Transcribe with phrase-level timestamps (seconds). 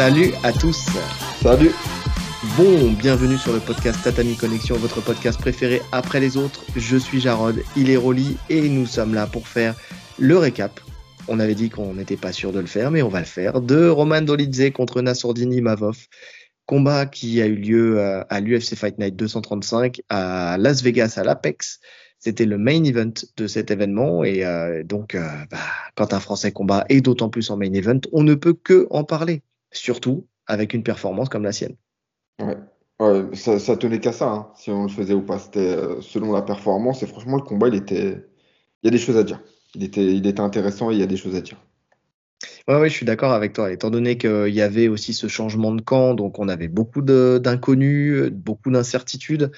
[0.00, 0.86] Salut à tous.
[1.42, 1.72] Salut.
[2.56, 6.64] Bon, bienvenue sur le podcast Tatami Connexion, votre podcast préféré après les autres.
[6.74, 9.74] Je suis Jarod, il est Rolly et nous sommes là pour faire
[10.18, 10.80] le récap.
[11.28, 13.60] On avait dit qu'on n'était pas sûr de le faire, mais on va le faire.
[13.60, 15.98] De Roman Dolidze contre Nassourdini Mavov.
[16.64, 21.24] Combat qui a eu lieu euh, à l'UFC Fight Night 235 à Las Vegas à
[21.24, 21.78] l'Apex.
[22.18, 25.58] C'était le main event de cet événement et euh, donc euh, bah,
[25.94, 29.04] quand un Français combat et d'autant plus en main event, on ne peut que en
[29.04, 29.42] parler,
[29.72, 31.76] surtout avec une performance comme la sienne.
[32.40, 32.56] Ouais,
[33.00, 35.38] ouais ça, ça tenait qu'à ça, hein, si on le faisait ou pas.
[35.38, 38.24] C'était selon la performance et franchement le combat il était,
[38.82, 39.40] il y a des choses à dire.
[39.74, 41.58] Il était, il était intéressant et il y a des choses à dire.
[42.68, 43.70] Ouais, ouais, je suis d'accord avec toi.
[43.70, 48.30] Étant donné qu'il y avait aussi ce changement de camp, donc on avait beaucoup d'inconnus,
[48.30, 49.50] beaucoup d'incertitudes.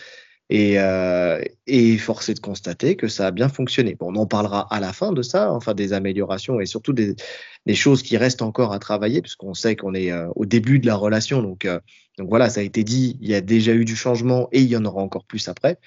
[0.51, 3.95] Et, euh, et force de constater que ça a bien fonctionné.
[3.95, 7.17] Bon, on en parlera à la fin de ça, enfin des améliorations et surtout des,
[7.65, 10.87] des choses qui restent encore à travailler, puisqu'on sait qu'on est euh, au début de
[10.87, 11.41] la relation.
[11.43, 11.81] Donc, euh,
[12.19, 14.69] donc voilà, ça a été dit, il y a déjà eu du changement et il
[14.69, 15.79] y en aura encore plus après.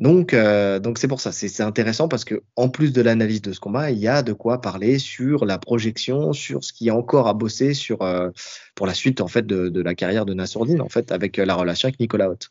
[0.00, 3.52] Donc, euh, donc c'est pour ça, c'est intéressant parce que en plus de l'analyse de
[3.52, 6.90] ce combat, il y a de quoi parler sur la projection, sur ce qui est
[6.90, 8.30] encore à bosser sur euh,
[8.74, 11.44] pour la suite en fait de, de la carrière de Nassourdine en fait avec euh,
[11.44, 12.50] la relation avec Nicolas Haute.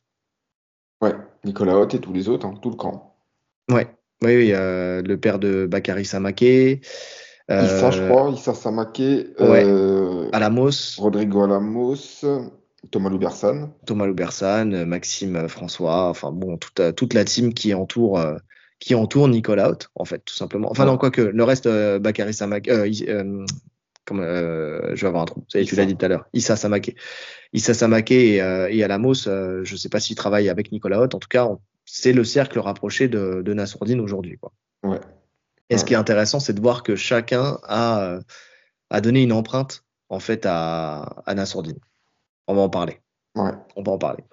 [1.02, 1.14] Ouais,
[1.44, 3.16] Nicolas Haute et tous les autres, hein, tout le camp.
[3.72, 3.88] Ouais,
[4.24, 6.82] oui, oui euh, le père de Bakary Samaké.
[7.50, 9.28] Issa, je crois, Issa Samaké.
[9.40, 9.66] Ouais,
[10.32, 10.98] Alamos.
[10.98, 12.24] Rodrigo Alamos.
[12.92, 13.70] Thomas Loubersan.
[13.86, 18.36] Thomas Loubersan, Maxime François, enfin bon, toute, toute la team qui entoure, euh,
[18.80, 20.70] qui entoure Nicolas Haute, en fait, tout simplement.
[20.70, 20.92] Enfin, ouais.
[20.92, 22.34] non, quoique, le reste, euh, Bakary
[24.08, 26.56] Samak, euh, comme, je vais avoir un trou, tu l'as dit tout à l'heure, Issa
[26.56, 26.96] Samaké.
[27.54, 31.20] Issa Samaké et, et Alamos, je ne sais pas s'ils travaillent avec Nicolas Haute, en
[31.20, 31.50] tout cas,
[31.86, 34.38] c'est le cercle rapproché de, de Nassourdine aujourd'hui.
[34.84, 35.00] Ouais.
[35.70, 38.20] Et ce qui est intéressant, c'est de voir que chacun a,
[38.90, 41.80] a donné une empreinte, en fait, à, à Nassourdine.
[42.48, 43.00] On va en parler.
[43.36, 43.52] Ouais.
[43.76, 44.24] On va en parler.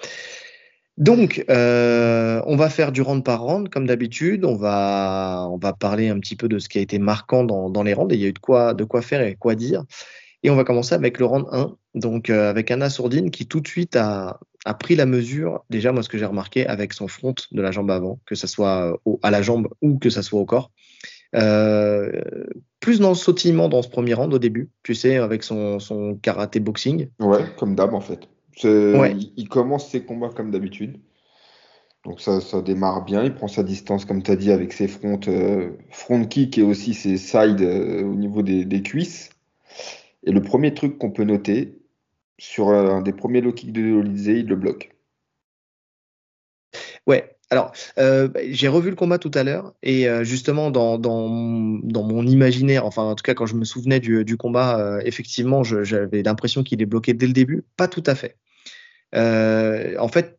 [1.00, 4.44] Donc, euh, on va faire du round par round, comme d'habitude.
[4.44, 7.82] On va, on va parler un petit peu de ce qui a été marquant dans,
[7.82, 8.12] les rounds.
[8.12, 9.84] Et il y a eu de quoi, de quoi faire et quoi dire.
[10.42, 11.74] Et on va commencer avec le round 1.
[11.94, 14.40] Donc, euh, avec Anna Sourdine qui tout de suite a,
[14.78, 15.64] pris la mesure.
[15.70, 18.46] Déjà, moi, ce que j'ai remarqué avec son front de la jambe avant, que ce
[18.46, 20.70] soit au, à la jambe ou que ça soit au corps.
[21.34, 22.10] Euh,
[22.78, 26.16] plus dans le sautillement dans ce premier round au début, tu sais, avec son, son
[26.16, 27.08] karaté boxing.
[27.20, 28.28] Ouais, comme d'hab en fait.
[28.64, 29.12] Ouais.
[29.12, 30.98] Il, il, commence ses combats comme d'habitude.
[32.04, 34.88] Donc ça, ça démarre bien, il prend sa distance comme tu as dit avec ses
[34.88, 39.30] fronts, euh, front kick et aussi ses sides euh, au niveau des, des, cuisses.
[40.24, 41.78] Et le premier truc qu'on peut noter,
[42.38, 44.96] sur un des premiers low kicks de Olizé, il le bloque.
[47.06, 51.28] Ouais, alors, euh, j'ai revu le combat tout à l'heure et euh, justement dans, dans,
[51.82, 55.00] dans, mon imaginaire, enfin en tout cas quand je me souvenais du, du combat, euh,
[55.04, 57.64] effectivement, j'avais l'impression qu'il est bloqué dès le début.
[57.76, 58.36] Pas tout à fait.
[59.14, 60.38] Euh, en fait,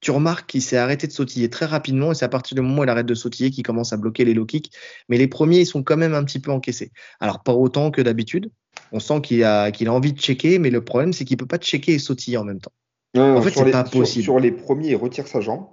[0.00, 2.80] tu remarques qu'il s'est arrêté de sautiller très rapidement et c'est à partir du moment
[2.80, 4.72] où il arrête de sautiller qu'il commence à bloquer les low kicks.
[5.08, 6.92] Mais les premiers, ils sont quand même un petit peu encaissés.
[7.20, 8.50] Alors pas autant que d'habitude.
[8.92, 11.46] On sent qu'il a, qu'il a envie de checker, mais le problème c'est qu'il peut
[11.46, 12.72] pas checker et sautiller en même temps.
[13.14, 14.24] Non, en fait, c'est pas possible.
[14.24, 15.66] Sur, sur les premiers, il retire sa jambe.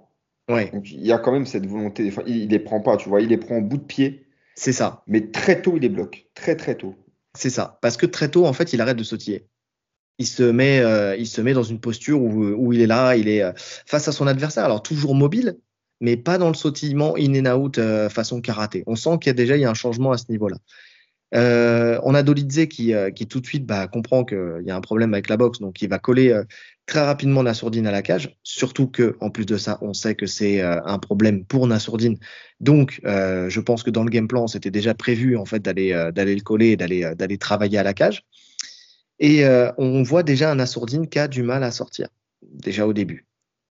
[0.49, 0.71] Ouais.
[0.71, 2.07] Donc, il y a quand même cette volonté.
[2.07, 3.21] Enfin, il, il les prend pas, tu vois.
[3.21, 4.25] Il les prend au bout de pied.
[4.55, 5.03] C'est ça.
[5.05, 6.25] Mais très tôt, il les bloque.
[6.33, 6.95] Très, très tôt.
[7.35, 7.77] C'est ça.
[7.81, 9.45] Parce que très tôt, en fait, il arrête de sautiller.
[10.19, 13.15] Il se met, euh, il se met dans une posture où, où il est là,
[13.15, 14.65] il est euh, face à son adversaire.
[14.65, 15.57] Alors, toujours mobile,
[16.01, 18.83] mais pas dans le sautillement in and out euh, façon karaté.
[18.87, 20.57] On sent qu'il y a déjà il y a un changement à ce niveau-là.
[21.35, 24.75] Euh, on a Dolidze qui, euh, qui tout de suite bah, comprend qu'il y a
[24.75, 26.45] un problème avec la boxe, donc il va coller euh,
[26.85, 28.37] très rapidement Nassourdine à la cage.
[28.43, 32.17] Surtout que, en plus de ça, on sait que c'est euh, un problème pour Nassourdine.
[32.61, 35.91] Donc, euh, je pense que dans le game plan, c'était déjà prévu en fait d'aller
[36.15, 38.23] d'aller le coller, et d'aller d'aller travailler à la cage.
[39.19, 39.43] Et
[39.77, 42.09] on voit déjà un Nassourdine qui a du mal à sortir
[42.41, 43.25] déjà au début.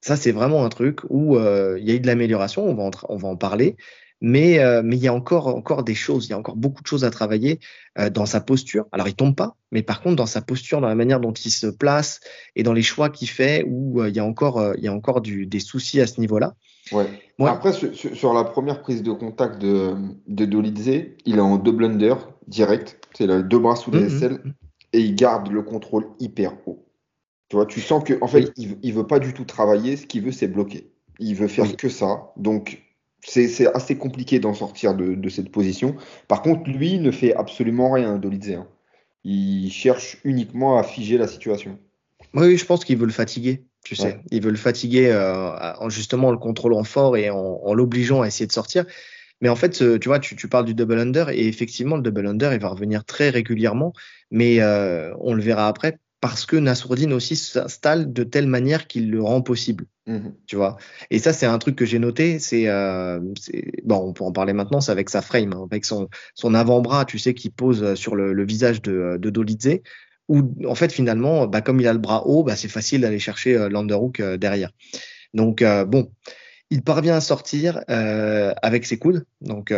[0.00, 2.64] Ça, c'est vraiment un truc où il y a eu de l'amélioration.
[2.64, 3.76] On va en, on va en parler
[4.20, 6.82] mais euh, mais il y a encore encore des choses, il y a encore beaucoup
[6.82, 7.60] de choses à travailler
[7.98, 8.86] euh, dans sa posture.
[8.92, 11.50] Alors il tombe pas, mais par contre dans sa posture, dans la manière dont il
[11.50, 12.20] se place
[12.56, 14.92] et dans les choix qu'il fait, où euh, il y a encore il y a
[14.92, 16.54] encore du, des soucis à ce niveau-là.
[16.90, 17.06] Ouais.
[17.38, 17.50] ouais.
[17.50, 19.94] Après sur, sur, la première prise de contact de
[20.26, 24.40] de Dolidze, il est en double under direct, c'est deux bras sous les aisselles
[24.92, 26.84] et il garde le contrôle hyper haut.
[27.48, 28.52] Tu vois, tu sens que en fait Oui.
[28.56, 30.90] il, il veut pas du tout travailler, ce qu'il veut c'est bloquer.
[31.18, 31.76] Il veut faire Oui.
[31.76, 32.82] que ça, donc
[33.20, 35.96] c'est assez compliqué d'en sortir de, de cette position.
[36.28, 38.52] Par contre, lui ne fait absolument rien, Dolidze.
[38.52, 38.68] hein.
[39.24, 41.78] Il cherche uniquement à figer la situation.
[42.34, 43.64] Oui, je pense qu'il veut le fatiguer.
[43.84, 44.20] Tu sais, Ouais.
[44.30, 48.26] il veut le fatiguer euh, en justement le contrôlant fort et en, en l'obligeant à
[48.28, 48.84] essayer de sortir.
[49.40, 52.02] Mais en fait, euh, tu vois, tu, tu parles du double under et effectivement, le
[52.02, 53.92] double under, il va revenir très régulièrement,
[54.30, 55.98] mais euh, on le verra après.
[56.20, 59.86] parce que Nassourdine aussi s'installe de telle manière qu'il le rend possible.
[60.06, 60.34] Mhm.
[60.46, 60.78] Tu vois?
[61.10, 62.38] Et ça, c'est un truc que j'ai noté.
[62.40, 63.20] C'est euh,
[63.84, 64.80] bon, on peut en parler maintenant.
[64.80, 68.44] C'est avec sa frame, hein, avec son son avant-bras, tu sais, qui pose sur le,
[68.44, 69.80] visage de, de Dolidze.
[70.28, 73.18] Où en fait, finalement, bah, comme il a le bras haut, bah, c'est facile d'aller
[73.18, 74.72] chercher euh, l'underhook euh, derrière.
[75.34, 76.10] Donc bon,
[76.70, 79.24] il parvient à sortir avec ses coudes.
[79.40, 79.72] Donc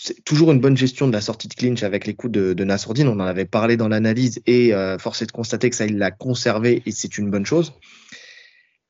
[0.00, 2.64] c'est toujours une bonne gestion de la sortie de clinch avec les coups de, de
[2.64, 3.08] Nassourdine.
[3.08, 5.98] On en avait parlé dans l'analyse et euh, force est de constater que ça, il
[5.98, 7.72] l'a conservé et c'est une bonne chose.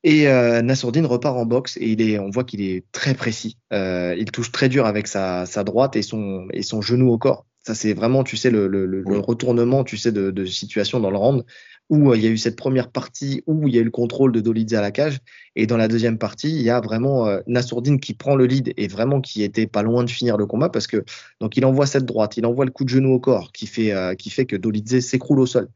[0.03, 3.57] Et euh, Nassourdine repart en boxe et il est, on voit qu'il est très précis.
[3.73, 7.17] Euh, il touche très dur avec sa, sa, droite et son, et son genou au
[7.17, 7.45] corps.
[7.65, 11.11] Ça, c'est vraiment, tu sais, le, le, le, retournement, tu sais, de, de, situation dans
[11.11, 11.45] le round
[11.89, 13.91] où euh, il y a eu cette première partie où il y a eu le
[13.91, 15.19] contrôle de Dolidze à la cage.
[15.55, 18.73] Et dans la deuxième partie, il y a vraiment euh, Nassourdine qui prend le lead
[18.77, 21.03] et vraiment qui était pas loin de finir le combat parce que
[21.39, 23.91] donc il envoie cette droite, il envoie le coup de genou au corps qui fait,
[23.91, 25.69] euh, qui fait que Dolidze s'écroule au sol.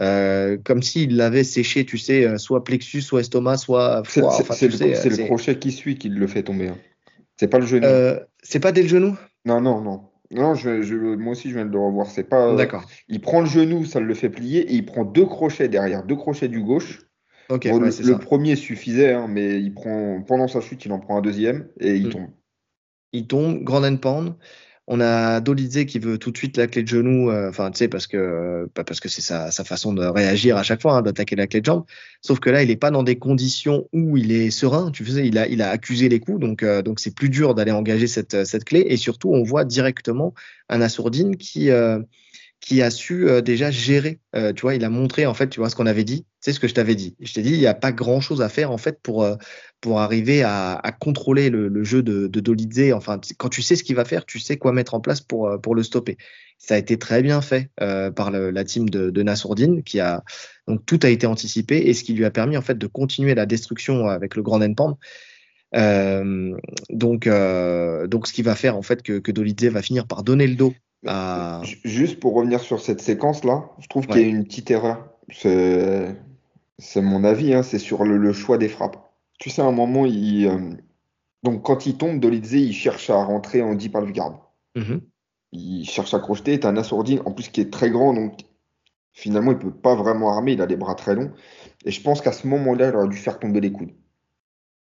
[0.00, 4.32] Euh, comme s'il l'avait séché, tu sais, soit plexus, soit estomac, soit foie.
[4.50, 6.68] C'est le, crochet qui suit qui le fait tomber.
[6.68, 6.78] Hein.
[7.36, 7.86] C'est pas le genou.
[8.42, 9.16] c'est pas dès le genou?
[9.44, 10.00] Non, non, non.
[10.34, 12.06] Non, je, moi aussi, je viens de le revoir.
[12.06, 12.54] C'est pas.
[12.54, 12.84] D'accord.
[13.08, 16.16] Il prend le genou, ça le fait plier, et il prend deux crochets derrière, deux
[16.16, 17.00] crochets du gauche.
[17.50, 17.64] Ok.
[17.66, 21.68] le, premier suffisait, hein, mais il prend pendant sa chute, il en prend un deuxième
[21.78, 22.10] et il mm.
[22.10, 22.28] tombe.
[23.12, 24.34] Il tombe, grand and pound.
[24.86, 27.78] On a Dolidze qui veut tout de suite la clé de genou, euh, enfin, tu
[27.78, 31.36] sais, parce que, parce que c'est sa, façon de réagir à chaque fois, hein, d'attaquer
[31.36, 31.84] la clé de jambe.
[32.20, 34.90] Sauf que là, il n'est pas dans des conditions où il est serein.
[34.90, 38.06] Tu faisais, il a, accusé les coups, donc, euh, donc c'est plus dur d'aller engager
[38.06, 38.84] cette, cette clé.
[38.88, 40.34] Et surtout, on voit directement
[40.68, 41.98] un Assourdine qui, euh,
[42.64, 44.20] qui a su euh, déjà gérer.
[44.34, 46.24] Euh, tu vois, il a montré en fait, tu vois, ce qu'on avait dit.
[46.40, 47.14] C'est ce que je t'avais dit.
[47.20, 49.36] Je t'ai dit, il n'y a pas grand chose à faire en fait pour euh,
[49.82, 52.92] pour arriver à, à contrôler le, le, jeu de, de Dolidze.
[52.94, 55.60] Enfin, quand tu sais ce qu'il va faire, tu sais quoi mettre en place pour
[55.62, 56.16] pour le stopper.
[56.56, 60.24] Ça a été très bien fait par la team de, de qui a
[60.66, 63.34] donc tout a été anticipé et ce qui lui a permis en fait de continuer
[63.34, 64.98] la destruction avec le Grand Endpan.
[65.76, 66.56] Euh,
[66.88, 70.46] donc, donc, ce qui va faire en fait que, que Dolidze va finir par donner
[70.46, 70.72] le dos
[71.84, 75.08] Juste pour revenir sur cette séquence-là, je trouve qu'il y a une petite erreur.
[75.30, 78.96] C'est mon avis, hein, c'est sur le, choix des frappes.
[79.38, 80.58] Tu sais, à un moment, il, euh,
[81.42, 84.52] donc quand il tombe, Dolidze, il cherche à rentrer en deep half guard.
[84.76, 85.00] Mm-hmm.
[85.52, 86.58] Il cherche à crocheter.
[86.58, 88.40] Tu un assourdi, en plus, qui est très grand, donc
[89.12, 90.52] finalement, il peut pas vraiment armer.
[90.52, 91.32] Il a les bras très longs.
[91.84, 93.92] Et je pense qu'à ce moment-là, il aurait dû faire tomber les coudes.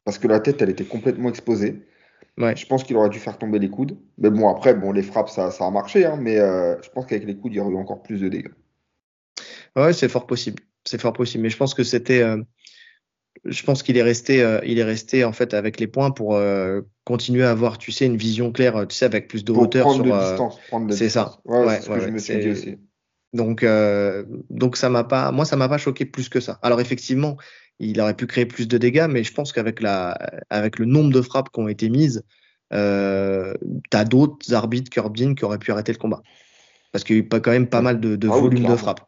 [0.04, 1.82] Parce que la tête, elle était complètement exposée.
[2.38, 3.96] Je pense qu'il aurait dû faire tomber les coudes.
[4.18, 7.06] Mais bon, après, bon, les frappes, ça, ça a marché, hein, mais euh, je pense
[7.06, 8.52] qu'avec les coudes, il y aurait eu encore plus de dégâts.
[9.74, 10.62] Ouais, c'est fort possible.
[10.84, 11.42] C'est fort possible.
[11.42, 12.22] Mais je pense que c'était.
[12.22, 12.42] Euh,
[13.44, 16.38] je pense qu'il est resté, euh, il est resté en fait avec les points pour
[17.04, 20.04] continuer à avoir, tu sais, une vision claire, tu sais, avec plus de hauteur prendre
[20.04, 20.16] sur.
[20.16, 20.58] De distance,
[20.90, 21.38] c'est ça.
[21.44, 22.78] Ouais, ce que je me suis dit aussi.
[23.32, 23.64] Donc,
[24.50, 26.58] donc ça m'a pas, moi, ça m'a pas choqué plus que ça.
[26.62, 27.36] Alors effectivement,
[27.78, 30.18] il aurait pu créer plus de dégâts, mais je pense qu'avec la,
[30.50, 32.22] avec le nombre de frappes qui ont été mises,
[32.72, 33.54] euh,
[33.90, 36.22] tu as d'autres arbitres Curbin qui auraient pu arrêter le combat.
[36.92, 39.02] Parce qu'il y a eu quand même pas mal de, de ah volume de frappes.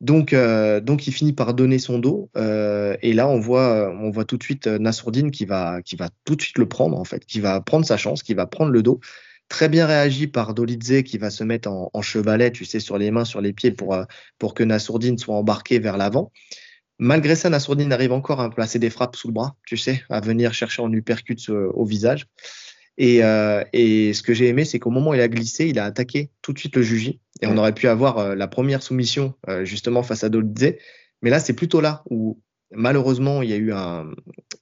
[0.00, 2.30] Donc, euh, donc il finit par donner son dos.
[2.36, 6.10] Euh, et là, on voit, on voit tout de suite Nassourdine qui va, qui va
[6.24, 8.70] tout de suite le prendre, en fait, qui va prendre sa chance, qui va prendre
[8.70, 9.00] le dos.
[9.48, 12.98] Très bien réagi par Dolidze qui va se mettre en, en, chevalet, tu sais, sur
[12.98, 13.96] les mains, sur les pieds pour,
[14.38, 16.30] pour que Nassourdine soit embarqué vers l'avant.
[16.98, 20.20] Malgré ça, Nassourdine arrive encore à placer des frappes sous le bras, tu sais, à
[20.20, 22.26] venir chercher en uppercut au visage.
[22.98, 25.78] Et, euh, et ce que j'ai aimé, c'est qu'au moment où il a glissé, il
[25.78, 27.20] a attaqué tout de suite le Juji.
[27.40, 30.74] Et on aurait pu avoir euh, la première soumission euh, justement face à Dolidze.
[31.22, 32.40] Mais là, c'est plutôt là où
[32.72, 34.10] malheureusement il y a eu un,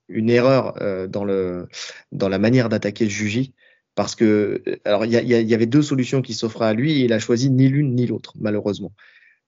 [0.09, 0.75] une erreur
[1.09, 1.67] dans, le,
[2.13, 3.55] dans la manière d'attaquer le Juji.
[3.95, 7.15] Parce que, alors, il y, y, avait deux solutions qui s'offraient à lui et il
[7.15, 8.93] a choisi ni l'une ni l'autre, malheureusement.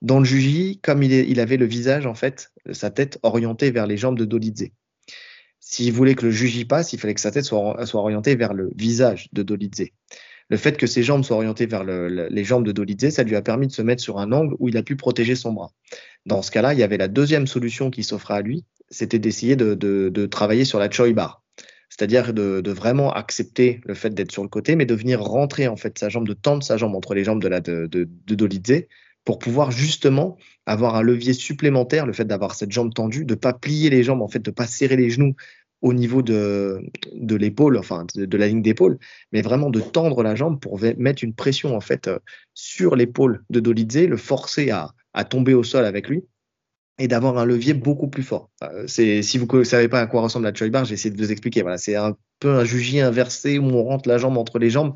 [0.00, 3.96] Dans le Juji, comme il, avait le visage, en fait, sa tête orientée vers les
[3.96, 4.68] jambes de Dolidze.
[5.58, 8.70] S'il voulait que le Juji passe, il fallait que sa tête soit, orientée vers le
[8.76, 9.88] visage de Dolidze.
[10.50, 13.34] Le fait que ses jambes soient orientées vers le, les jambes de Dolidze, ça lui
[13.36, 15.72] a permis de se mettre sur un angle où il a pu protéger son bras.
[16.26, 19.56] Dans ce cas-là, il y avait la deuxième solution qui s'offrait à lui, c'était d'essayer
[19.56, 21.42] de, travailler sur la choi bar.
[21.90, 25.76] C'est-à-dire de, vraiment accepter le fait d'être sur le côté, mais de venir rentrer en
[25.76, 27.88] fait sa jambe, de tendre sa jambe entre les jambes de, la, de
[28.26, 28.86] Dolidze
[29.24, 33.52] pour pouvoir justement avoir un levier supplémentaire, le fait d'avoir cette jambe tendue, de pas
[33.52, 35.34] plier les jambes, en fait, de pas serrer les genoux
[35.80, 36.82] au niveau de,
[37.14, 38.98] de l'épaule, enfin de, la ligne d'épaule,
[39.32, 42.18] mais vraiment de tendre la jambe pour mettre une pression en fait euh,
[42.54, 46.24] sur l'épaule de Dolidze, le forcer à, à tomber au sol avec lui
[46.98, 48.50] et d'avoir un levier beaucoup plus fort.
[48.64, 51.14] Euh, c'est si vous ne savez pas à quoi ressemble la Choi Bar, j'ai essayé
[51.14, 51.62] de vous expliquer.
[51.62, 54.94] Voilà, c'est un peu un jugi inversé où on rentre la jambe entre les jambes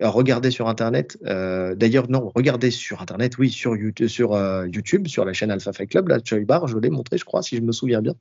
[0.00, 1.18] regardez sur Internet.
[1.22, 4.36] D'ailleurs, non, regardez sur Internet, oui, sur YouTube, sur,
[4.66, 7.42] YouTube, sur la chaîne Alpha Fight Club, la Choi Bar, je l'ai montré, je crois,
[7.42, 8.14] si je me souviens bien.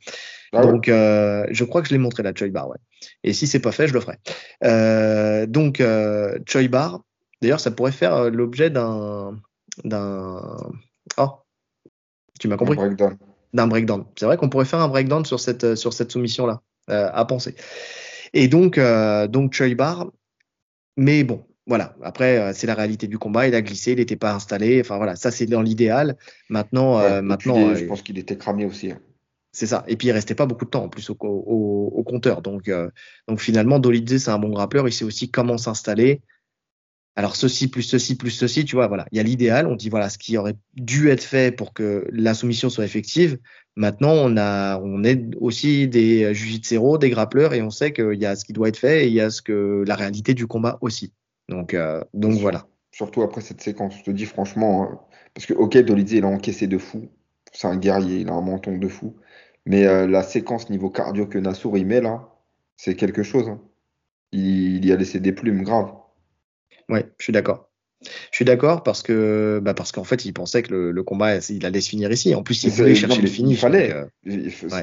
[0.53, 2.77] Ah donc, je crois que je l'ai montré, la Choi Bar, ouais.
[3.23, 4.17] Et si c'est pas fait, je le ferai.
[5.47, 5.81] donc,
[6.47, 7.01] Choi Bar,
[7.41, 9.39] d'ailleurs, ça pourrait faire l'objet d'un.
[9.83, 10.57] d'un...
[11.17, 11.31] Oh,
[12.39, 12.77] tu m'as compris?
[13.53, 14.05] D'un breakdown.
[14.15, 17.55] C'est vrai qu'on pourrait faire un breakdown sur cette, sur cette soumission-là, à penser.
[18.33, 18.79] Et donc,
[19.29, 20.07] donc Choi Bar,
[20.97, 21.95] mais bon, voilà.
[22.01, 23.47] Après, euh, c'est la réalité du combat.
[23.47, 24.79] Il a glissé, il n'était pas installé.
[24.79, 26.17] Enfin voilà, ça c'est dans l'idéal.
[26.49, 28.91] Maintenant, euh, maintenant, je pense qu'il était cramé aussi.
[28.91, 28.99] Hein.
[29.51, 29.83] C'est ça.
[29.87, 32.41] Et puis il restait pas beaucoup de temps en plus au, compteur.
[32.41, 32.89] Donc, euh,
[33.27, 34.87] donc finalement, Dolidze c'est un bon grappleur.
[34.87, 36.21] Il sait aussi comment s'installer.
[37.17, 39.05] Alors ceci plus ceci plus ceci, tu vois, voilà.
[39.11, 39.67] Il y a l'idéal.
[39.67, 43.39] On dit voilà ce qui aurait dû être fait pour que la soumission soit effective.
[43.75, 48.25] Maintenant, on a, on est aussi des jujitsu des grappleurs et on sait qu'il y
[48.25, 50.47] a ce qui doit être fait et il y a ce que la réalité du
[50.47, 51.11] combat aussi.
[51.49, 52.67] Donc, euh, donc voilà.
[52.91, 54.95] Surtout après cette séquence, je te dis franchement, euh,
[55.33, 57.09] parce que ok, Dolidze il a encaissé de fou,
[57.53, 59.15] c'est un guerrier, il a un menton de fou,
[59.65, 62.29] mais euh, la séquence niveau cardio que Nassour il met là,
[62.75, 63.47] c'est quelque chose.
[63.49, 63.61] Hein.
[64.31, 65.93] Il, il, y a laissé des plumes graves.
[66.89, 67.69] Ouais, je suis d'accord.
[68.01, 71.65] Je suis d'accord parce que bah parce qu'en fait il pensait que le, combat il
[71.65, 72.35] allait se finir ici.
[72.35, 73.51] En plus il voulait chercher le fini.
[73.51, 73.93] Il fallait.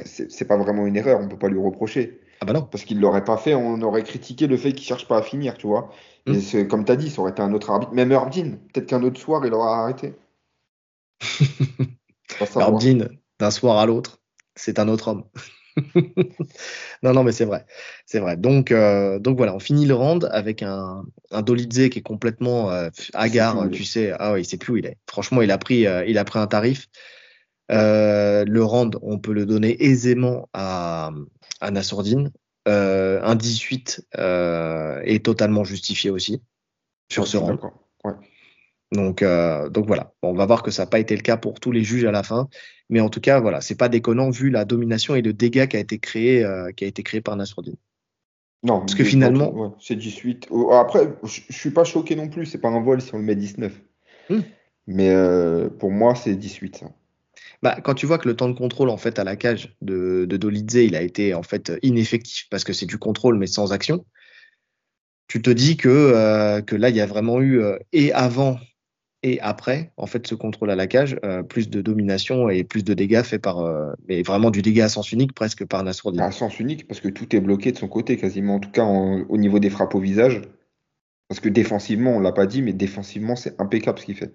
[0.04, 2.20] C'est pas vraiment une erreur, on peut pas lui reprocher.
[2.44, 2.62] Ah bah non.
[2.62, 5.56] Parce qu'il l'aurait pas fait, on aurait critiqué le fait qu'il cherche pas à finir,
[5.56, 5.90] tu vois.
[6.26, 6.68] Et hmm.
[6.68, 8.58] comme tu as dit, ça aurait été un autre arbitre, même Herbdin.
[8.72, 10.14] Peut-être qu'un autre soir, il aura arrêté.
[12.56, 13.08] Herbdin,
[13.38, 14.20] d'un soir à l'autre,
[14.54, 15.24] c'est un autre homme.
[17.02, 17.64] non, non, mais c'est vrai.
[18.06, 18.36] C'est vrai.
[18.36, 22.70] Donc, euh, donc voilà, on finit le round avec un, un Dolidze qui est complètement
[22.70, 24.12] euh, hagard, tu sais.
[24.18, 24.98] Ah il sait plus où il est.
[25.08, 26.88] Franchement, il a pris, euh, il a pris un tarif.
[27.68, 31.10] le round, on peut le donner aisément à,
[31.60, 32.30] à Nassourdine.
[32.66, 36.40] Euh, un 18 euh, est totalement justifié aussi
[37.10, 37.58] sur ce rang.
[38.92, 41.58] Donc, euh, donc voilà, on va voir que ça n'a pas été le cas pour
[41.58, 42.48] tous les juges à la fin,
[42.88, 45.76] mais en tout cas voilà, c'est pas déconnant vu la domination et le dégât qui
[45.76, 46.46] a été créé,
[46.76, 47.72] qui a été créé par Nasruddin.
[48.62, 50.48] Non, parce que finalement, c'est 18.
[50.72, 53.24] Après, je, ne suis pas choqué non plus, c'est pas un vol si on le
[53.24, 53.72] met 19.
[54.30, 54.40] Hmm.
[54.86, 55.12] Mais
[55.78, 56.84] pour moi, c'est 18.
[57.64, 60.26] Bah, quand tu vois que le temps de contrôle en fait à la cage de,
[60.26, 63.72] de Dolidze, il a été en fait ineffectif parce que c'est du contrôle mais sans
[63.72, 64.04] action,
[65.28, 68.58] tu te dis que, euh, que là il y a vraiment eu euh, et avant
[69.22, 72.84] et après en fait ce contrôle à la cage, euh, plus de domination et plus
[72.84, 73.64] de dégâts faits par
[74.10, 76.20] mais vraiment du dégât à sens unique presque par Nassourdine.
[76.20, 78.84] À sens unique parce que tout est bloqué de son côté quasiment en tout cas
[78.84, 80.42] au niveau des frappes au visage.
[81.28, 84.34] Parce que défensivement, on l'a pas dit, mais défensivement, c'est impeccable ce qu'il fait.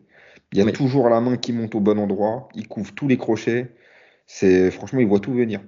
[0.51, 3.17] Il y a toujours la main qui monte au bon endroit, il couvre tous les
[3.17, 3.75] crochets.
[4.25, 5.61] C'est franchement, il voit tout venir.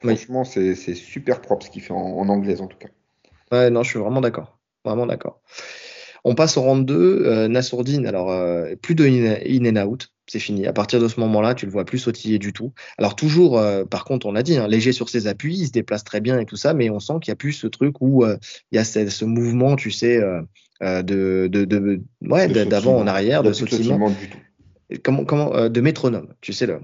[0.00, 2.88] Franchement, c'est super propre ce qu'il fait en, anglaise en tout cas.
[3.52, 4.58] Ouais, non, je suis vraiment d'accord.
[4.84, 5.40] Vraiment d'accord.
[6.24, 7.24] On passe au round 2.
[7.26, 10.66] Euh, Nassourdine, alors euh, plus de in, and out, c'est fini.
[10.66, 12.72] À partir de ce moment-là, tu le vois plus sautiller du tout.
[12.98, 15.72] Alors toujours, euh, par contre, on l'a dit, hein, léger sur ses appuis, il se
[15.72, 18.00] déplace très bien et tout ça, mais on sent qu'il n'y a plus ce truc
[18.00, 18.38] où il
[18.72, 20.40] y a ce, ce, mouvement, tu sais, euh,
[20.82, 24.12] de, de, de, ouais, d'avant en arrière, de sautillement.
[25.02, 26.80] Comment, comment, euh, de métronome, tu sais le.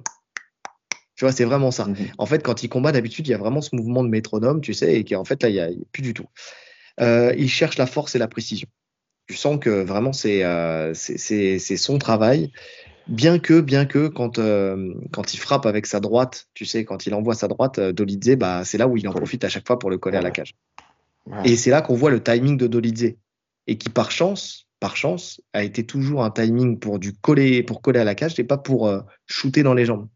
[1.16, 1.86] Tu vois, c'est vraiment ça.
[1.86, 1.96] Mhm.
[2.16, 4.72] En fait, quand il combat, d'habitude, il y a vraiment ce mouvement de métronome, tu
[4.72, 6.26] sais, et qu'en fait, là, il n'y a, plus du tout.
[7.00, 8.68] Euh, il cherche la force et la précision.
[9.28, 10.42] Tu sens que vraiment, c'est
[10.94, 12.52] c'est son travail.
[13.08, 14.38] Bien que, bien que, quand,
[15.12, 18.64] quand il frappe avec sa droite, tu sais, quand il envoie sa droite, Dolidze, bah,
[18.64, 20.54] c'est là où il en profite à chaque fois pour le coller à la cage.
[21.44, 23.14] Et c'est là qu'on voit le timing de Dolidze
[23.68, 28.14] et qui par chance, par chance, a été toujours un timing pour coller, à la
[28.14, 30.08] cage et pas pour euh, shooter dans les jambes.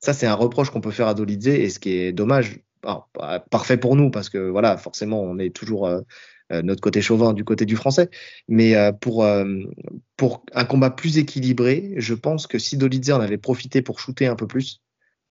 [0.00, 2.60] Ça, c'est un reproche qu'on peut faire à Dolidze et ce qui est dommage,
[3.50, 6.02] parfait pour nous parce que voilà, forcément, on est toujours euh,
[6.52, 8.10] euh, notre côté chauvin du côté du français.
[8.48, 9.26] Mais pour,
[10.18, 14.26] pour un combat plus équilibré, je pense que si Dolidze en avait profité pour shooter
[14.26, 14.82] un peu plus,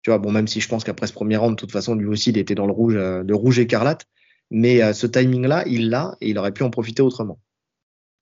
[0.01, 2.07] tu vois, bon, même si je pense qu'après ce premier round, de toute façon, lui
[2.07, 4.07] aussi, il était dans le rouge, le rouge écarlate.
[4.51, 7.39] Mais ce timing-là, il l'a et il aurait pu en profiter autrement.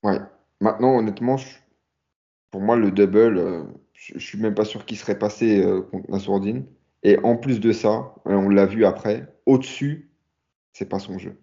[0.03, 0.19] Ouais.
[0.61, 1.37] Maintenant, honnêtement,
[2.51, 3.63] pour moi, le double, euh,
[3.93, 6.65] je, ne suis même pas sûr qu'il serait passé euh, contre Nassourdine.
[7.03, 10.11] Et en plus de ça, on l'a vu après, au-dessus,
[10.73, 11.41] c'est pas son jeu.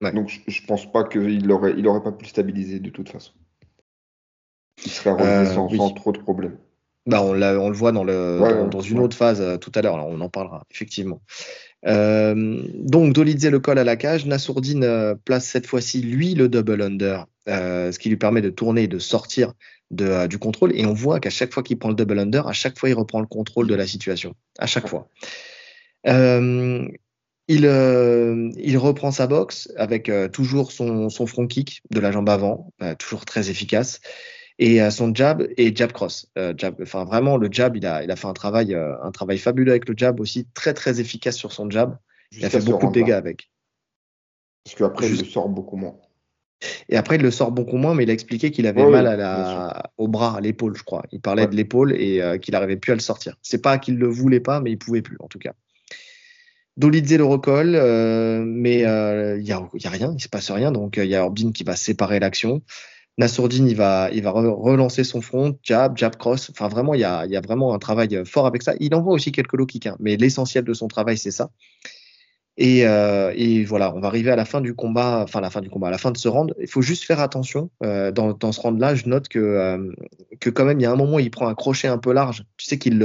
[0.00, 3.32] Donc, je, ne pense pas qu'il aurait, il aurait pas pu stabiliser de toute façon.
[4.82, 6.56] Il serait revenu euh, sans, trop de problèmes.
[7.06, 10.20] Bah, on, on le voit dans, le, dans, une autre phase tout à l'heure, on
[10.20, 11.22] en parlera, effectivement.
[11.86, 16.48] Euh, donc Dolidze le colle à la cage, Nassourdine euh, place cette fois-ci lui le
[16.48, 19.54] double under, euh, ce qui lui permet de tourner et de sortir
[19.90, 20.76] de, du contrôle.
[20.76, 22.94] Et on voit qu'à chaque fois qu'il prend le double under, à chaque fois il
[22.94, 25.08] reprend le contrôle de la situation, à chaque fois.
[26.04, 26.90] il
[27.48, 32.12] Il, euh, il reprend sa boxe avec euh, toujours son, son front kick de la
[32.12, 34.00] jambe avant, euh, toujours très efficace,
[34.60, 36.30] et son jab et jab cross.
[36.56, 39.72] jab, enfin vraiment le jab, il a, il a fait un travail, un travail fabuleux
[39.72, 41.96] avec le jab aussi, très très efficace sur son jab.
[42.32, 43.50] il a fait beaucoup de dégâts avec.
[44.64, 45.96] Parce qu'après il le sort beaucoup moins.
[46.90, 49.16] Et après, il le sort beaucoup moins, mais il a expliqué qu'il avait mal à
[49.16, 51.04] la, au bras, à l'épaule, je crois.
[51.10, 53.36] Il parlait de l'épaule et qu'il n'arrivait plus à le sortir.
[53.40, 55.54] C'est pas qu'il le voulait pas, mais il pouvait plus, en tout cas.
[56.80, 60.72] Dolidze le recolle, euh, mais euh, il n'y a, a, rien, il se passe rien.
[60.72, 62.62] Donc il y a Orbin qui va séparer l'action.
[63.20, 66.50] Nassourdine, il va, il va relancer son front, jab, jab cross.
[66.50, 68.72] Enfin, vraiment, il y a, il y a vraiment un travail fort avec ça.
[68.80, 71.50] Il envoie aussi quelques low kicks, hein, mais l'essentiel de son travail, c'est ça.
[72.56, 75.60] Et, euh, et, voilà, on va arriver à la fin du combat, enfin la fin
[75.60, 76.54] du combat, à la fin de ce round.
[76.58, 78.94] Il faut juste faire attention euh, dans, ce round-là.
[78.94, 79.92] Je note que, euh,
[80.40, 82.44] que quand même, il y a un moment, il prend un crochet un peu large.
[82.56, 82.98] Tu sais qu'il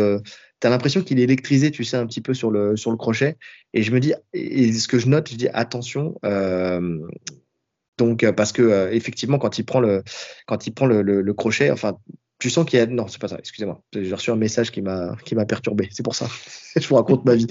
[0.62, 2.98] tu as l'impression qu'il est électrisé, tu sais, un petit peu sur le, sur le
[2.98, 3.38] crochet.
[3.74, 6.16] Et je me dis, et ce que je note, je dis attention.
[6.24, 7.00] Euh,
[7.98, 10.04] donc, euh, parce que euh, effectivement, quand il prend le,
[10.48, 11.98] quand il prend le, crochet, enfin,
[12.40, 12.86] tu sens qu'il y a.
[12.86, 13.82] Non, c'est pas ça, excusez-moi.
[13.94, 15.88] J'ai reçu un message qui m'a qui m'a perturbé.
[15.92, 16.28] C'est pour ça.
[16.76, 17.48] je vous raconte ma vie.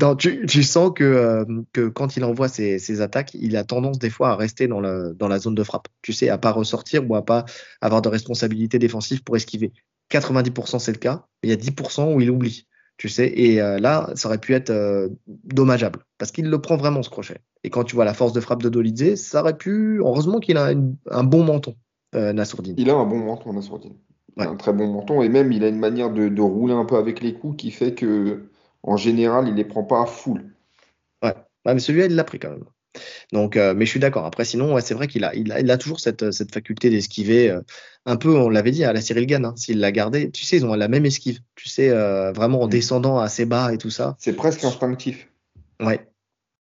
[0.00, 3.98] Non, tu, tu sens que, que quand il envoie ses, ses, attaques, il a tendance
[3.98, 5.88] des fois à rester dans, le, dans la zone de frappe.
[6.02, 7.44] Tu sais, à pas ressortir ou à pas
[7.80, 9.72] avoir de responsabilité défensive pour esquiver.
[10.10, 13.32] 90% c'est le cas, il y a 10% où il oublie, tu sais.
[13.34, 17.10] Et euh, là, ça aurait pu être euh, dommageable parce qu'il le prend vraiment ce
[17.10, 17.38] crochet.
[17.64, 19.98] Et quand tu vois la force de frappe de Dolidze, ça aurait pu.
[19.98, 20.72] Heureusement qu'il a
[21.10, 21.74] un bon menton,
[22.14, 22.74] euh, Nassourdine.
[22.78, 23.94] Il a un bon menton, Nassourdine.
[24.36, 27.20] un très bon menton et même il a une manière de, rouler un peu avec
[27.20, 28.50] les coups qui fait que
[28.82, 30.44] en général il les prend pas à full.
[31.22, 31.34] Ouais,
[31.66, 32.64] mais celui-là il l'a pris quand même.
[33.32, 34.24] Donc, euh, mais je suis d'accord.
[34.24, 37.50] Après, sinon, c'est vrai qu'il a, il a, toujours cette, cette faculté d'esquiver.
[37.50, 37.60] Euh,
[38.06, 40.30] un peu, on l'avait dit à la Cyril Gann, hein, s'il l'a gardé.
[40.30, 41.40] Tu sais, ils ont la même esquive.
[41.56, 42.70] Tu sais, euh, vraiment en mm.
[42.70, 44.16] descendant assez bas et tout ça.
[44.18, 45.28] C'est presque instinctif.
[45.80, 46.06] Ouais.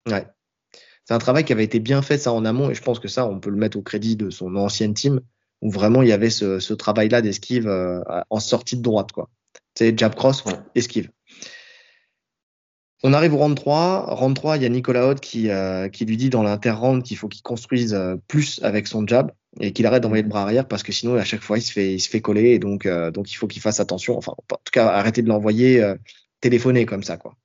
[0.07, 0.25] Ouais.
[1.05, 2.69] C'est un travail qui avait été bien fait, ça, en amont.
[2.69, 5.19] Et je pense que ça, on peut le mettre au crédit de son ancienne team,
[5.61, 7.69] où vraiment il y avait ce, travail-là d'esquive
[8.29, 9.29] en sortie de droite, quoi.
[9.75, 10.43] Tu sais, jab cross,
[10.75, 11.09] esquive.
[13.03, 14.13] On arrive au round 3.
[14.13, 17.27] Round 3, il y a Nicolas qui, euh, qui lui dit dans l'inter-round qu'il faut
[17.27, 20.83] qu'il construise euh, plus avec son jab et qu'il arrête d'envoyer le bras arrière parce
[20.83, 21.71] que sinon, à chaque fois, il se
[22.09, 24.17] fait, coller et donc, euh, donc il faut qu'il fasse attention.
[24.17, 25.83] Enfin, en tout cas, arrêter de l'envoyer
[26.41, 27.35] téléphoner comme ça, quoi.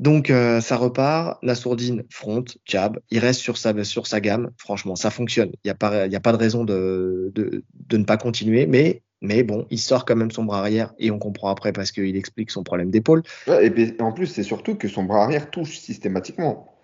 [0.00, 1.42] Donc, ça repart.
[1.42, 3.00] Nassourdine, front, jab.
[3.10, 3.72] Il reste sur sa,
[4.20, 4.50] gamme.
[4.56, 5.50] Franchement, ça fonctionne.
[5.54, 9.02] Il n'y a, pas, a pas de raison de, de, de ne pas continuer, mais
[9.20, 12.16] mais bon, il sort quand même son bras arrière et on comprend après parce qu'il
[12.16, 13.22] explique son problème d'épaule.
[13.48, 16.74] et en plus, c'est surtout que son bras arrière touche systématiquement.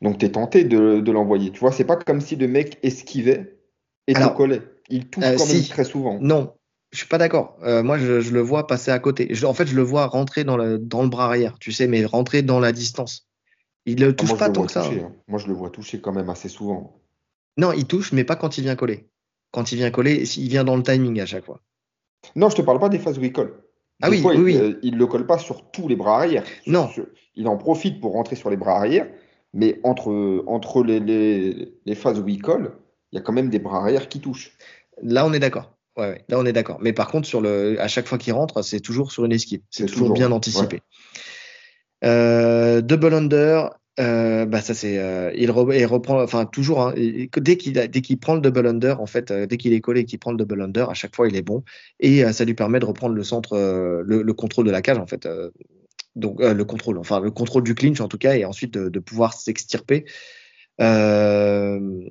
[0.00, 1.50] Donc tu es tenté de, l'envoyer.
[1.50, 3.58] Tu vois, c'est pas comme si le mec esquivait
[4.06, 4.62] et te collait.
[4.88, 6.18] Il touche euh, quand même très souvent.
[6.20, 6.54] Non,
[6.90, 7.56] je suis pas d'accord.
[7.62, 9.32] Euh, moi, je, le vois passer à côté.
[9.44, 12.04] en fait, je le vois rentrer dans le, dans le bras arrière, tu sais, mais
[12.04, 13.28] rentrer dans la distance.
[13.86, 14.84] Il ne ah, touche pas tant que ça.
[14.84, 15.12] Hein.
[15.28, 17.00] Moi, je le vois toucher quand même assez souvent.
[17.56, 19.08] Non, il touche, mais pas quand il vient coller
[19.52, 21.60] quand il vient coller, il vient dans le timing à chaque fois.
[22.34, 23.54] Non, je te parle pas des phases où il colle.
[24.02, 26.44] ah oui, oui, euh, il, ne le colle pas sur tous les bras arrière.
[26.66, 26.90] Non.
[27.36, 29.06] il en profite pour rentrer sur les bras arrière,
[29.52, 31.00] mais entre, entre les,
[31.84, 32.72] les, phases où il colle,
[33.12, 34.56] il y a quand même des bras arrière qui touchent.
[35.02, 35.76] Là, on est d'accord.
[35.96, 36.78] Ouais, là, on est d'accord.
[36.80, 39.60] Mais par contre, sur le, à chaque fois qu'il rentre, c'est toujours sur une esquive.
[39.68, 40.80] C'est toujours, bien anticipé.
[42.04, 46.94] Euh, double under, euh, bah ça c'est euh, il, reprend enfin toujours hein,
[47.36, 50.00] dès qu'il dès qu'il prend le double under en fait euh, dès qu'il est collé
[50.00, 51.62] et qu'il prend le double under à chaque fois il est bon.
[52.00, 53.54] Et ça lui permet de reprendre le centre
[54.06, 55.28] le, contrôle de la cage en fait
[56.16, 59.34] donc le contrôle enfin le contrôle du clinch en tout cas et ensuite de, pouvoir
[59.34, 60.06] s'extirper.
[60.78, 62.08] Donc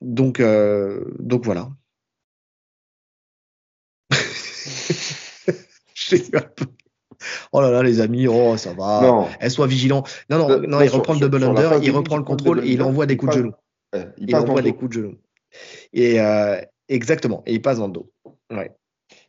[0.00, 1.70] donc voilà.
[6.34, 6.66] Un peu
[7.52, 9.28] oh là là, les amis, oh, ça va.
[9.40, 10.02] Elle soit vigilant.
[10.30, 13.06] Non, non, non, il reprend le double under, il reprend le contrôle et il envoie
[13.06, 13.52] des coups de genou.
[14.18, 15.14] il, envoie des coups de genou.
[15.92, 18.10] Et euh, exactement, et il passe dans le dos.
[18.50, 18.72] Ouais.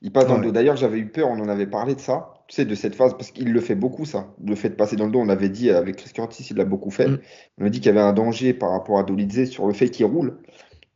[0.02, 0.52] Il passe dans le dos.
[0.52, 3.14] D'ailleurs, j'avais eu peur, on en avait parlé de ça, tu sais, de cette phase,
[3.14, 4.34] parce qu'il le fait beaucoup, ça.
[4.44, 6.66] Le fait de passer dans le dos, on avait dit avec Chris Curtis, il l'a
[6.66, 7.08] beaucoup fait.
[7.08, 7.20] Mm.
[7.60, 9.90] On a dit qu'il y avait un danger par rapport à Dolidze sur le fait
[9.90, 10.40] qu'il roule.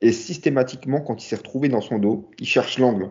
[0.02, 3.10] Et systématiquement, quand il s'est retrouvé dans son dos, il cherche l'angle.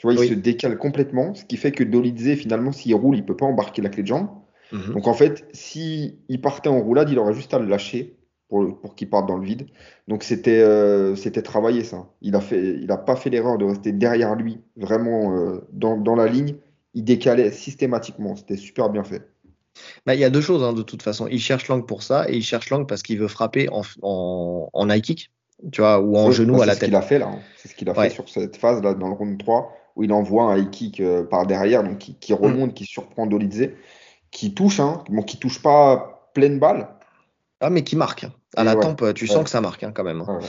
[0.00, 3.24] Tu vois, il se décale complètement, ce qui fait que Dolidze, finalement, s'il roule, il
[3.26, 4.30] peut pas embarquer la clé de jambe.
[4.72, 4.94] Mhm.
[4.94, 8.16] Donc en fait, s'il partait en roulade, il aurait juste à le lâcher
[8.48, 9.66] pour, pour qu'il parte dans le vide.
[10.08, 12.08] Donc c'était euh, c'était travaillé ça.
[12.22, 15.98] Il a fait, il a pas fait l'erreur de rester derrière lui, vraiment euh, dans,
[15.98, 16.54] dans, la ligne.
[16.94, 18.36] Il décalait systématiquement.
[18.36, 19.28] C'était super bien fait.
[20.06, 21.26] Bah, il y a deux choses hein, de toute façon.
[21.26, 24.70] Il cherche l'angle pour ça et il cherche l'angle parce qu'il veut frapper en, en,
[24.72, 25.30] en high kick,
[25.72, 26.80] tu vois, ou en genou à la tête.
[26.80, 27.26] C'est ce qu'il a fait là.
[27.26, 27.38] Hein.
[27.58, 30.12] C'est ce qu'il a fait sur cette phase là dans le round 3 où il
[30.12, 32.36] envoie un high kick euh, par derrière, donc qui, mm.
[32.36, 33.70] remonte, qui surprend Dolidze,
[34.30, 36.88] qui touche, hein, bon, qui touche pas pleine balle.
[37.60, 38.26] Ah, mais qui marque.
[38.56, 40.22] À la tempe, tu sens que ça marque hein, quand même.
[40.22, 40.40] Hein.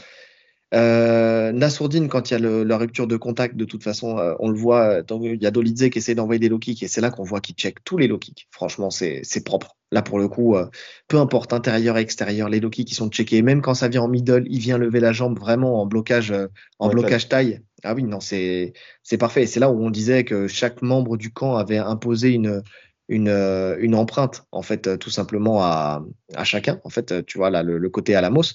[0.74, 4.50] Euh, Nassourdine, quand il y a la rupture de contact, de toute façon, euh, on
[4.50, 7.10] le voit, il y a Dolidze qui essaie d'envoyer des low kicks et c'est là
[7.10, 8.48] qu'on voit qu'il check tous les low kicks.
[8.52, 9.76] Franchement, c'est propre.
[9.92, 10.68] Là, pour le coup, euh,
[11.10, 13.42] peu importe, intérieur, extérieur, les low kicks qui sont checkés.
[13.42, 16.34] Même quand ça vient en middle, il vient lever la jambe vraiment en blocage,
[16.80, 17.60] en blocage taille.
[17.84, 18.74] Ah oui, non, c'est
[19.20, 19.44] parfait.
[19.44, 22.64] Et c'est là où on disait que chaque membre du camp avait imposé une,
[23.10, 26.80] une, une empreinte, en fait, tout simplement à, à chacun.
[26.86, 28.54] En fait, tu vois, là, le, le côté Alamos.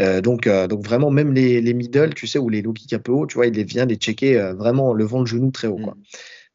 [0.00, 2.92] Euh, donc, euh, donc vraiment, même les, les middle, tu sais, ou les low kicks
[2.92, 5.26] un peu haut, tu vois, il les vient les checker euh, vraiment en levant le
[5.26, 5.76] genou très haut.
[5.76, 5.94] Quoi.
[5.94, 6.02] Mm.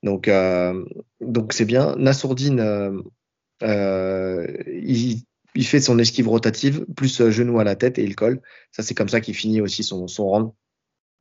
[0.04, 0.30] Donc,
[1.22, 1.96] donc c'est bien.
[1.98, 3.02] Nassourdine,
[3.62, 5.24] il,
[5.56, 8.42] il, fait son esquive rotative, plus genou à la tête et il colle.
[8.72, 10.52] Ça, c'est comme ça qu'il finit aussi son, son round.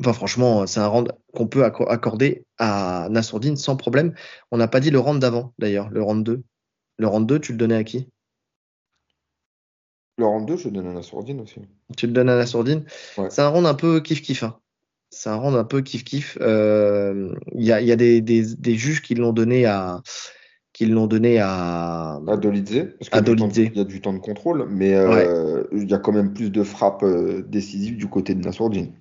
[0.00, 4.14] Enfin, franchement, c'est un round qu'on peut accorder à Nassourdine sans problème.
[4.50, 6.42] On n'a pas dit le round d'avant, d'ailleurs, le round 2.
[6.98, 8.08] Le round 2, tu le donnais à qui?
[10.18, 11.60] Le round 2, je donne à la sourdine aussi.
[11.96, 12.84] Tu le donnes à la sourdine
[13.28, 14.44] C'est un round un peu kiff-kiff.
[14.44, 14.58] Hein.
[15.10, 16.38] C'est un round un peu kiff-kiff.
[16.40, 20.00] Euh, il y, a, y a des, des, des, juges qui l'ont donné à
[20.72, 24.94] qui l'ont donné à à Dolidze parce qu'il y, a du temps de contrôle mais
[24.94, 28.92] euh, il y a quand même plus de frappes euh, décisives du côté de Nassourdine.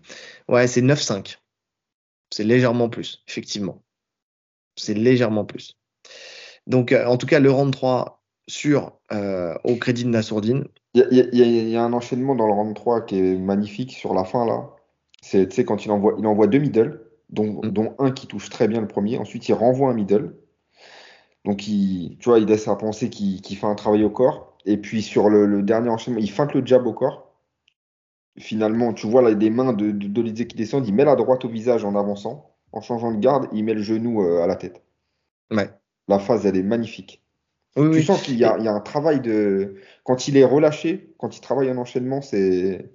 [0.48, 1.38] Ouais, c'est 9-5.
[2.32, 3.84] C'est légèrement plus, effectivement.
[4.78, 5.78] C'est légèrement plus.
[6.68, 9.00] Donc, en tout cas, le round 3 sur
[9.64, 13.38] au crédit de Nassourdine, il y, a un enchaînement dans le round 3 qui est
[13.38, 14.70] magnifique sur la fin là.
[15.22, 17.70] C'est quand il envoie, il envoie deux middle, dont, mm.
[17.72, 19.18] dont, un qui touche très bien le premier.
[19.18, 20.36] Ensuite, il renvoie un middle.
[21.46, 24.56] Donc, il, tu vois, il laisse à penser qu'il fait un travail au corps.
[24.66, 27.34] Et puis, sur le, dernier enchaînement, il feinte le jab au corps.
[28.38, 30.88] Finalement, tu vois là des mains de, de, qui descendent.
[30.88, 32.52] Il met la droite au visage en avançant.
[32.72, 34.84] En changeant de garde, il met le genou euh, à la tête.
[35.50, 35.70] Ouais.
[36.08, 37.25] La phase, elle est magnifique
[37.76, 39.76] tu sens qu'il y, y, a un travail de.
[40.04, 42.90] Quand il est relâché, quand il travaille en enchaînement, c'est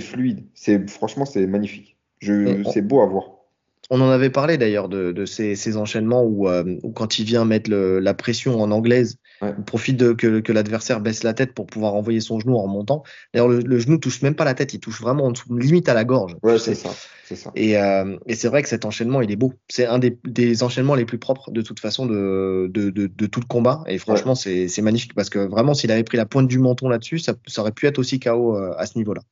[0.00, 0.46] fluide.
[0.88, 1.96] Franchement, c'est magnifique.
[2.20, 3.39] C'est beau à voir.
[3.88, 7.24] On en avait parlé d'ailleurs de, de ces, ces, enchaînements où, euh, où, quand il
[7.24, 11.34] vient mettre le, la pression en anglaise, il profite de, que, que l'adversaire baisse la
[11.34, 13.02] tête pour pouvoir envoyer son genou en remontant.
[13.32, 15.88] D'ailleurs, le, le, genou touche même pas la tête, il touche vraiment en dessous, limite
[15.88, 16.36] à la gorge.
[16.42, 16.90] Ouais, c'est ça.
[17.34, 17.50] ça.
[17.56, 19.54] Et, euh, et c'est vrai que cet enchaînement, il est beau.
[19.68, 23.26] C'est un des, des, enchaînements les plus propres de toute façon de, de, de, de
[23.26, 23.82] tout le combat.
[23.86, 27.18] Et franchement, c'est magnifique parce que vraiment, s'il avait pris la pointe du menton là-dessus,
[27.18, 29.22] ça, ça, aurait pu être aussi KO euh, à ce niveau-là.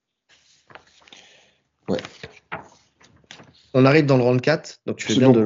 [1.88, 1.98] Ouais.
[3.74, 5.40] On arrive dans le round 4, donc tu fais bien de,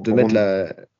[0.00, 0.34] de, mettre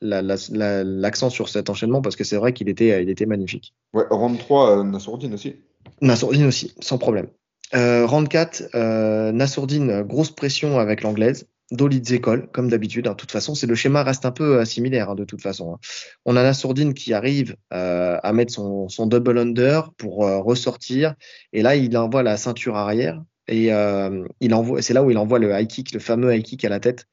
[0.01, 3.75] l'accent la, sur cet enchaînement parce que c'est vrai qu'il était, il était magnifique.
[3.93, 5.57] Ouais, round 3, euh, Nassourdine aussi.
[6.01, 7.29] Nassourdine aussi, sans problème.
[7.75, 11.47] Euh, round 4, euh, Nassourdine, grosse pression avec l'anglaise.
[11.71, 13.07] Dolidze colle, comme d'habitude.
[13.07, 15.75] De toute façon, c'est le schéma reste un peu euh, similaire hein, de toute façon.
[15.75, 15.79] Hein.
[16.25, 21.15] On a Nassourdine qui arrive euh, à mettre son, son, double under pour euh, ressortir.
[21.53, 25.19] Et là, il envoie la ceinture arrière et euh, il envoie, c'est là où il
[25.19, 27.07] envoie le high kick, le fameux high kick à la tête,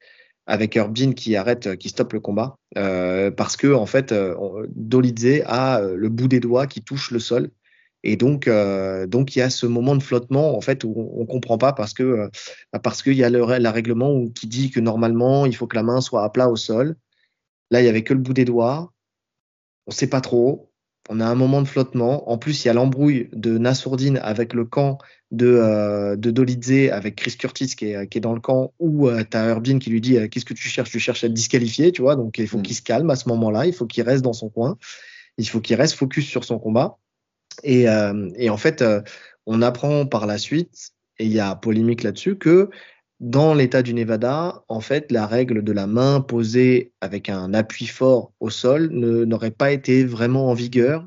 [0.46, 4.34] avec Herbin qui arrête, qui stoppe le combat, euh, parce que en fait, euh,
[4.74, 7.50] Dolidze a euh, le bout des doigts qui touche le sol,
[8.04, 11.24] et donc, euh, donc il y a ce moment de flottement en fait où on,
[11.26, 12.28] comprend pas parce que
[12.82, 16.00] parce qu'il y a le règlement qui dit que normalement il faut que la main
[16.00, 16.96] soit à plat au sol.
[17.70, 18.92] Là, il y avait que le bout des doigts.
[19.86, 20.71] On sait pas trop
[21.08, 22.30] on a un moment de flottement.
[22.30, 24.98] En plus, il y a l'embrouille de Nassourdine avec le camp
[25.30, 29.08] de, euh, de Dolidze, avec Chris Curtis qui est, qui est dans le camp, où
[29.08, 30.90] euh, tu as Urbin qui lui dit euh, Qu'est-ce que tu cherches?
[30.90, 32.16] Tu cherches à te disqualifier, tu vois?
[32.16, 32.62] Donc, il faut mm.
[32.62, 33.66] qu'il se calme à ce moment-là.
[33.66, 34.76] Il faut qu'il reste dans son coin.
[35.38, 36.98] Il faut qu'il reste focus sur son combat.
[37.62, 39.02] Et, euh, et en fait, euh,
[39.46, 42.70] on apprend par la suite, et il y a polémique là-dessus, que
[43.22, 47.86] dans l'État du Nevada, en fait, la règle de la main posée avec un appui
[47.86, 51.06] fort au sol n'aurait pas été vraiment en vigueur.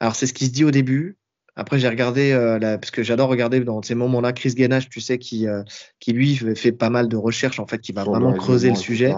[0.00, 1.18] Alors, c'est ce qui se dit au début.
[1.54, 5.18] Après, j'ai regardé, euh, parce que j'adore regarder dans ces moments-là, Chris Gainage, tu sais,
[5.18, 5.62] qui, euh,
[6.00, 9.14] qui lui fait pas mal de recherches, en fait, qui va vraiment creuser le sujet.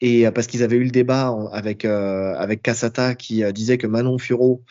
[0.00, 4.18] Et euh, parce qu'ils avaient eu le débat avec, avec Casata qui disait que Manon
[4.18, 4.62] Furo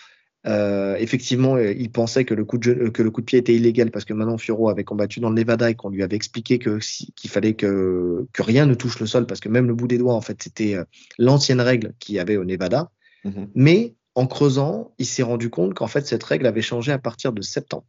[0.48, 3.40] euh, effectivement, euh, il pensait que le coup de euh, que le coup de pied
[3.40, 6.16] était illégal parce que Manon Fioro avait combattu dans le Nevada et qu'on lui avait
[6.16, 6.80] expliqué que
[7.16, 9.98] qu'il fallait que que rien ne touche le sol parce que même le bout des
[9.98, 10.78] doigts en fait c'était
[11.18, 12.92] l'ancienne règle qu'il y avait au Nevada.
[13.26, 13.48] Mm-hmm.
[13.56, 17.34] Mais en creusant, il s'est rendu compte qu'en fait cette règle avait changé à partir
[17.34, 17.86] de septembre.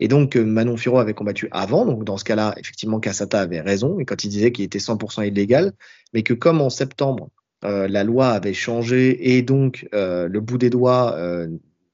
[0.00, 4.00] Et donc Manon Fioro avait combattu avant, donc dans ce cas-là, effectivement, Casata avait raison
[4.00, 5.74] et quand il disait qu'il était 100% illégal,
[6.12, 7.30] mais que comme en septembre
[7.64, 11.48] euh, la loi avait changé et donc euh, le bout des doigts euh,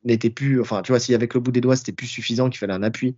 [0.05, 2.59] n'était plus, enfin tu vois, si avec le bout des doigts c'était plus suffisant, qu'il
[2.59, 3.17] fallait un appui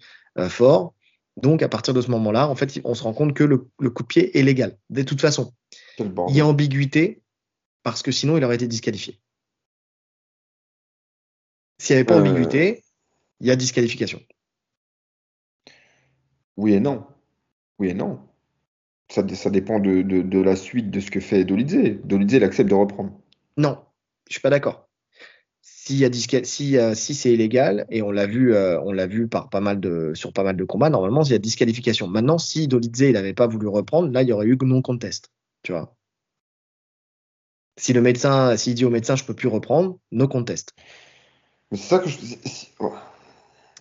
[0.48, 0.94] fort.
[1.36, 4.02] Donc à partir de ce moment-là, en fait, on se rend compte que le, coup
[4.02, 4.76] de pied est légal.
[4.90, 5.52] De toute façon,
[5.98, 7.22] il y a ambiguïté
[7.82, 9.20] parce que sinon il aurait été disqualifié.
[11.78, 12.82] S'il n'y avait pas ambiguïté,
[13.40, 14.20] il y a disqualification.
[16.56, 17.06] Oui et non.
[17.78, 18.20] Oui et non.
[19.10, 21.98] Ça, ça dépend de, de, la suite de ce que fait Dolidze.
[22.04, 23.12] Dolidze, il accepte de reprendre.
[23.56, 23.78] Non,
[24.28, 24.88] je suis pas d'accord.
[25.62, 26.04] Si,
[26.44, 29.80] si, si c'est illégal, et on l'a vu, euh, on l'a vu par pas mal
[29.80, 32.06] de, sur pas mal de combats, normalement, il y a disqualification.
[32.06, 35.32] Maintenant, si Dolidze il n'avait pas voulu reprendre, là, il y aurait eu non contest.
[35.64, 35.96] Tu vois.
[37.76, 40.72] Si le médecin, s'il dit au médecin, je peux plus reprendre, no contest.
[41.72, 42.16] c'est ça que je.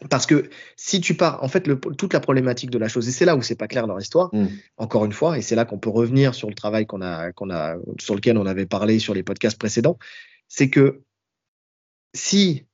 [0.10, 3.12] Parce que si tu pars, en fait, le, toute la problématique de la chose, et
[3.12, 4.48] c'est là où c'est pas clair dans l'histoire, hmm.
[4.78, 7.50] encore une fois, et c'est là qu'on peut revenir sur le travail qu'on a, qu'on
[7.50, 9.98] a, sur lequel on avait parlé sur les podcasts précédents,
[10.48, 11.02] c'est que
[12.16, 12.66] si tu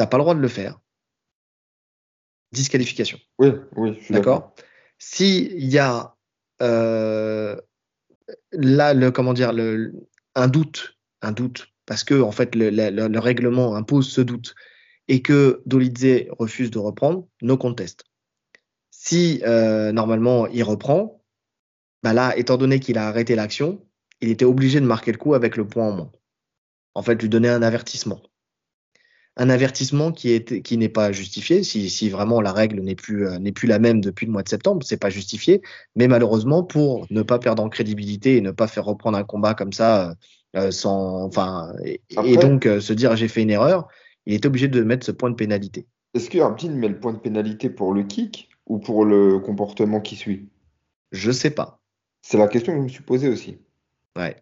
[0.00, 0.78] n'as pas le droit de le faire,
[2.52, 3.18] disqualification.
[3.38, 4.54] Oui, oui, je suis d'accord?
[4.98, 6.14] S'il y a
[6.60, 7.56] euh,
[8.52, 9.94] là, le, comment dire, le,
[10.34, 14.54] un doute, un doute, parce que en fait le, le règlement impose ce doute
[15.08, 18.04] et que Dolidze refuse de reprendre, no contest.
[18.90, 21.22] Si euh, normalement il reprend,
[22.02, 23.84] bah là, étant donné qu'il a arrêté l'action,
[24.20, 26.12] il était obligé de marquer le coup avec le point en moins.
[26.94, 28.20] En fait, lui donner un avertissement.
[29.36, 31.62] Un avertissement qui est qui n'est pas justifié.
[31.62, 34.42] Si, si, vraiment la règle n'est plus euh, n'est plus la même depuis le mois
[34.42, 35.62] de septembre, c'est pas justifié.
[35.94, 39.54] Mais malheureusement, pour ne pas perdre en crédibilité et ne pas faire reprendre un combat
[39.54, 40.16] comme ça,
[40.56, 43.86] euh, sans, enfin, et, et donc se dire j'ai fait une erreur,
[44.28, 45.86] il est obligé de mettre ce point de pénalité.
[46.14, 50.16] Est-ce que met le point de pénalité pour le kick ou pour le comportement qui
[50.16, 50.48] suit?
[51.12, 51.80] Je sais pas.
[52.20, 53.58] C'est la question que je me suis posée aussi.
[54.16, 54.36] Ouais.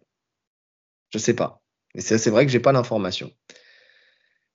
[1.10, 1.62] Je sais pas.
[1.94, 3.30] Et c'est vrai que j'ai pas l'information.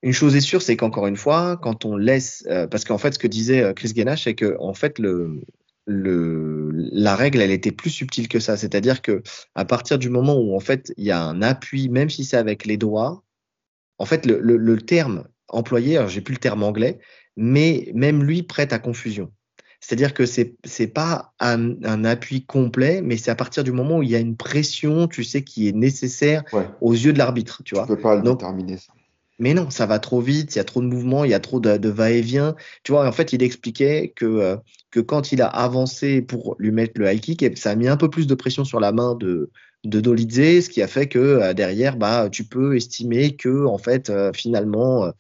[0.04, 3.14] Une chose est sûre, c'est qu'encore une fois, quand on laisse, euh, parce qu'en fait,
[3.14, 5.42] ce que disait euh, Chris Gainash, c'est que en fait le,
[5.86, 8.58] le, la règle, elle était plus subtile que ça.
[8.58, 9.22] C'est-à-dire que
[9.56, 12.38] à partir du moment où en fait il y a un appui, même si c'est
[12.38, 13.24] avec les doigts,
[14.02, 16.98] en fait, le, terme employé, alors j'ai plus le terme anglais,
[17.38, 19.32] mais même lui prête à confusion.
[19.80, 24.04] C'est-à-dire que c'est n'est pas un, appui complet, mais c'est à partir du moment où
[24.04, 26.44] il y a une pression, tu sais, qui est nécessaire
[26.82, 27.86] aux yeux de l'arbitre, tu vois.
[27.86, 28.92] peux pas le déterminer ça.
[29.38, 31.40] Mais non, ça va trop vite, il y a trop de mouvements, il y a
[31.40, 32.56] trop de, va-et-vient.
[32.84, 34.58] Tu vois, en fait, il expliquait que, euh,
[34.90, 37.98] que quand il a avancé pour lui mettre le high kick, ça a mis un
[37.98, 39.52] peu plus de pression sur la main de,
[39.84, 43.78] de Dolidze, ce qui a fait que euh, derrière, bah, tu peux estimer que en
[43.78, 45.06] fait, euh, finalement.
[45.06, 45.12] Euh,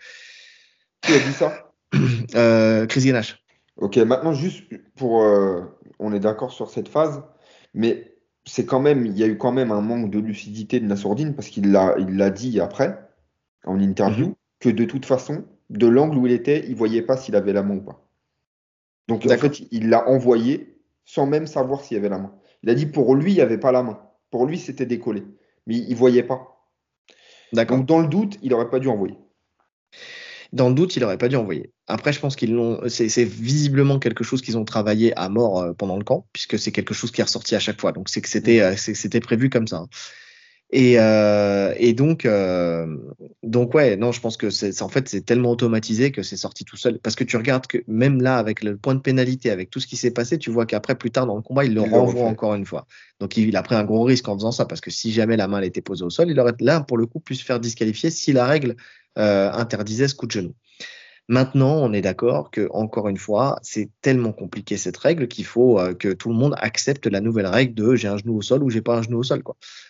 [1.01, 1.71] Qui a dit ça
[2.87, 3.43] Chris Gainash.
[3.77, 4.63] Ok, maintenant juste
[4.95, 5.25] pour,
[5.99, 7.23] on est d'accord sur cette phase,
[7.73, 10.85] mais c'est quand même, il y a eu quand même un manque de lucidité de
[10.85, 12.97] Nassourdine parce qu'il l'a, il l'a dit après
[13.65, 14.35] en interview mhm.
[14.59, 17.63] que de toute façon, de l'angle où il était, il voyait pas s'il avait la
[17.63, 18.05] main ou pas.
[19.07, 22.33] Donc en fait, il l'a envoyé sans même savoir s'il y avait la main.
[22.63, 23.99] Il a dit pour lui, il n'y avait pas la main.
[24.31, 25.23] Pour lui, c'était décollé.
[25.67, 26.69] Mais il ne voyait pas.
[27.53, 29.17] Donc, dans le doute, il n'aurait pas dû envoyer.
[30.53, 31.71] Dans le doute, il n'aurait pas dû envoyer.
[31.87, 32.81] Après, je pense qu'ils l'ont.
[32.87, 36.71] C'est visiblement quelque chose qu'ils ont travaillé à mort euh, pendant le camp, puisque c'est
[36.71, 37.91] quelque chose qui est ressorti à chaque fois.
[37.91, 38.73] Donc, c'est que c'était mmh.
[38.73, 39.85] euh, c'était prévu comme ça.
[40.73, 42.87] Et, euh, et donc, euh,
[43.43, 46.63] donc ouais, non, je pense que c'est en fait c'est tellement automatisé que c'est sorti
[46.63, 46.97] tout seul.
[46.99, 49.87] Parce que tu regardes que même là, avec le point de pénalité, avec tout ce
[49.87, 52.55] qui s'est passé, tu vois qu'après plus tard dans le combat, il le renvoie encore
[52.55, 52.87] une fois.
[53.19, 55.49] Donc il, a pris un gros risque en faisant ça parce que si jamais la
[55.49, 57.59] main elle était posée au sol, il aurait là pour le coup pu se faire
[57.59, 58.77] disqualifier si la règle
[59.17, 60.53] euh, interdisait ce coup de genou.
[61.31, 65.79] Maintenant, on est d'accord que, encore une fois, c'est tellement compliqué cette règle qu'il faut
[65.79, 68.61] euh, que tout le monde accepte la nouvelle règle de j'ai un genou au sol
[68.63, 69.41] ou j'ai pas un genou au sol.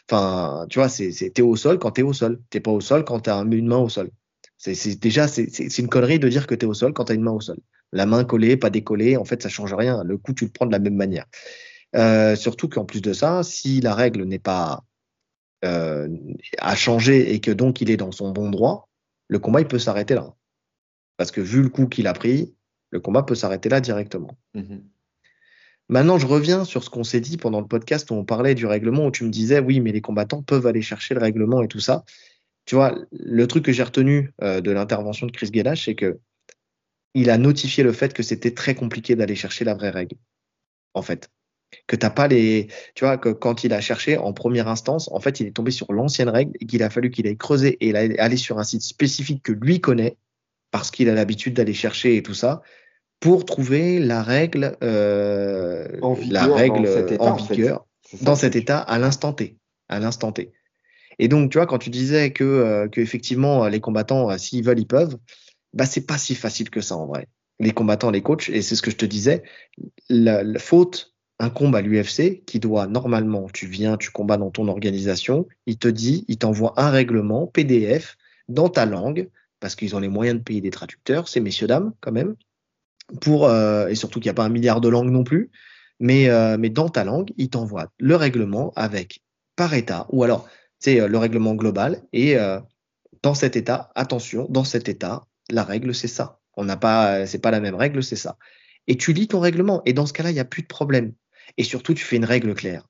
[0.08, 2.39] Enfin, tu vois, c'est t'es au sol quand t'es au sol.
[2.51, 4.12] T'es pas au sol quand t'as une main au sol.
[4.58, 7.32] C'est déjà c'est une connerie de dire que t'es au sol quand t'as une main
[7.32, 7.58] au sol.
[7.91, 10.04] La main collée, pas décollée, en fait, ça change rien.
[10.04, 11.25] Le coup, tu le prends de la même manière.
[11.95, 14.84] Euh, surtout qu'en plus de ça, si la règle n'est pas
[15.65, 16.08] euh,
[16.60, 18.89] à changer et que donc il est dans son bon droit,
[19.27, 20.36] le combat il peut s'arrêter là.
[21.17, 22.54] Parce que vu le coup qu'il a pris,
[22.89, 24.38] le combat peut s'arrêter là directement.
[24.54, 24.84] Mhm.
[25.89, 28.65] Maintenant, je reviens sur ce qu'on s'est dit pendant le podcast où on parlait du
[28.65, 31.67] règlement, où tu me disais, oui, mais les combattants peuvent aller chercher le règlement et
[31.67, 32.06] tout ça.
[32.65, 36.19] Tu vois, le truc que j'ai retenu euh, de l'intervention de Chris Guedache, c'est que
[37.13, 40.15] il a notifié le fait que c'était très compliqué d'aller chercher la vraie règle,
[40.93, 41.30] en fait.
[41.88, 45.19] Que t'as pas les, tu vois, que quand il a cherché en première instance, en
[45.19, 47.93] fait, il est tombé sur l'ancienne règle et qu'il a fallu qu'il aille creuser et
[47.93, 50.15] aller sur un site spécifique que lui connaît
[50.71, 52.62] parce qu'il a l'habitude d'aller chercher et tout ça,
[53.19, 57.86] pour trouver la règle, euh, en vigueur, la règle dans cet état, en vigueur
[58.21, 59.57] dans cet état à l'instant T,
[59.88, 60.51] à l'instant T.
[61.19, 64.63] Et donc, tu vois, quand tu disais que, euh, que effectivement les combattants, euh, s'ils
[64.63, 65.17] veulent, ils peuvent,
[65.73, 67.27] bah c'est pas si facile que ça en vrai.
[67.60, 69.43] Les combattants, les coachs, et c'est ce que je te disais,
[70.10, 74.67] la, la faute incombe à l'UFC qui doit normalement, tu viens, tu combats dans ton
[74.67, 79.29] organisation, il te dit, il t'envoie un règlement PDF dans ta langue
[79.62, 82.36] parce qu'ils ont les moyens de payer des traducteurs, ces messieurs dames quand même,
[83.21, 85.52] pour euh, et surtout qu'il n'y a pas un milliard de langues non plus,
[86.02, 89.21] mais euh, mais dans ta langue, ils t'envoient le règlement avec
[89.56, 92.36] par État ou alors c'est le règlement global et
[93.21, 96.39] dans cet État, attention, dans cet État, la règle c'est ça.
[96.56, 98.38] On n'a pas, c'est pas la même règle, c'est ça.
[98.88, 101.13] Et tu lis ton règlement et dans ce cas-là, il n'y a plus de problème.
[101.58, 102.88] Et surtout, tu fais une règle claire.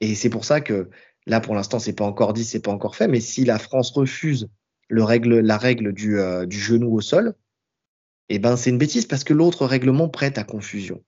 [0.00, 0.90] Et c'est pour ça que
[1.26, 3.08] là, pour l'instant, c'est pas encore dit, c'est pas encore fait.
[3.08, 4.48] Mais si la France refuse
[4.88, 7.34] le règle, la règle du, euh, du genou au sol,
[8.28, 11.02] eh ben, c'est une bêtise parce que l'autre règlement prête à confusion.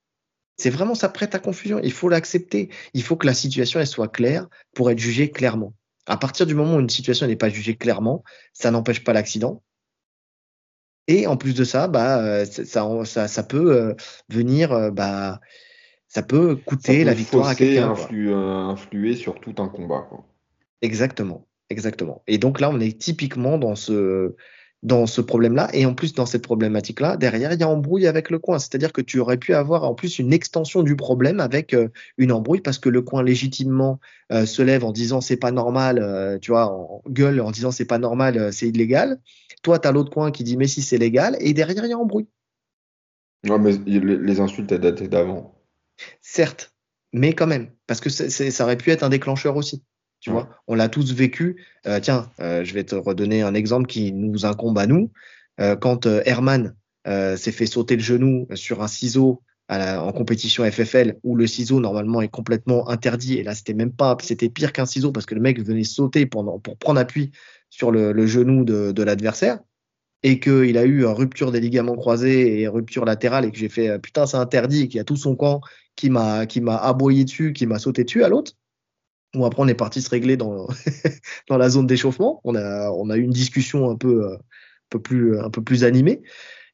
[0.56, 1.80] C'est vraiment ça prête à confusion.
[1.82, 2.70] Il faut l'accepter.
[2.92, 5.74] Il faut que la situation elle soit claire pour être jugée clairement.
[6.06, 9.62] À partir du moment où une situation n'est pas jugée clairement, ça n'empêche pas l'accident.
[11.06, 13.94] Et en plus de ça, bah, euh, ça, ça, ça peut euh,
[14.28, 15.40] venir, bah,
[16.08, 17.90] ça peut coûter la victoire à quelqu'un.
[17.90, 20.06] Influ, influer sur tout un combat.
[20.08, 20.24] Quoi.
[20.84, 22.22] Exactement, exactement.
[22.26, 24.34] Et donc là, on est typiquement dans ce
[24.84, 25.70] dans ce problème-là.
[25.72, 28.58] Et en plus, dans cette problématique-là, derrière, il y a embrouille avec le coin.
[28.58, 32.30] C'est-à-dire que tu aurais pu avoir en plus une extension du problème avec euh, une
[32.30, 33.98] embrouille parce que le coin légitimement
[34.30, 37.70] euh, se lève en disant c'est pas normal, euh, tu vois, en gueule en disant
[37.70, 39.18] c'est pas normal, c'est illégal.
[39.62, 41.36] Toi, tu as l'autre coin qui dit mais si c'est légal.
[41.40, 42.28] Et derrière, il y a embrouille.
[43.44, 45.54] Non, mais les insultes, elles datent d'avant.
[46.20, 46.74] Certes,
[47.12, 49.82] mais quand même, parce que ça aurait pu être un déclencheur aussi.
[50.24, 51.62] Tu vois, on l'a tous vécu.
[51.86, 55.12] Euh, tiens, euh, je vais te redonner un exemple qui nous incombe à nous.
[55.60, 61.36] Euh, quand Herman s'est fait sauter le genou sur un ciseau en compétition FFL où
[61.36, 65.12] le ciseau normalement est complètement interdit et là c'était même pas, c'était pire qu'un ciseau
[65.12, 67.30] parce que le mec venait sauter pendant, pour prendre appui
[67.68, 69.58] sur le, genou de, de l'adversaire
[70.22, 73.68] et qu'il a eu une rupture des ligaments croisés et rupture latérale et que j'ai
[73.68, 75.60] fait putain c'est interdit et qu'il y a tout son camp
[75.96, 78.52] qui m'a qui m'a aboyé dessus, qui m'a sauté dessus à l'autre.
[79.34, 80.68] Bon, après, on est parti se régler dans,
[81.48, 82.40] dans la zone d'échauffement.
[82.44, 84.38] On a, on a eu une discussion un peu, un
[84.90, 86.22] peu, plus, un peu plus animée.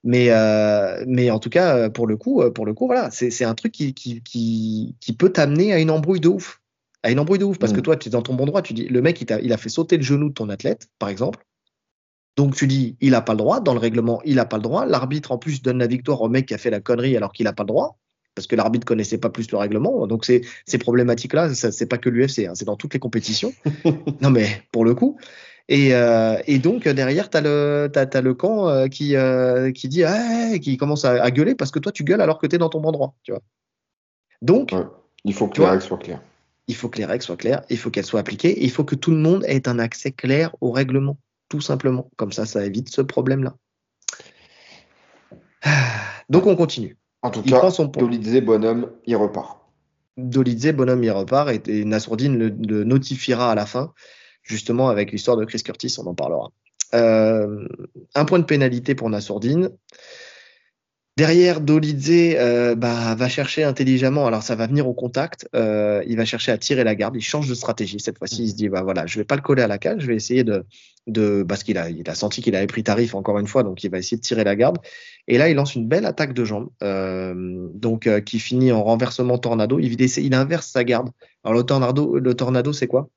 [0.03, 3.55] Mais, euh, mais en tout cas, pour le coup, pour le coup voilà, c'est un
[3.55, 6.61] truc qui, qui, qui, qui peut t'amener à une embrouille de ouf.
[7.03, 7.59] À une embrouille de ouf.
[7.59, 7.83] Parce que mm.
[7.83, 8.63] toi, tu es dans ton bon droit.
[8.63, 10.89] Tu dis, le mec, il a, il a fait sauter le genou de ton athlète,
[10.99, 11.45] par exemple.
[12.37, 13.61] Donc tu dis, il n'a pas le droit.
[13.61, 14.87] Dans le règlement, il n'a pas le droit.
[14.87, 17.45] L'arbitre, en plus, donne la victoire au mec qui a fait la connerie alors qu'il
[17.45, 17.99] n'a pas le droit
[18.35, 20.07] parce que l'arbitre connaissait pas plus le règlement.
[20.07, 23.53] Donc ces, ces problématiques-là, c'est pas que l'UFC, hein, c'est dans toutes les compétitions.
[24.21, 25.19] non mais pour le coup.
[25.69, 29.89] Et, euh, et donc derrière, tu as le, as, le camp euh, qui, euh, qui
[29.89, 32.59] dit, ah, qui commence à, gueuler parce que toi tu gueules alors que tu es
[32.59, 33.15] dans ton bon droit.
[33.23, 33.41] Tu vois.
[34.43, 34.75] Donc,
[35.25, 36.23] il faut que les règles soient claires.
[36.67, 38.97] Il faut que les règles soient claires, il faut qu'elles soient appliquées, il faut que
[38.97, 42.11] tout le monde ait un accès clair au règlement, tout simplement.
[42.17, 43.55] Comme ça, ça évite ce problème-là.
[46.31, 46.97] Donc on continue.
[47.23, 49.61] En tout cas, Dolidze, bonhomme, il repart.
[50.17, 53.93] Dolidze, bonhomme, il repart et, et Nassourdine le, notifiera à la fin,
[54.43, 56.51] justement avec l'histoire de Chris Curtis, on en parlera.
[56.95, 57.69] Euh,
[58.15, 59.71] un point de pénalité pour Nassourdine.
[61.21, 64.27] Derrière, Dolidze euh, bah, va chercher intelligemment.
[64.27, 65.47] Alors, ça va venir au contact.
[65.55, 67.15] Euh, il va chercher à tirer la garde.
[67.15, 68.01] Il change de stratégie.
[68.01, 70.01] Cette fois-ci, il se dit bah voilà, je vais pas le coller à la cage.
[70.01, 70.65] Je vais essayer de,
[71.09, 73.85] de parce qu'il a, il a senti qu'il avait pris tarif encore une fois, donc
[73.85, 74.79] il va essayer de tirer la garde.
[75.29, 78.83] Et là, il lance une belle attaque de jambe, euh, donc euh, qui finit en
[78.83, 79.79] renversement tornado.
[79.79, 81.11] Il, il inverse sa garde.
[81.45, 83.11] Alors le tornado, le tornado, c'est quoi?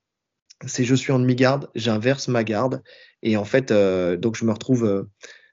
[0.66, 2.82] C'est je suis en demi-garde, j'inverse ma garde,
[3.22, 5.06] et en fait, donc je me retrouve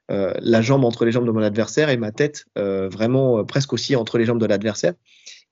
[0.08, 3.72] la jambe entre les jambes de mon adversaire et ma tête euh, vraiment euh, presque
[3.72, 4.94] aussi entre les jambes de l'adversaire.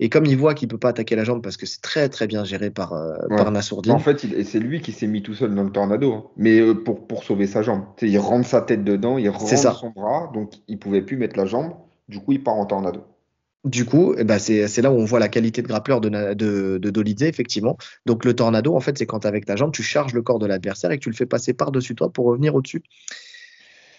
[0.01, 2.27] Et comme il voit qu'il peut pas attaquer la jambe parce que c'est très très
[2.27, 2.95] bien géré par,
[3.29, 3.93] par Nassourdine.
[3.93, 6.25] En fait, c'est lui qui s'est mis tout seul dans le tornado, hein.
[6.39, 7.85] mais pour, pour sauver sa jambe.
[8.01, 11.45] il rentre sa tête dedans, il rentre son bras, donc il pouvait plus mettre la
[11.45, 11.75] jambe.
[12.09, 13.03] Du coup, il part en tornado.
[13.65, 16.79] Du coup, eh ben c'est là où on voit la qualité de grappleur de, de,
[16.79, 17.77] de Dolidze, effectivement.
[18.07, 20.47] Donc le tornado, en fait, c'est quand avec ta jambe, tu charges le corps de
[20.47, 22.83] l'adversaire et que tu le fais passer par-dessus toi pour revenir au-dessus.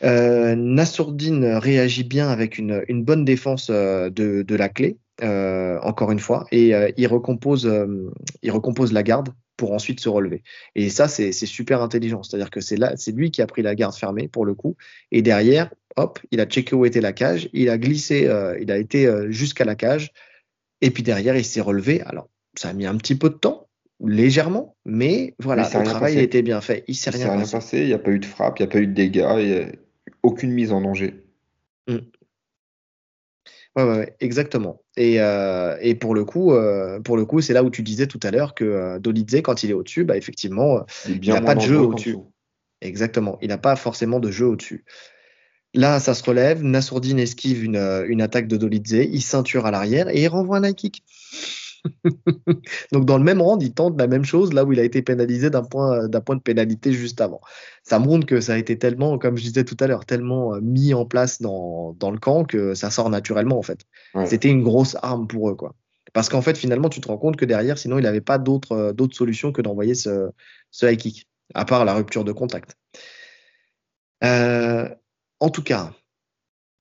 [0.04, 5.78] Euh, Nassourdine réagit bien avec une, une bonne défense euh, de, de, la clé, euh,
[5.82, 8.10] encore une fois, et euh, il, recompose, euh,
[8.41, 10.41] il recompose la garde pour ensuite se relever.
[10.74, 12.24] Et ça, c'est super intelligent.
[12.24, 14.76] C'est-à-dire que c'est là, c'est lui qui a pris la garde fermée pour le coup.
[15.12, 18.28] Et derrière, hop, il a checké où était la cage, il a glissé,
[18.60, 20.12] il a été jusqu'à la cage.
[20.82, 22.02] Et puis derrière, il s'est relevé.
[22.02, 22.28] Alors,
[22.58, 23.68] ça a mis un petit peu de temps,
[24.04, 26.84] légèrement, mais voilà, le travail a été bien fait.
[26.88, 27.82] Il s'est rien, passé.
[27.82, 29.68] Il n'y a pas eu de frappe, il n'y a pas eu de dégâts
[30.24, 31.24] aucune mise en danger.
[31.88, 31.97] Mm.
[33.76, 34.82] Ouais, ouais, exactement.
[34.97, 38.05] Et, euh, et, pour le coup, euh, pour le coup, c'est là où tu disais
[38.05, 41.55] tout à l'heure que euh, Dolidze, quand il est au-dessus, bah, effectivement, il n'a pas
[41.55, 42.17] de jeu au-dessus.
[42.82, 43.38] Exactement.
[43.41, 44.84] Il n'a pas forcément de jeu au-dessus.
[45.74, 46.63] Là, ça se relève.
[46.63, 48.91] Nassourdine esquive une, une attaque de Dolidze.
[48.91, 51.03] Il ceinture à l'arrière et il renvoie un high kick.
[52.91, 55.01] Donc dans le même round, il tente la même chose là où il a été
[55.01, 57.41] pénalisé d'un point, d'un point de pénalité juste avant.
[57.84, 60.61] Ça montre que ça a été tellement, comme je disais tout à l'heure, tellement euh,
[60.61, 63.86] mis en place dans, dans le camp que ça sort naturellement en fait.
[64.25, 65.75] C'était une grosse arme pour eux quoi.
[66.13, 68.73] Parce qu'en fait finalement tu te rends compte que derrière sinon il n'avait pas d'autre
[68.73, 70.29] euh, d'autres solutions que d'envoyer ce,
[70.69, 72.75] ce high kick, à part la rupture de contact.
[74.23, 74.88] Euh,
[75.39, 75.93] en tout cas,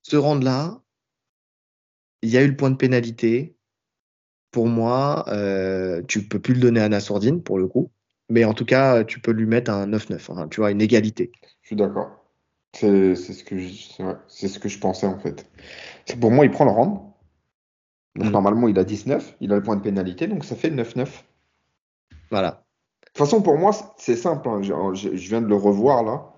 [0.03, 0.83] ce round là,
[2.23, 3.57] il y a eu le point de pénalité
[4.51, 7.91] pour moi, euh, tu peux plus le donner à Nassourdine pour le coup.
[8.29, 11.33] Mais en tout cas, tu peux lui mettre un 9-9, hein, tu vois, une égalité.
[11.63, 12.11] Je suis d'accord.
[12.73, 13.75] C'est ce, que je,
[14.29, 15.51] ce que je pensais en fait.
[16.21, 17.01] Pour moi, il prend le round.
[18.15, 18.31] Donc mm.
[18.31, 21.09] normalement, il a 19, il a le point de pénalité, donc ça fait 9-9.
[22.31, 22.51] Voilà.
[23.03, 24.49] De toute façon, pour moi, c'est simple.
[24.49, 24.63] Hein.
[24.63, 26.33] Je, viens de le revoir là.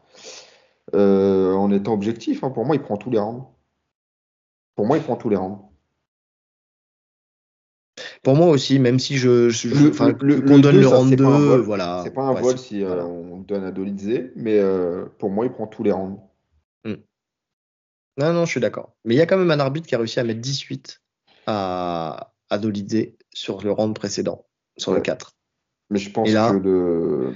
[0.95, 2.51] Euh, en étant objectif, hein.
[2.51, 3.47] pour moi, il prend tous les rounds.
[4.75, 5.61] Pour moi, il prend tous les rounds.
[8.23, 9.51] Pour moi aussi, même si je,
[9.97, 12.03] qu'on donne le round 2, voilà.
[12.05, 15.51] C'est pas un vol si euh, on donne à Dolidze, mais euh, pour moi, il
[15.51, 16.21] prend tous les rounds.
[16.85, 16.95] Hmm.
[18.19, 18.95] Non, non, je suis d'accord.
[19.05, 21.03] Mais il y a quand même un arbitre qui a réussi à mettre 18
[21.49, 24.47] à, à Dolidze sur le round précédent,
[24.77, 25.35] sur le 4.
[25.91, 27.35] Mais je pense que le...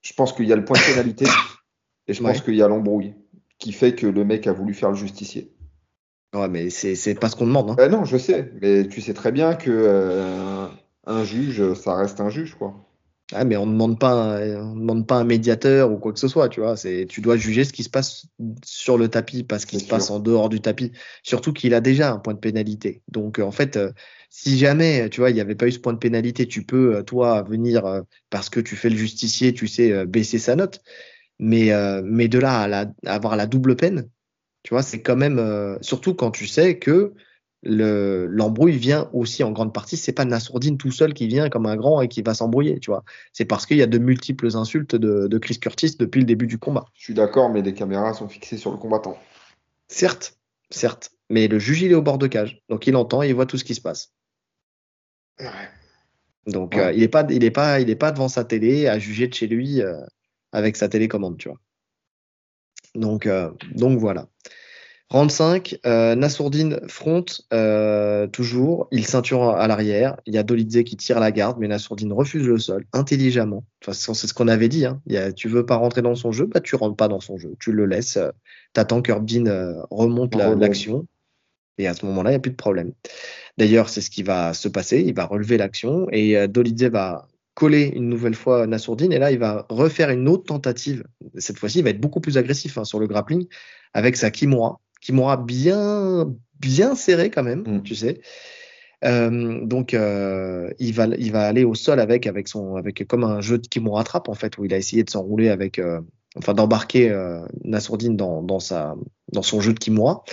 [0.00, 1.24] je pense qu'il y a le point de pénalité
[2.06, 3.14] et je pense qu'il y a l'embrouille
[3.58, 5.52] qui fait que le mec a voulu faire le justicier.
[6.34, 7.70] Ouais, mais c'est pas ce qu'on demande.
[7.70, 7.76] Hein.
[7.78, 10.66] Euh, non, je sais, mais tu sais très bien que euh,
[11.06, 12.84] un juge, ça reste un juge, quoi.
[13.32, 16.28] Ah, mais on ne demande pas, on demande pas un médiateur ou quoi que ce
[16.28, 16.76] soit, tu vois.
[16.76, 18.26] C'est, tu dois juger ce qui se passe
[18.64, 20.92] sur le tapis, pas ce qui se passe en dehors du tapis.
[21.22, 23.02] Surtout qu'il a déjà un point de pénalité.
[23.08, 23.92] Donc, en fait, euh,
[24.30, 27.02] si jamais, tu vois, il n'y avait pas eu ce point de pénalité, tu peux,
[27.04, 30.80] toi, venir parce que tu fais le justicier, tu sais, baisser sa note.
[31.38, 31.70] Mais,
[32.02, 34.08] mais de là à, à avoir la double peine,
[34.68, 37.14] tu vois, c'est quand même, euh, surtout quand tu sais que
[37.62, 41.74] l'embrouille vient aussi en grande partie, c'est pas Nassourdine tout seul qui vient comme un
[41.74, 43.02] grand et qui va s'embrouiller, tu vois.
[43.32, 46.58] C'est parce qu'il y a de multiples insultes de, Chris Curtis depuis le début du
[46.58, 46.84] combat.
[46.92, 49.18] Je suis d'accord, mais les caméras sont fixées sur le combattant.
[49.86, 50.36] Certes,
[50.68, 53.34] certes, mais le juge il est au bord de cage, donc il entend et il
[53.34, 54.12] voit tout ce qui se passe.
[56.46, 58.98] Donc euh, il est pas, il est pas, il est pas devant sa télé à
[58.98, 59.96] juger de chez lui euh,
[60.52, 61.58] avec sa télécommande, tu vois.
[62.98, 63.28] Donc,
[63.74, 64.28] donc voilà.
[65.10, 67.24] Round 5, euh, Nassourdine front
[67.54, 71.66] euh, toujours, il ceinture à l'arrière, il y a Dolidze qui tire la garde, mais
[71.66, 73.64] Nassourdine refuse le sol intelligemment.
[73.90, 75.00] C'est ce qu'on avait dit, hein.
[75.06, 77.38] il y tu veux pas rentrer dans son jeu, bah tu rentres pas dans son
[77.38, 78.30] jeu, tu le laisses, euh,
[78.74, 81.06] t'attends qu'Urbin euh, remonte l'action,
[81.78, 82.92] et à ce moment-là, il n'y a plus de problème.
[83.56, 87.28] D'ailleurs, c'est ce qui va se passer, il va relever l'action, et euh, Dolidze va
[87.58, 91.02] coller une nouvelle fois Nassourdine, et là, il va refaire une autre tentative.
[91.38, 93.48] Cette fois-ci, il va être beaucoup plus agressif hein, sur le grappling,
[93.94, 97.82] avec sa Kimura, qui m'aura bien, bien serré quand même, mm.
[97.82, 98.20] tu sais.
[99.04, 103.22] Euh, donc euh, il va il va aller au sol avec avec son avec comme
[103.22, 106.00] un jeu qui me rattrape en fait où il a essayé de s'enrouler avec euh,
[106.36, 107.14] enfin d'embarquer
[107.62, 108.96] Nassourdine dans, dans sa
[109.32, 110.24] dans son jeu de Kimura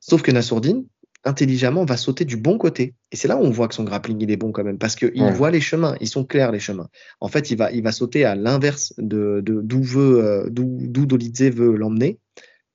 [0.00, 0.84] sauf que Nassourdine
[1.24, 4.20] intelligemment va sauter du bon côté et c'est là où on voit que son grappling
[4.20, 6.60] il est bon quand même parce que il voit les chemins ils sont clairs les
[6.60, 6.88] chemins
[7.20, 11.50] en fait il va il va sauter à l'inverse de d'où veut d'où d'où Dolidze
[11.50, 12.18] veut l'emmener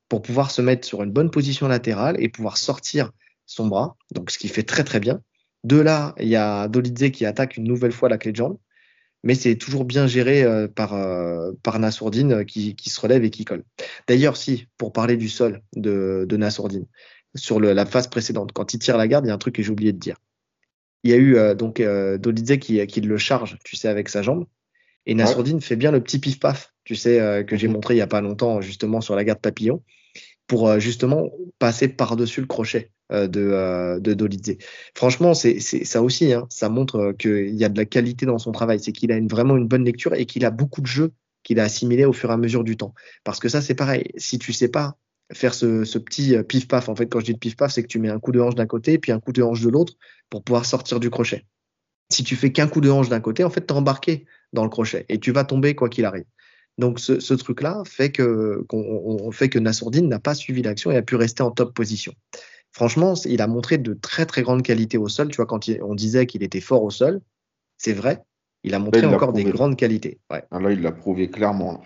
[0.10, 3.12] pour pouvoir se mettre sur une bonne position latérale et pouvoir sortir
[3.46, 5.22] son bras, donc ce qui fait très très bien.
[5.64, 8.58] De là, il y a Dolidze qui attaque une nouvelle fois la clé de jambe,
[9.24, 13.24] mais c'est toujours bien géré euh, par, euh, par Nassourdine euh, qui, qui, se relève
[13.24, 13.64] et qui colle.
[14.08, 16.86] D'ailleurs, si, pour parler du sol de, de Nassourdine,
[17.36, 19.56] sur le, la phase précédente, quand il tire la garde, il y a un truc
[19.56, 20.18] que j'ai oublié de dire.
[21.04, 24.46] Il y a eu donc Dolidze qui, qui le charge, tu sais, avec sa jambe,
[25.06, 27.76] et Nassourdine fait bien le petit pif-paf, tu sais, que j'ai mhm.
[27.76, 29.82] montré il y a pas longtemps, justement, sur la garde papillon
[30.50, 34.58] pour euh, justement passer par-dessus le crochet euh, de, euh, de Dolidze.
[34.96, 38.52] Franchement, c'est ça aussi, hein, ça montre qu'il y a de la qualité dans son
[38.52, 41.14] travail, c'est qu'il a une, vraiment une bonne lecture et qu'il a beaucoup de jeux
[41.44, 42.94] qu'il a assimilés au fur et à mesure du temps.
[43.24, 44.98] Parce que ça, c'est pareil, si tu sais pas
[45.32, 48.10] faire ce, ce petit pif-paf, en fait, quand je dis pif-paf, c'est que tu mets
[48.10, 49.94] un coup de hanche d'un côté puis un coup de hanche de l'autre
[50.30, 51.46] pour pouvoir sortir du crochet.
[52.12, 54.64] Si tu fais qu'un coup de hanche d'un côté, en fait, tu es embarqué dans
[54.64, 56.26] le crochet et tu vas tomber quoi qu'il arrive.
[56.80, 61.02] Donc ce, truc-là fait que, qu'on, fait que Nassourdine n'a pas suivi l'action et a
[61.02, 62.14] pu rester en top position.
[62.72, 65.28] Franchement, il a montré de très très grandes qualités au sol.
[65.28, 67.20] Tu vois, quand on disait qu'il était fort au sol,
[67.78, 68.24] c'est vrai.
[68.64, 70.20] Il a montré encore des grandes qualités.
[70.32, 70.44] Ouais.
[70.52, 71.82] Ah, là, il l'a prouvé clairement.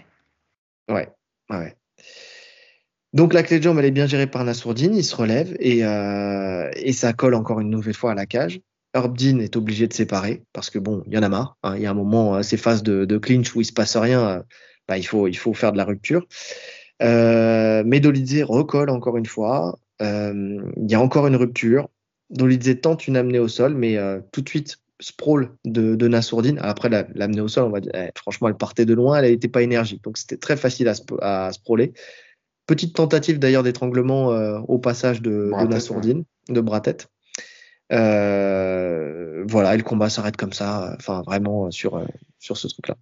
[0.89, 1.09] Ouais,
[1.49, 1.75] ouais.
[3.13, 4.95] Donc la clé de jambe, elle est bien gérée par Nassourdine.
[4.95, 8.59] Il se relève et, euh, et ça colle encore une nouvelle fois à la cage.
[8.93, 11.57] Herbdin est obligé de séparer parce que bon, il y en a marre.
[11.63, 11.75] Hein.
[11.77, 14.27] Il y a un moment, euh, ces phases de, clinch où il se passe rien,
[14.27, 14.41] euh,
[14.87, 16.25] bah, il, faut, faire de la rupture.
[17.01, 19.79] Euh, Medolidze recolle encore une fois.
[19.99, 21.87] Il y a encore une rupture.
[22.29, 23.97] Dolidze tente une amenée au sol, mais
[24.33, 26.59] tout de suite, sprawl de, de Nassourdine.
[26.61, 29.47] Après, l'amener au sol, on va dire, eh, franchement, elle partait de loin, elle n'était
[29.47, 30.03] pas énergique.
[30.03, 31.51] Donc, c'était très facile à, à.
[32.65, 36.97] Petite tentative d'ailleurs d'étranglement euh, au passage de, de Nassourdine, de Bratet.
[37.91, 42.05] Euh, voilà, et le combat s'arrête comme ça, enfin vraiment sur, euh,
[42.39, 42.95] sur ce truc-là.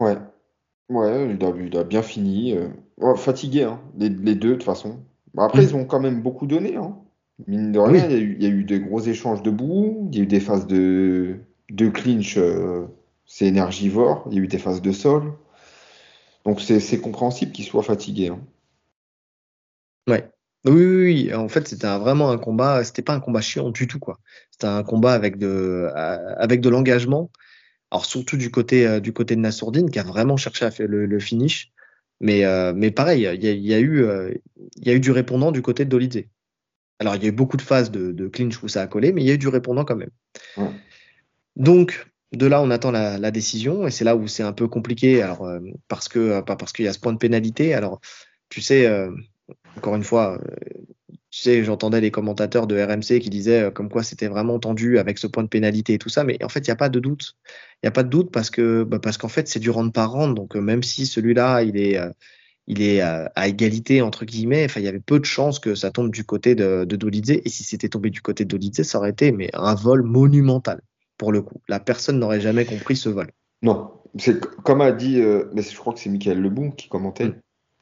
[0.00, 0.18] Ouais,
[0.90, 2.54] ouais, il a, bien fini.
[3.16, 4.98] fatigué, hein, les, deux de toute façon.
[5.38, 5.64] Après, mm.
[5.64, 6.76] ils ont quand même beaucoup donné.
[6.76, 6.96] Hein.
[7.46, 10.26] Mine de rien, il, y a eu, des gros échanges debout, il y a eu
[10.26, 11.36] des phases de,
[11.70, 12.86] de clinch, euh,
[13.26, 15.34] c'est énergivore, il y a eu des phases de sol.
[16.46, 18.28] Donc c'est compréhensible qu'ils soient fatigués.
[18.28, 18.40] Hein.
[20.08, 20.30] Ouais.
[20.64, 23.86] Oui, oui, oui, en fait, c'était vraiment un combat, c'était pas un combat chiant du
[23.86, 24.18] tout, quoi.
[24.50, 27.30] C'était un combat avec de, avec de l'engagement.
[27.90, 30.88] Alors, surtout du côté, euh, du côté de Nassourdine, qui a vraiment cherché à faire
[30.88, 31.72] le, finish.
[32.20, 34.06] Mais, euh, mais pareil, il y a, eu,
[34.76, 36.24] il y a eu du répondant du côté de Dolidze.
[36.98, 39.22] Alors, il y a eu beaucoup de phases de, clinch où ça a collé, mais
[39.22, 40.10] il y a eu du répondant quand même.
[41.54, 45.22] Donc, de là, on attend la, décision, et c'est là où c'est un peu compliqué,
[45.22, 47.74] alors, euh, parce que, euh, pas parce qu'il y a ce point de pénalité.
[47.74, 48.00] Alors,
[48.48, 49.10] tu sais, euh,
[49.76, 50.40] encore une fois,
[51.30, 55.18] tu sais, j'entendais les commentateurs de RMC qui disaient comme quoi c'était vraiment tendu avec
[55.18, 57.00] ce point de pénalité et tout ça, mais en fait, il n'y a pas de
[57.00, 57.36] doute.
[57.82, 59.92] Il n'y a pas de doute parce que, bah, parce qu'en fait, c'est du round
[59.92, 64.64] par round, donc même si celui-là, il est à, égalité entre guillemets.
[64.64, 67.40] Enfin, il y avait peu de chances que ça tombe du côté de, de Dolidze.
[67.44, 70.80] Et si c'était tombé du côté de Dolidze, ça aurait été mais un vol monumental
[71.18, 71.60] pour le coup.
[71.68, 73.30] La personne n'aurait jamais compris ce vol.
[73.62, 77.28] Non, c'est comme a dit, euh, mais je crois que c'est Michael Lebon qui commentait,
[77.28, 77.40] mm.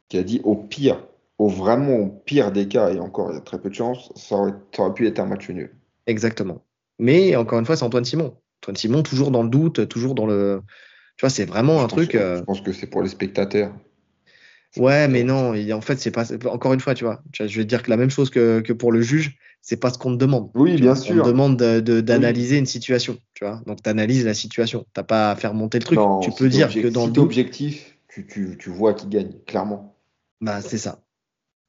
[0.09, 1.07] qui a dit au pire,
[1.39, 4.13] au vraiment au pire des cas, et encore il y a très peu de chances,
[4.15, 5.75] ça aurait, pu être un match nul.
[6.07, 6.63] Exactement.
[6.99, 8.37] Mais encore une fois, c'est Antoine Simon.
[8.63, 10.63] Antoine Simon, toujours dans le doute, toujours dans le.
[11.17, 12.15] Tu vois, c'est vraiment un truc.
[12.15, 13.73] Euh, je pense que c'est pour les spectateurs.
[14.77, 16.27] Ouais, mais non, en fait, c'est pas.
[16.47, 18.93] Encore une fois, tu vois, je vais dire que la même chose que, que pour
[18.93, 20.51] le juge, c'est pas ce qu'on te demande.
[20.55, 21.17] Oui, bien sûr.
[21.17, 23.63] On te demande d'analyser une situation, tu vois.
[23.67, 24.85] Donc, tu analyses la situation.
[24.93, 25.99] T'as pas à faire monter le truc.
[26.23, 29.97] tu peux dire que dans le objectif, tu, tu, tu vois qui gagne, clairement.
[30.41, 31.01] Bah, c'est ça.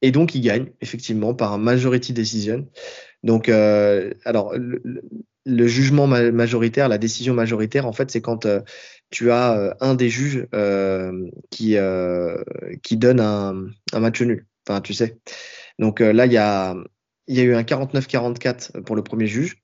[0.02, 2.68] Et donc, il gagne, effectivement, par un majority decision.
[3.24, 5.02] Donc, euh, alors, le,
[5.46, 8.62] jugement majoritaire, la décision majoritaire, en fait, c'est quand euh,
[9.12, 11.78] tu as euh, un des juges euh, qui,
[12.84, 14.46] qui donne un, un, match nul.
[14.68, 15.18] Enfin, tu sais.
[15.80, 16.76] Donc là, il y a,
[17.28, 19.58] y a eu un 49-44 pour le premier juge,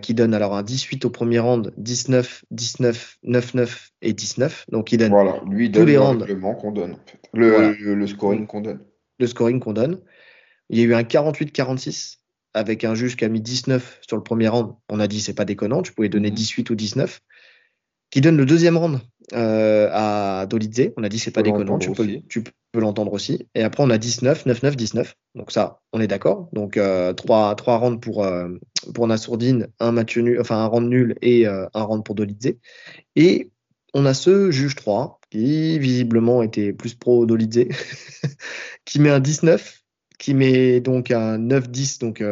[0.00, 4.66] qui donne alors un 18 au premier round, 19, 19, 9-9 et 19.
[4.70, 6.26] Donc il donne voilà, lui donne tous les rounds.
[6.60, 7.20] qu'on donne, en fait.
[7.34, 8.80] le, le, scoring qu'on donne.
[9.18, 10.00] Le scoring qu'on donne.
[10.70, 12.18] Il y a eu un 48-46
[12.56, 14.72] avec un juge qui a mis 19 sur le premier round.
[14.88, 16.72] On a dit c'est pas déconnant, tu pouvais donner 18 mhm.
[16.72, 17.20] ou 19
[18.10, 19.00] qui donne le deuxième round
[19.34, 20.92] euh, à Dolidze.
[20.96, 23.46] On a dit c'est pas déconnant, tu peux, tu peux l'entendre aussi.
[23.54, 25.14] Et après on a 19, 9, 9, 19.
[25.34, 26.48] Donc ça, on est d'accord.
[26.52, 28.48] Donc euh, trois, trois rounds pour euh,
[28.94, 32.54] pour Nassourdine, un match nul, enfin un round nul et euh, un round pour Dolidze.
[33.16, 33.50] Et
[33.92, 37.64] on a ce juge 3 qui visiblement était plus pro Dolidze,
[38.84, 39.85] qui met un 19,
[40.18, 42.22] qui met donc un 9-10, donc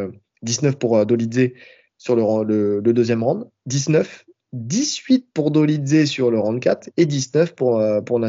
[0.42, 1.50] 19 pour Dolidze
[1.98, 4.24] sur le, deuxième round, 19
[4.54, 8.20] 18 pour Dolidze sur le round 4 et 19 pour, euh, pour.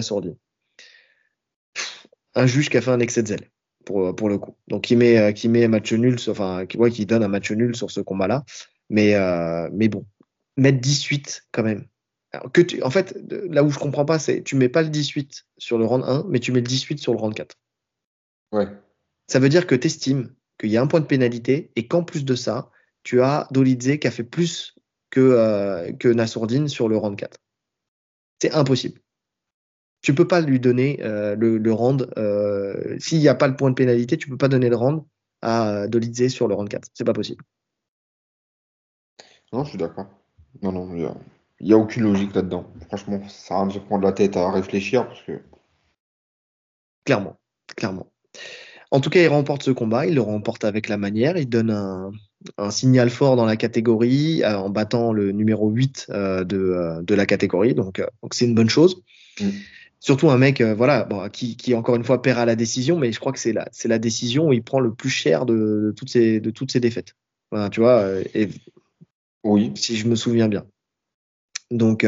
[2.37, 3.49] Un juge qui a fait un excès de zèle
[3.85, 4.55] pour, le coup.
[4.67, 7.75] Donc qui met, euh, qui met match nul, enfin qui, qui donne un match nul
[7.75, 8.43] sur ce combat-là.
[8.89, 10.05] Mais, euh, mais bon,
[10.57, 11.85] mettre 18 quand même.
[12.33, 13.17] en fait,
[13.49, 16.25] là où je comprends pas, c'est tu mets pas le 18 sur le round 1,
[16.27, 17.55] mais tu mets le 18 sur le round 4.
[18.51, 18.67] Ouais.
[19.27, 22.03] Ça veut dire que tu estimes qu'il y a un point de pénalité et qu'en
[22.03, 22.69] plus de ça,
[23.03, 24.75] tu as Dolidze qui a fait plus
[25.09, 27.37] que, euh, que Nassourdine sur le round 4.
[28.41, 29.01] C'est impossible.
[30.01, 32.11] Tu peux pas lui donner euh, le, le round.
[32.17, 35.03] Euh, s'il n'y a pas le point de pénalité, tu peux pas donner le round
[35.41, 36.89] à Dolidze sur le round 4.
[36.93, 37.43] C'est pas possible.
[39.51, 40.07] Non, je suis d'accord.
[40.61, 42.71] Non, non, il n'y a, aucune logique là-dedans.
[42.87, 45.41] Franchement, ça sert à se prendre la tête à réfléchir parce que.
[47.05, 47.37] Clairement,
[47.75, 48.11] clairement.
[48.95, 51.69] En tout cas, il remporte ce combat, il le remporte avec la manière, il donne
[51.69, 52.11] un,
[52.57, 57.01] un signal fort dans la catégorie euh, en battant le numéro 8 euh, de, euh,
[57.01, 57.73] de, la catégorie.
[57.73, 59.03] Donc, c'est une bonne chose.
[59.41, 59.49] Mm.
[59.99, 63.11] Surtout un mec voilà, bon, qui, qui, encore une fois, perd à la décision, mais
[63.11, 66.39] je crois que c'est la, décision où il prend le plus cher de, toutes, ces,
[66.39, 67.15] de toutes ces défaites.
[67.51, 68.47] Voilà, tu vois, et,
[69.43, 69.73] oui.
[69.75, 70.63] si je me souviens bien.
[71.69, 72.05] Donc,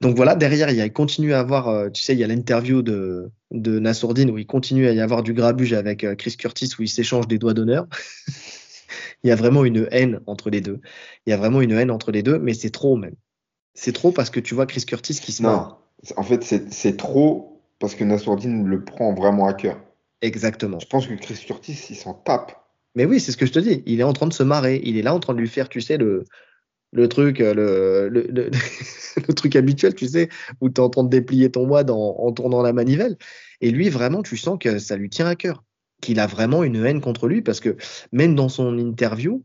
[0.00, 2.26] donc voilà, derrière, il, y a, il continue à avoir, tu sais, il y a
[2.26, 6.70] l'interview de, de Nassourdine où il continue à y avoir du grabuge avec Chris Curtis
[6.78, 7.86] où il s'échange des doigts d'honneur.
[9.22, 10.80] Il y a vraiment une haine entre les deux.
[11.26, 13.16] Il y a vraiment une haine entre les deux, mais c'est trop même.
[13.74, 15.76] C'est trop parce que tu vois Chris Curtis qui se Non,
[16.16, 19.78] en fait, c'est trop parce que Nassourdine le prend vraiment à cœur.
[20.22, 20.78] Exactement.
[20.78, 22.52] Je pense que Chris Curtis, il s'en tape.
[22.94, 23.82] Mais oui, c'est ce que je te dis.
[23.84, 24.80] Il est en train de se marrer.
[24.84, 26.24] Il est là en train de lui faire, tu sais, le,
[26.96, 28.30] le truc, euh, le,
[29.28, 30.28] le, truc habituel, tu sais,
[30.60, 33.16] où tu es en train de déplier ton wad en, tournant la manivelle.
[33.60, 35.62] Et lui, vraiment, tu sens que ça lui tient à cœur,
[36.00, 37.76] qu'il a vraiment une haine contre lui, parce que
[38.12, 39.44] même dans son interview,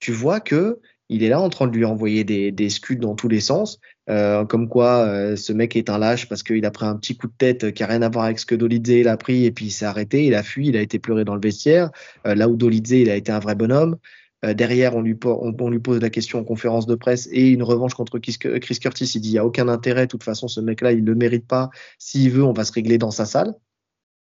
[0.00, 0.80] tu vois que
[1.10, 3.80] il est là en train de lui envoyer des, des scuds dans tous les sens,
[4.10, 7.16] euh, comme quoi euh, ce mec est un lâche parce qu'il a pris un petit
[7.16, 9.46] coup de tête qui a rien à voir avec ce que Dolidze il a pris
[9.46, 11.90] et puis il s'est arrêté, il a fui, il a été pleuré dans le vestiaire.
[12.26, 13.96] Là où Dolidze il a été un vrai bonhomme.
[14.44, 17.48] Euh, derrière, on lui, on, on lui, pose la question en conférence de presse et
[17.48, 19.12] une revanche contre Chris, Curtis.
[19.14, 21.14] Il dit il n'y a aucun intérêt, de toute façon, ce mec-là, il ne le
[21.16, 21.70] mérite pas.
[21.98, 23.54] S'il veut, on va se régler dans sa salle.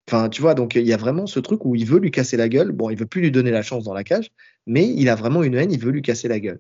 [0.07, 2.35] Enfin, tu vois, donc il y a vraiment ce truc où il veut lui casser
[2.35, 2.71] la gueule.
[2.71, 4.31] Bon, il veut plus lui donner la chance dans la cage,
[4.65, 6.59] mais il a vraiment une haine, il veut lui casser la gueule.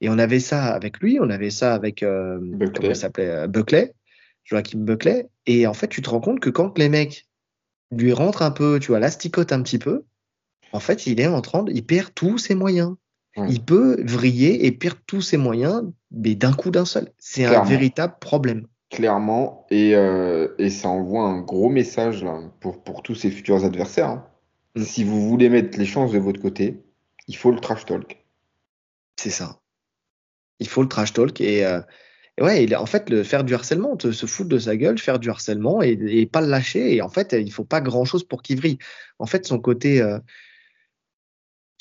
[0.00, 2.38] Et on avait ça avec lui, on avait ça avec euh,
[2.74, 3.94] comment il s'appelait euh, Buckley,
[4.44, 5.28] Joachim Buckley.
[5.46, 7.26] Et en fait, tu te rends compte que quand les mecs
[7.90, 10.04] lui rentrent un peu, tu vois, l'asticote un petit peu,
[10.72, 12.94] en fait, il est en train, de, il perd tous ses moyens.
[13.48, 17.10] Il peut vriller et perdre tous ses moyens, mais d'un coup d'un seul.
[17.18, 18.66] C'est un véritable problème.
[18.90, 23.64] Clairement, et, euh, et, ça envoie un gros message là, pour, pour tous ses futurs
[23.64, 24.10] adversaires.
[24.10, 24.26] Hein.
[24.76, 24.82] Mm.
[24.82, 26.82] Si vous voulez mettre les chances de votre côté,
[27.26, 28.22] il faut le trash talk.
[29.16, 29.60] C'est ça.
[30.58, 31.80] Il faut le trash talk et, euh,
[32.38, 35.82] ouais, en fait, le, faire du harcèlement, se foutre de sa gueule, faire du harcèlement
[35.82, 36.94] et, et, pas le lâcher.
[36.94, 38.76] Et en fait, il faut pas grand chose pour qu'il vrille.
[39.18, 40.18] En fait, son côté, euh,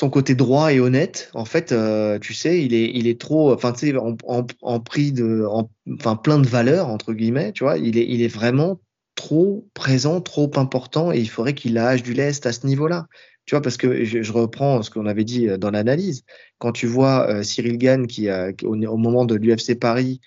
[0.01, 3.91] son côté droit et honnête, en fait, euh, tu sais, il est, trop, enfin, tu
[3.91, 4.17] sais, en,
[4.63, 8.81] en, prix de, enfin, plein de valeurs entre guillemets, tu vois, il est, vraiment
[9.13, 13.05] trop présent, trop important, et il faudrait qu'il lâche du lest à ce niveau-là.
[13.45, 16.23] Tu vois, parce que je, reprends ce qu'on avait dit euh, dans l'analyse.
[16.57, 20.19] Quand tu vois euh, Cyril Gann qui, a, au, moment de l'UFC Paris,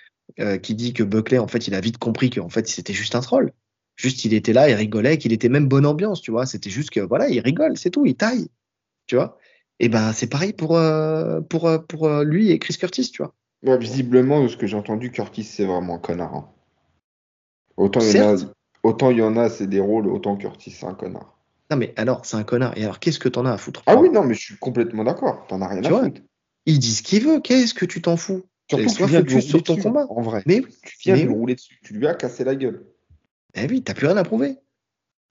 [0.63, 3.21] qui dit que Buckley, en fait, il a vite compris qu'en fait, c'était juste un
[3.21, 3.53] troll.
[3.97, 6.47] Juste, il était là, il rigolait, qu'il était même bonne ambiance, tu vois.
[6.47, 8.49] C'était juste que, voilà, il rigole, c'est tout, il taille,
[9.07, 9.37] tu vois.
[9.81, 13.23] Et ben c'est pareil pour, euh, pour, euh, pour euh, lui et Chris Curtis, tu
[13.23, 13.35] vois.
[13.65, 16.35] Ouais, visiblement, de ce que j'ai entendu, Curtis, c'est vraiment un connard.
[16.35, 16.49] Hein.
[17.77, 18.39] Autant, il y en a,
[18.83, 21.39] autant il y en a, c'est des rôles, autant Curtis, c'est un connard.
[21.71, 22.77] Non, mais alors, c'est un connard.
[22.77, 25.03] Et alors, qu'est-ce que t'en as à foutre Ah oui, non, mais je suis complètement
[25.03, 25.47] d'accord.
[25.49, 26.21] T'en as rien à foutre.
[26.67, 27.41] Il dit ce qu'il veut.
[27.41, 28.45] Qu'est-ce que tu t'en fous?
[28.71, 30.07] Surtout que tu viens de lui sur ton combat.
[30.09, 30.43] En vrai.
[30.47, 31.79] Mais tu viens de lui rouler dessus.
[31.83, 32.87] Tu lui as cassé la gueule.
[33.55, 34.59] Eh oui, t'as plus rien à prouver.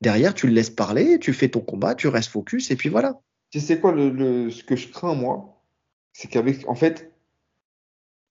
[0.02, 3.20] Derrière, tu le laisses parler, tu fais ton combat, tu restes focus, et puis voilà.
[3.54, 5.62] Tu sais quoi, le, ce que je crains, moi,
[6.12, 7.14] c'est qu'avec, en fait,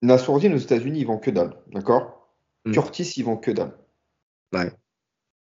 [0.01, 2.27] Nassourdine aux États-Unis, ils vendent que dalle, d'accord?
[2.65, 2.73] Mm.
[2.73, 3.71] Curtis, ils vendent que dalle.
[4.51, 4.69] Ouais.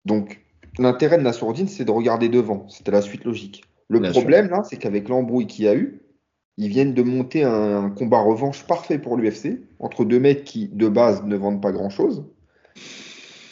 [0.04, 0.44] Donc,
[0.78, 2.68] l'intérêt de Nassourdine, c'est de regarder devant.
[2.68, 3.64] C'était la suite logique.
[3.88, 6.02] Le problème, là, c'est qu'avec l'embrouille qu'il y a eu,
[6.58, 10.68] ils viennent de monter un, un combat revanche parfait pour l'UFC, entre deux mecs qui,
[10.68, 12.26] de base, ne vendent pas grand-chose.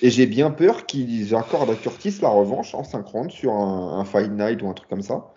[0.03, 4.05] Et j'ai bien peur qu'ils accordent à Curtis la revanche en synchrone sur un, un
[4.05, 5.33] Fight Night ou un truc comme ça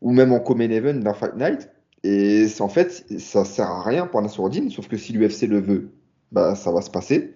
[0.00, 1.68] ou même en Common Event d'un Fight Night.
[2.02, 5.90] Et en fait, ça sert à rien pour Nassourdine, sauf que si l'UFC le veut,
[6.32, 7.34] bah, ça va se passer.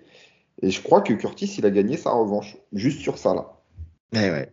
[0.62, 3.60] Et je crois que Curtis, il a gagné sa revanche, juste sur ça, là.
[4.12, 4.52] Eh ouais.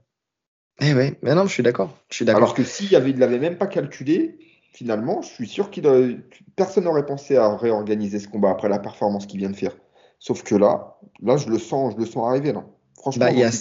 [0.82, 1.95] Eh ouais, mais non, je suis d'accord.
[2.09, 4.39] Je suis Alors que s'il ne l'avait même pas calculé,
[4.74, 6.24] finalement, je suis sûr qu'il
[6.55, 9.78] personne n'aurait pensé à réorganiser ce combat après la performance qu'il vient de faire.
[10.18, 12.66] Sauf que là, là, je le sens, je le sens arriver, là.
[12.97, 13.51] Franchement, bah, il y a,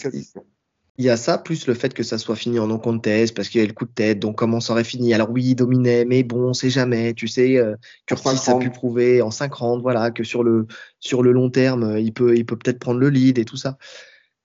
[1.01, 3.49] il y a ça, plus le fait que ça soit fini en non contest, parce
[3.49, 5.15] qu'il y a le coup de tête, donc comment ça aurait fini?
[5.15, 7.75] Alors oui, il dominait, mais bon, on sait jamais, tu sais, euh,
[8.05, 10.67] Curtis a pu prouver en 5 rounds, voilà, que sur le,
[10.99, 13.57] sur le long terme, euh, il peut il peut peut-être prendre le lead et tout
[13.57, 13.79] ça.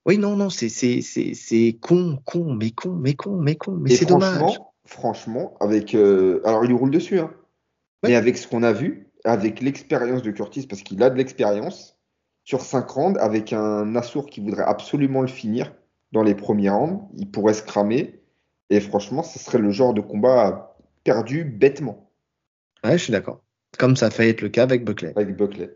[0.06, 4.58] Oui, non, non, c'est, con, con, mais con, mais con, mais con, mais c'est dommage.
[4.86, 5.94] Franchement, avec.
[5.94, 7.34] Euh, alors, il roule dessus, hein.
[8.02, 11.98] Mais avec ce qu'on a vu, avec l'expérience de Curtis, parce qu'il a de l'expérience,
[12.46, 15.74] sur 5 rounds, avec un Nassour qui voudrait absolument le finir,
[16.16, 18.22] dans les premiers rounds, il pourrait se cramer.
[18.70, 22.10] Et franchement, ce serait le genre de combat perdu bêtement.
[22.86, 23.44] Ouais, je suis d'accord.
[23.78, 25.12] Comme ça fait être le cas avec Buckley.
[25.18, 25.76] Avec Buckley.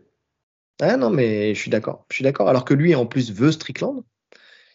[0.80, 2.06] Ah non, mais je suis d'accord.
[2.10, 2.48] Je suis d'accord.
[2.48, 4.02] Alors que lui, en plus, veut Strickland.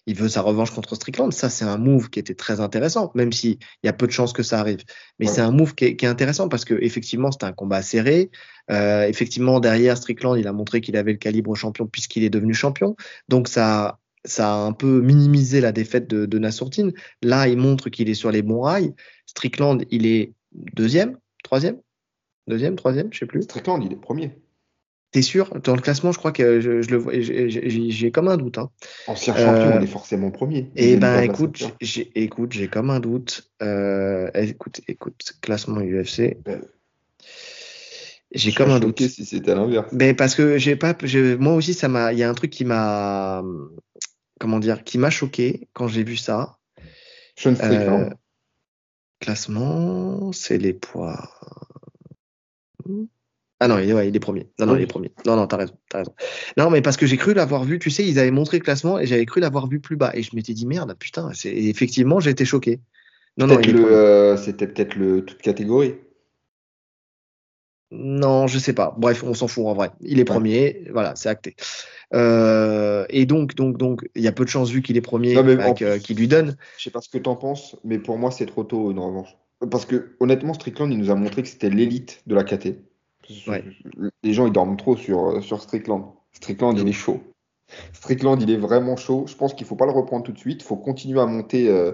[0.05, 1.33] Il veut sa revanche contre Strickland.
[1.33, 4.33] Ça, c'est un move qui était très intéressant, même s'il y a peu de chances
[4.33, 4.83] que ça arrive.
[5.17, 8.29] Mais c'est un move qui est, intéressant parce que effectivement, c'était un combat serré.
[8.69, 12.53] Euh, effectivement, derrière Strickland, il a montré qu'il avait le calibre champion puisqu'il est devenu
[12.53, 12.95] champion.
[13.29, 16.39] Donc ça ça a un peu minimisé la défaite de, de.
[17.21, 18.93] Là, il montre qu'il est sur les bons rails.
[19.25, 21.77] Strickland, il est deuxième, troisième,
[22.47, 23.43] deuxième, troisième, je sais plus.
[23.43, 24.31] Strickland, il est premier.
[25.11, 25.49] T'es sûr?
[25.63, 27.13] Dans le classement, je crois que je, je le vois.
[27.17, 28.57] J'ai comme un doute.
[28.57, 28.69] Hein.
[29.07, 30.69] Ancien champion, euh, on est forcément premier.
[30.75, 33.49] Eh ben, écoute, j'ai écoute, j'ai comme un doute.
[33.61, 36.37] Euh, écoute, écoute, classement UFC.
[36.43, 36.61] Ben,
[38.33, 39.01] j'ai comme un doute.
[39.07, 39.87] si c'était l'inverse.
[39.93, 40.93] Mais parce que j'ai pas,
[41.39, 43.41] moi aussi, ça m'a, il y a un truc qui m'a,
[44.39, 46.57] comment dire, qui m'a choqué quand j'ai vu ça.
[47.37, 48.11] Sean Strickland.
[48.11, 48.15] Euh,
[49.19, 51.31] Classement, c'est les poids.
[53.59, 54.49] Ah non, il est, ouais, il est premier.
[54.59, 55.11] Non, non, il est premier.
[55.25, 56.13] Non, non, t'as raison, as raison.
[56.57, 58.99] Non, mais parce que j'ai cru l'avoir vu, tu sais, ils avaient montré le classement
[58.99, 60.11] et j'avais cru l'avoir vu plus bas.
[60.13, 62.81] Et je m'étais dit, merde, putain, et effectivement, j'ai été choqué.
[63.37, 65.95] Non, non, euh, c'était peut-être le toute catégorie.
[67.91, 68.95] Non, je sais pas.
[68.97, 69.91] Bref, on s'en fout en vrai.
[70.01, 71.55] Il est premier, voilà, c'est acté.
[72.13, 75.37] Euh, et donc, donc, donc, il y a peu de chances vu qu'il est premier
[75.37, 76.55] euh, qu'il lui donne.
[76.77, 78.99] Je sais pas ce que tu en penses, mais pour moi, c'est trop tôt une
[78.99, 79.35] revanche.
[79.69, 82.77] Parce que honnêtement, Strickland, il nous a montré que c'était l'élite de la KT.
[84.23, 86.13] Les gens, ils dorment trop sur, sur Strickland.
[86.31, 87.21] Strickland, il est chaud.
[87.93, 89.25] Strickland, il est vraiment chaud.
[89.27, 90.61] Je pense qu'il faut pas le reprendre tout de suite.
[90.61, 91.69] Il faut continuer à monter.
[91.69, 91.93] Euh,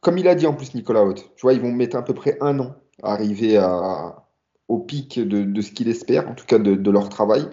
[0.00, 1.30] comme il a dit en plus Nicolas Haute.
[1.36, 4.25] Tu vois, ils vont mettre à peu près un an à arriver à,
[4.68, 7.48] au pic de, de ce qu'il espère, en tout cas de, de leur travail.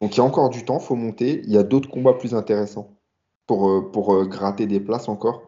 [0.00, 1.42] Donc il y a encore du temps, faut monter.
[1.44, 2.96] Il y a d'autres combats plus intéressants
[3.46, 5.42] pour, euh, pour euh, gratter des places encore.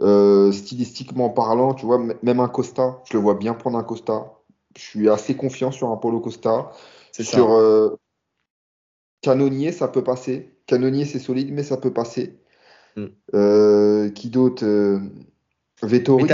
[0.00, 4.32] Euh, stylistiquement parlant, tu vois, même un Costa, je le vois bien prendre un Costa.
[4.76, 6.70] Je suis assez confiant sur un Polo Costa.
[7.12, 7.98] Sur
[9.20, 10.56] Canonnier, ça peut passer.
[10.66, 12.38] Canonnier, c'est solide, mais ça peut passer.
[12.96, 14.10] Mm.
[14.12, 14.64] qui d'autre
[15.82, 16.26] Vettori.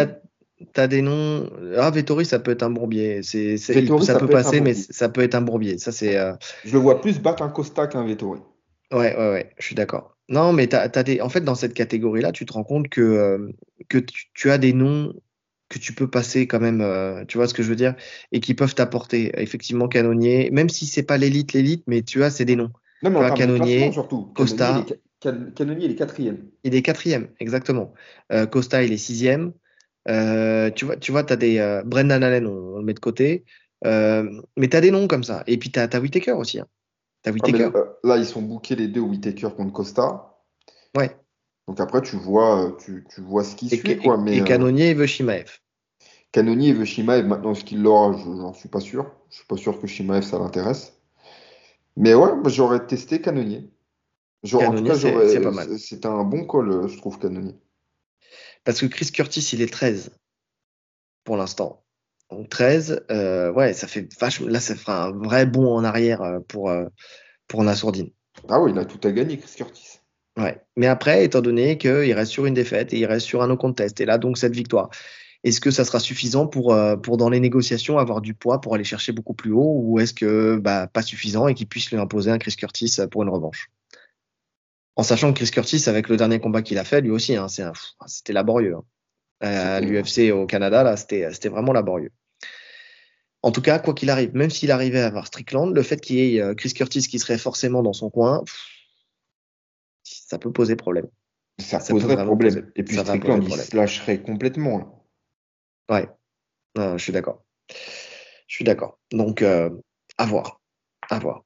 [0.73, 1.49] T'as des noms.
[1.77, 3.23] Ah, Vettori, ça peut être un bourbier.
[3.23, 3.73] C'est, ça,
[4.19, 5.79] peut, passer, mais ça peut être un bourbier.
[5.79, 6.17] Ça, c'est.
[6.17, 6.33] Euh,
[6.65, 8.41] je le vois plus battre un Costa qu'un Vettori.
[8.91, 9.51] Ouais, ouais, ouais.
[9.59, 10.17] Je suis d'accord.
[10.29, 11.21] Non, mais t'as, as des.
[11.21, 13.53] En fait, dans cette catégorie-là, tu te rends compte que euh,
[13.89, 13.99] que
[14.35, 15.15] tu, as des noms
[15.69, 16.81] que tu peux passer quand même.
[16.81, 17.95] Euh, tu vois ce que je veux dire
[18.33, 19.31] Et qui peuvent t'apporter.
[19.41, 20.51] Effectivement, canonnier.
[20.51, 22.71] Même si c'est pas l'élite, l'élite, mais tu as, c'est des noms.
[23.05, 24.33] Non, mais canonnier, surtout.
[24.35, 24.85] Costa.
[25.21, 26.39] Canonnier, il est quatrième.
[26.65, 27.95] Il est quatrième, exactement.
[28.51, 29.53] Costa, il est sixième.
[30.09, 33.45] Euh, tu vois, tu vois, as des euh, Brendan Allen, on, le met de côté,
[33.85, 35.45] euh, mais tu as des noms comme ça.
[35.47, 36.61] Et puis tu as, as, Whitaker aussi.
[36.61, 36.67] Hein.
[37.25, 37.71] As Whitaker.
[38.05, 40.35] là, ils sont bookés les deux Whitaker contre Costa.
[40.97, 41.15] Ouais.
[41.67, 43.99] Donc après, tu vois, tu, tu vois ce qui suit.
[43.99, 45.59] Quoi, mais, et Canonier veut Shimaev.
[46.33, 47.27] Canonier veut Shimaev.
[47.27, 48.17] Maintenant, est-ce qu'il l'aura?
[48.17, 49.13] J'en suis pas sûr.
[49.29, 50.99] Je suis pas sûr que Shimaev, ça l'intéresse.
[51.97, 53.71] Mais ouais, j'aurais testé Canonier.
[54.49, 55.79] Canonier, c'est pas mal.
[55.79, 57.57] C'est un bon call, je trouve, Canonier.
[58.65, 60.11] Parce que Chris Curtis, il est 13
[61.25, 61.85] pour l'instant.
[62.31, 64.49] Donc 13, euh, ouais, ça fait vachement.
[64.49, 66.87] Là, ça fera un vrai bond en arrière euh, pour, euh,
[67.47, 68.11] pour Nassourdine.
[68.49, 70.01] Ah oui, il a tout à gagner, Chris Curtis.
[70.37, 70.61] Ouais.
[70.77, 73.57] Mais après, étant donné qu'il reste sur une défaite et il reste sur un no
[73.57, 74.91] contest, et là, donc, cette victoire,
[75.43, 78.85] est-ce que ça sera suffisant pour, pour, dans les négociations, avoir du poids pour aller
[78.85, 82.31] chercher beaucoup plus haut, ou est-ce que bah, pas suffisant et qu'il puisse lui imposer
[82.31, 83.71] un Chris Curtis pour une revanche?
[84.99, 87.47] En sachant que Chris Curtis, avec le dernier combat qu'il a fait, lui aussi, hein,
[87.49, 88.75] c'était laborieux.
[88.75, 88.85] Hein.
[89.41, 92.11] À l'UFC au Canada, là, c'était vraiment laborieux.
[93.43, 96.17] En tout cas, quoi qu'il arrive, même s'il arrivait à avoir Strickland, le fait qu'il
[96.17, 98.43] y ait euh, Chris Curtis qui serait forcément dans son coin,
[100.03, 101.07] ça peut poser problème.
[101.61, 102.73] Ça, poserait problème.
[102.75, 105.05] Et puis Strickland, il se lâcherait complètement.
[105.89, 106.09] Ouais,
[106.77, 107.45] je suis d'accord.
[107.69, 108.99] Je suis d'accord.
[109.13, 109.71] Donc, euh,
[110.17, 110.61] à voir.
[111.09, 111.45] À voir.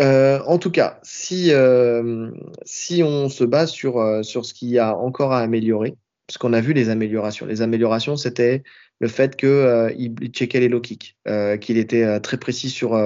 [0.00, 2.30] Euh, en tout cas, si, euh,
[2.64, 6.38] si on se base sur, euh, sur ce qu'il y a encore à améliorer, parce
[6.38, 7.46] qu'on a vu les améliorations.
[7.46, 8.62] Les améliorations, c'était
[8.98, 9.90] le fait qu'il euh,
[10.32, 11.16] checkait les low kicks,
[11.60, 12.98] qu'il était très précis sur,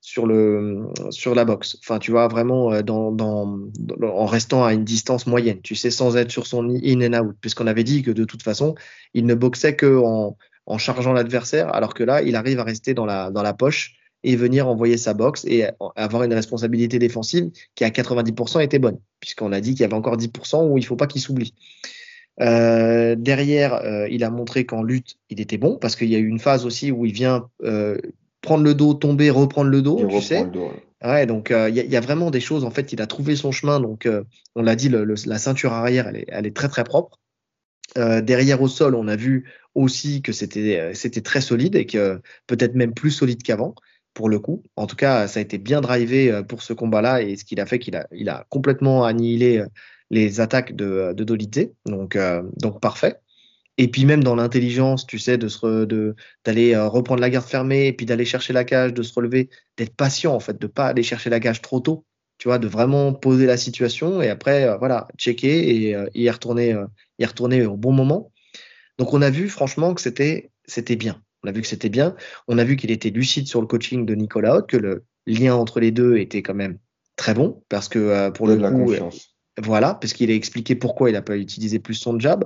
[0.00, 1.78] sur, le, sur la boxe.
[1.82, 3.58] Enfin, tu vois, vraiment dans, dans,
[4.02, 7.36] en restant à une distance moyenne, tu sais, sans être sur son in and out,
[7.40, 8.76] puisqu'on avait dit que de toute façon,
[9.14, 10.36] il ne boxait que en,
[10.66, 13.96] en chargeant l'adversaire, alors que là, il arrive à rester dans la, dans la poche
[14.22, 15.64] et venir envoyer sa boxe et
[15.96, 19.94] avoir une responsabilité défensive qui à 90% était bonne, puisqu'on a dit qu'il y avait
[19.94, 21.54] encore 10% où il ne faut pas qu'il s'oublie.
[22.40, 26.18] Euh, derrière, euh, il a montré qu'en lutte, il était bon, parce qu'il y a
[26.18, 27.98] eu une phase aussi où il vient euh,
[28.40, 30.46] prendre le dos, tomber, reprendre le dos, tu sais.
[31.04, 31.26] ouais.
[31.26, 32.64] donc il y, a vraiment des choses.
[32.64, 33.80] En fait, il a trouvé son chemin.
[33.80, 34.08] Donc,
[34.54, 37.18] on l'a dit, la ceinture arrière, elle est, elle est très très propre.
[37.96, 42.74] derrière au sol, on a vu aussi que c'était c'était très solide et que peut-être
[42.74, 43.74] même plus solide qu'avant
[44.20, 44.62] pour le coup.
[44.76, 47.58] En tout cas, ça a été bien drivé euh, pour ce combat-là et ce qu'il
[47.58, 49.66] a fait, qu'il a, il a complètement annihilé euh,
[50.10, 51.70] les attaques de, de Dolidze.
[51.86, 53.16] Donc, euh, donc parfait.
[53.78, 56.14] Et puis même dans l'intelligence, tu sais, de se de,
[56.44, 59.48] d'aller reprendre la garde fermée et puis d'aller chercher la cage, de se relever,
[59.78, 62.04] d'être patient en fait, de pas aller chercher la cage trop tôt.
[62.36, 66.76] Tu vois, de vraiment poser la situation et après, voilà, checker et, y retourner,
[67.18, 68.32] y retourner au bon moment.
[68.98, 71.22] Donc on a vu franchement que c'était, c'était bien.
[71.44, 72.14] On a vu que c'était bien.
[72.48, 75.80] On a vu qu'il était lucide sur le coaching de Nicolas que le lien entre
[75.80, 76.78] les deux était quand même
[77.16, 79.10] très bon, parce que euh, pour le coup, euh,
[79.62, 82.44] voilà, parce qu'il a expliqué pourquoi il n'a pas utilisé plus son jab.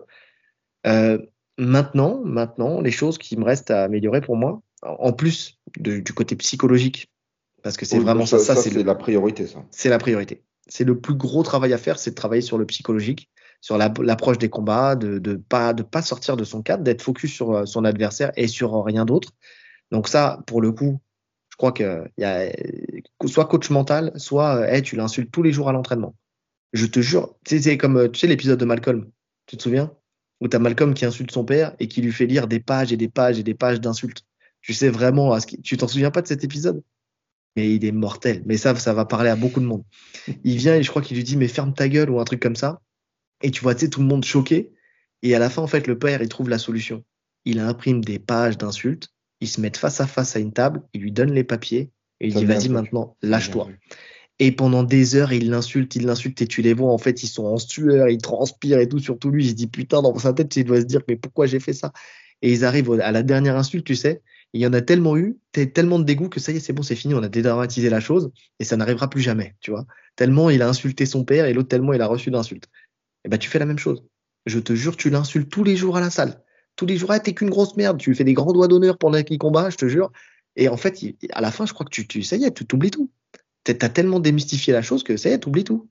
[0.86, 1.18] Euh,
[1.58, 6.36] maintenant, maintenant, les choses qui me restent à améliorer pour moi, en plus du côté
[6.36, 7.10] psychologique,
[7.62, 9.64] parce que c'est vraiment ça, ça, c'est la priorité, ça.
[9.70, 10.42] C'est la priorité.
[10.66, 13.30] C'est le plus gros travail à faire, c'est de travailler sur le psychologique,
[13.64, 17.32] sur l'approche des combats, de ne pas, de pas sortir de son cadre, d'être focus
[17.32, 19.32] sur euh, son adversaire et sur rien d'autre.
[19.90, 21.00] Donc ça, pour le coup,
[21.48, 22.52] je crois que y a
[23.24, 26.14] soit coach mental, soit hey, tu l'insultes tous les jours à l'entraînement.
[26.74, 29.10] Je te jure, c'est comme tu sais l'épisode de Malcolm,
[29.46, 29.90] tu te souviens?
[30.42, 32.92] Où tu as Malcolm qui insulte son père et qui lui fait lire des pages
[32.92, 34.26] et des pages et des pages d'insultes.
[34.60, 36.82] Tu sais vraiment, tu t'en souviens pas de cet épisode?
[37.56, 38.42] Mais il est mortel.
[38.44, 39.84] Mais ça, ça va parler à beaucoup de monde.
[40.44, 42.42] Il vient et je crois qu'il lui dit, mais ferme ta gueule ou un truc
[42.42, 42.82] comme ça.
[43.42, 44.72] Et tu vois, tu sais, tout le monde choqué.
[45.22, 47.04] Et à la fin, en fait, le père, il trouve la solution.
[47.44, 49.08] Il imprime des pages d'insultes.
[49.40, 50.82] Ils se mettent face à face à une table.
[50.92, 51.90] Il lui donne les papiers.
[52.20, 53.68] Et il dit, vas-y maintenant, lâche-toi.
[54.38, 57.28] Et pendant des heures, il l'insulte, il l'insulte, et tu les vois, en fait, ils
[57.28, 60.32] sont en sueur, ils transpirent et tout, surtout lui, il se dit, putain, dans sa
[60.32, 61.92] tête, il doit se dire, mais pourquoi j'ai fait ça?
[62.42, 64.22] Et ils arrivent à la dernière insulte, tu sais,
[64.52, 66.82] il y en a tellement eu, tellement de dégoût que ça y est, c'est bon,
[66.82, 69.86] c'est fini, on a dédramatisé la chose, et ça n'arrivera plus jamais, tu vois.
[70.16, 72.68] Tellement il a insulté son père, et l'autre tellement il a reçu d'insultes
[73.24, 74.04] eh ben tu fais la même chose.
[74.46, 76.42] Je te jure, tu l'insultes tous les jours à la salle.
[76.76, 77.98] Tous les jours, ah, t'es qu'une grosse merde.
[77.98, 80.10] Tu fais des grands doigts d'honneur pendant qu'il combat, je te jure.
[80.56, 80.98] Et en fait,
[81.32, 83.10] à la fin, je crois que tu, tu ça y est, tu t'oublies tout.
[83.64, 85.88] T'as tellement démystifié la chose que ça y est, t'oublies tout.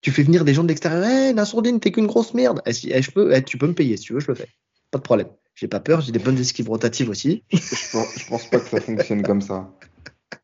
[0.00, 2.60] Tu fais venir des gens de l'extérieur, Nassourdine, t'es qu'une grosse merde.
[2.66, 4.48] Eh, eh, je tu peux me payer si tu veux, je le fais.
[4.90, 5.28] Pas de problème.
[5.54, 7.44] J'ai pas peur, j'ai des bonnes esquives rotatives aussi.
[7.52, 9.72] je, pense, pense pas que ça fonctionne comme ça.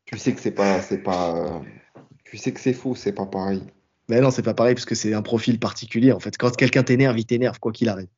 [0.05, 1.59] Tu sais que c'est pas, c'est pas, euh,
[2.23, 3.61] tu sais que c'est faux, c'est pas pareil.
[4.09, 6.37] Mais non, c'est pas pareil parce que c'est un profil particulier en fait.
[6.37, 8.09] Quand quelqu'un t'énerve, il t'énerve quoi qu'il arrive.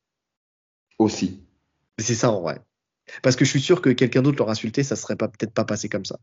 [1.00, 1.44] Aussi.
[2.00, 2.60] C'est ça en vrai.
[3.22, 5.66] Parce que je suis sûr que quelqu'un d'autre l'aurait insulté, ça serait pas peut-être pas
[5.66, 6.20] passé comme ça.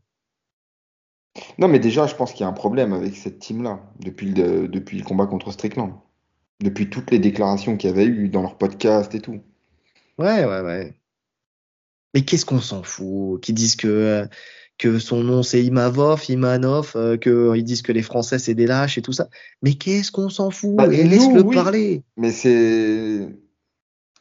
[1.57, 4.67] Non, mais déjà, je pense qu'il y a un problème avec cette team-là depuis le,
[4.67, 5.93] depuis le combat contre Strickland.
[6.59, 9.41] Depuis toutes les déclarations qu'il y avait eu dans leur podcast et tout.
[10.17, 10.93] Ouais, ouais, ouais.
[12.13, 13.41] Mais qu'est-ce qu'on s'en fout?
[13.41, 14.27] Qu'ils disent que euh,
[14.81, 18.97] que son nom c'est Imavov, Imanov, euh, qu'ils disent que les Français c'est des lâches
[18.97, 19.29] et tout ça.
[19.61, 20.75] Mais qu'est-ce qu'on s'en fout?
[20.75, 22.01] Bah, Et laisse-le parler.
[22.17, 23.29] Mais c'est.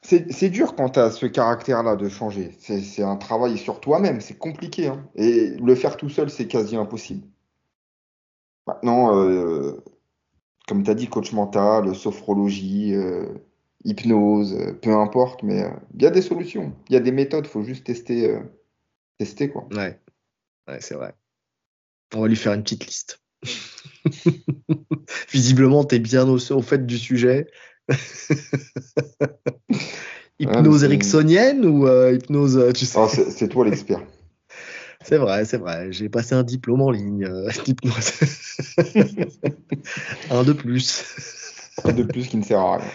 [0.02, 2.52] C'est dur quand tu as ce caractère-là de changer.
[2.58, 4.86] C'est un travail sur toi-même, c'est compliqué.
[4.88, 5.04] Hein.
[5.14, 7.26] Et le faire tout seul, c'est quasi impossible.
[8.66, 9.82] Maintenant, euh,
[10.66, 13.26] comme tu as dit, coach mental, sophrologie, euh,
[13.84, 17.50] hypnose, peu importe, mais il y a des solutions, il y a des méthodes, il
[17.50, 18.38] faut juste tester,
[19.18, 19.68] tester quoi.
[19.72, 19.98] Ouais
[20.80, 21.14] c'est vrai.
[22.14, 23.20] On va lui faire une petite liste.
[25.32, 27.46] Visiblement, tu es bien au, fait du sujet.
[30.38, 32.98] hypnose ericksonienne ou euh, hypnose, euh, tu sais?
[32.98, 34.00] ah, C'est toi l'expert.
[35.02, 35.90] C'est vrai, c'est vrai.
[35.92, 37.48] J'ai passé un diplôme en ligne euh,
[40.30, 41.02] un de plus.
[41.82, 42.86] un de plus qui ne sert à rien.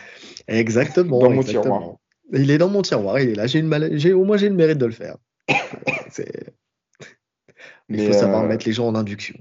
[0.47, 1.17] Exactement.
[1.17, 1.95] Dans mon tiroir.
[2.31, 3.47] Il est dans mon tiroir, il est là.
[3.47, 3.91] J'ai une mal...
[4.13, 5.17] Au moins, j'ai le mérite de le faire.
[6.11, 6.53] c'est
[7.89, 9.35] il faut savoir euh, mettre les gens en induction.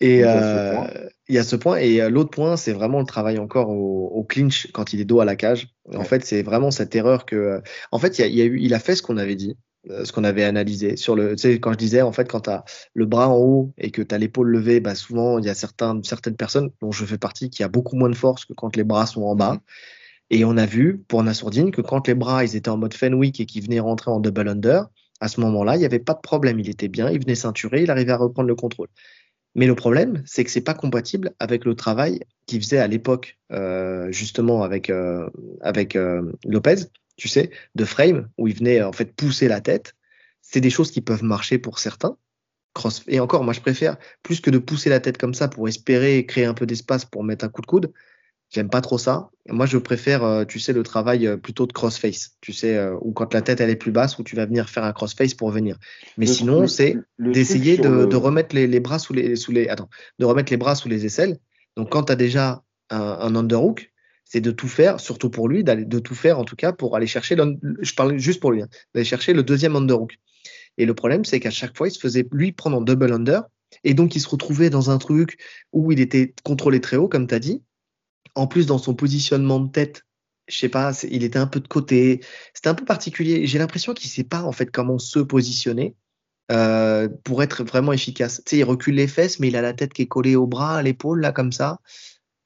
[0.00, 0.84] Et euh,
[1.28, 1.76] il y a ce point.
[1.78, 5.20] Et euh, l'autre point, c'est vraiment le travail encore au, clinch quand il est dos
[5.20, 5.68] à la cage.
[5.94, 7.60] En fait, c'est vraiment cette erreur que.
[7.90, 9.56] En fait, il, y a, eu, il a fait ce qu'on avait dit,
[10.04, 10.96] ce qu'on avait analysé.
[10.96, 12.64] Sur le, tu sais, quand je disais, en fait, quand tu as
[12.94, 15.54] le bras en haut et que tu as l'épaule levée, bah, souvent, il y a
[15.54, 18.76] certains, certaines personnes, dont je fais partie, qui a beaucoup moins de force que quand
[18.76, 19.54] les bras sont en bas.
[19.54, 19.60] Mhm.
[20.30, 23.40] Et on a vu pour Nassourdine que quand les bras ils étaient en mode Fenwick
[23.40, 24.88] et qu'ils venaient rentrer en double under,
[25.20, 26.60] à ce moment-là, il n'y avait pas de problème.
[26.60, 28.88] Il était bien, il venait ceinturer, il arrivait à reprendre le contrôle.
[29.54, 33.38] Mais le problème, c'est que c'est pas compatible avec le travail qu'il faisait à l'époque,
[33.52, 35.28] euh, justement avec euh,
[35.60, 36.76] avec euh, Lopez,
[37.16, 39.94] tu sais, de frame où il venait en fait pousser la tête.
[40.42, 42.16] C'est des choses qui peuvent marcher pour certains.
[43.08, 46.24] Et encore, moi je préfère plus que de pousser la tête comme ça pour espérer
[46.26, 47.92] créer un peu d'espace pour mettre un coup de coude.
[48.50, 49.28] J'aime pas trop ça.
[49.46, 52.36] Moi, je préfère, euh, tu sais, le travail euh, plutôt de crossface.
[52.40, 54.70] Tu sais, euh, ou quand la tête elle est plus basse, où tu vas venir
[54.70, 55.76] faire un crossface pour venir.
[56.16, 59.90] Mais sinon, c'est d'essayer de, de, remettre les, les, bras sous les, sous les, attends,
[60.18, 61.38] de remettre les bras sous les aisselles.
[61.76, 63.92] Donc, quand tu as déjà un, un underhook,
[64.24, 66.96] c'est de tout faire, surtout pour lui, d'aller de tout faire en tout cas pour
[66.96, 67.36] aller chercher.
[67.80, 70.18] Je parle juste pour lui, hein, d'aller chercher le deuxième underhook.
[70.78, 73.42] Et le problème, c'est qu'à chaque fois, il se faisait lui prendre en double under.
[73.84, 75.38] Et donc, il se retrouvait dans un truc
[75.72, 77.62] où il était contrôlé très haut, comme tu as dit
[78.34, 80.04] en plus, dans son positionnement de tête,
[80.48, 82.20] je sais pas, il était un peu de côté.
[82.54, 83.46] C'était un peu particulier.
[83.46, 85.94] J'ai l'impression qu'il sait pas en fait comment se positionner
[86.50, 88.42] euh, pour être vraiment efficace.
[88.46, 90.46] Tu sais, il recule les fesses, mais il a la tête qui est collée au
[90.46, 91.78] bras, à l'épaule là comme ça.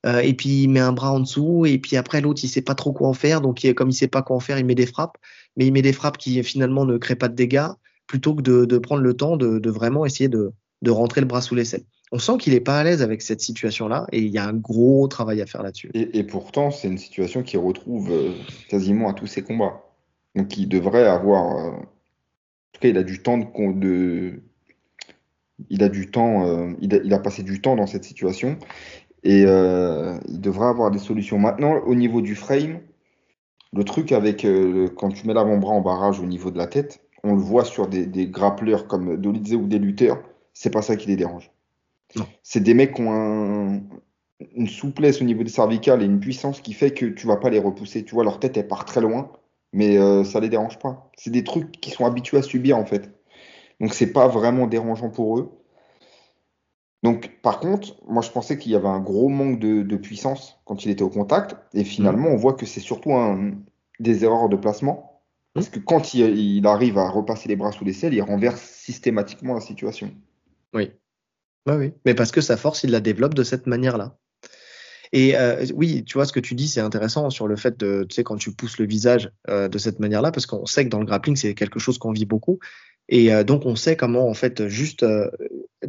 [0.05, 2.62] Euh, et puis il met un bras en dessous, et puis après l'autre il sait
[2.62, 4.74] pas trop quoi en faire, donc comme il sait pas quoi en faire, il met
[4.74, 5.16] des frappes,
[5.57, 7.68] mais il met des frappes qui finalement ne créent pas de dégâts,
[8.09, 10.53] plutôt que de, prendre le temps de, vraiment essayer de,
[10.83, 13.40] de rentrer le bras sous l'aisselle on sent qu'il n'est pas à l'aise avec cette
[13.40, 15.90] situation-là et il y a un gros travail à faire là-dessus.
[15.94, 18.32] Et, pourtant, c'est une situation qu'il retrouve euh,
[18.68, 19.82] quasiment à tous ses combats.
[20.36, 21.56] Donc il devrait avoir.
[21.56, 21.80] Euh, en
[22.72, 24.42] tout cas, il a du temps de.
[25.70, 26.46] il a du temps.
[26.46, 28.58] Euh, il, a, passé du temps dans cette situation.
[29.24, 31.38] Et il devrait avoir des solutions.
[31.38, 32.80] Maintenant, au niveau du frame,
[33.72, 34.44] le truc avec
[34.96, 37.86] quand tu mets l'avant-bras en barrage au niveau de la tête, on le voit sur
[37.86, 40.20] des, des grappleurs comme Dolidze ou des lutteurs,
[40.54, 41.52] c'est pas ça qui les dérange.
[42.42, 43.82] C'est des mecs qui ont
[44.54, 47.50] une souplesse au niveau des cervicales et une puissance qui fait que tu vas pas
[47.50, 48.04] les repousser.
[48.04, 49.30] Tu vois, leur tête, elle part très loin,
[49.72, 51.10] mais euh, ça les dérange pas.
[51.16, 53.10] C'est des trucs qui sont habitués à subir, en fait.
[53.80, 55.50] Donc, c'est pas vraiment dérangeant pour eux.
[57.02, 60.84] Donc, par contre, moi, je pensais qu'il y avait un gros manque de, puissance quand
[60.84, 61.56] il était au contact.
[61.74, 62.34] Et finalement, mmh.
[62.34, 63.52] on voit que c'est surtout un,
[63.98, 65.22] des erreurs de placement.
[65.54, 69.54] Parce que quand il, arrive à repasser les bras sous les selles, il renverse systématiquement
[69.54, 70.10] la situation.
[70.72, 70.92] Oui.
[71.66, 71.92] Bah oui.
[72.04, 74.16] Mais parce que sa force, il la développe de cette manière-là.
[75.12, 78.06] Et euh, oui, tu vois, ce que tu dis, c'est intéressant sur le fait de,
[78.08, 80.88] tu sais, quand tu pousses le visage euh, de cette manière-là, parce qu'on sait que
[80.88, 82.58] dans le grappling, c'est quelque chose qu'on vit beaucoup.
[83.08, 85.04] Et euh, donc, on sait comment, en fait, juste,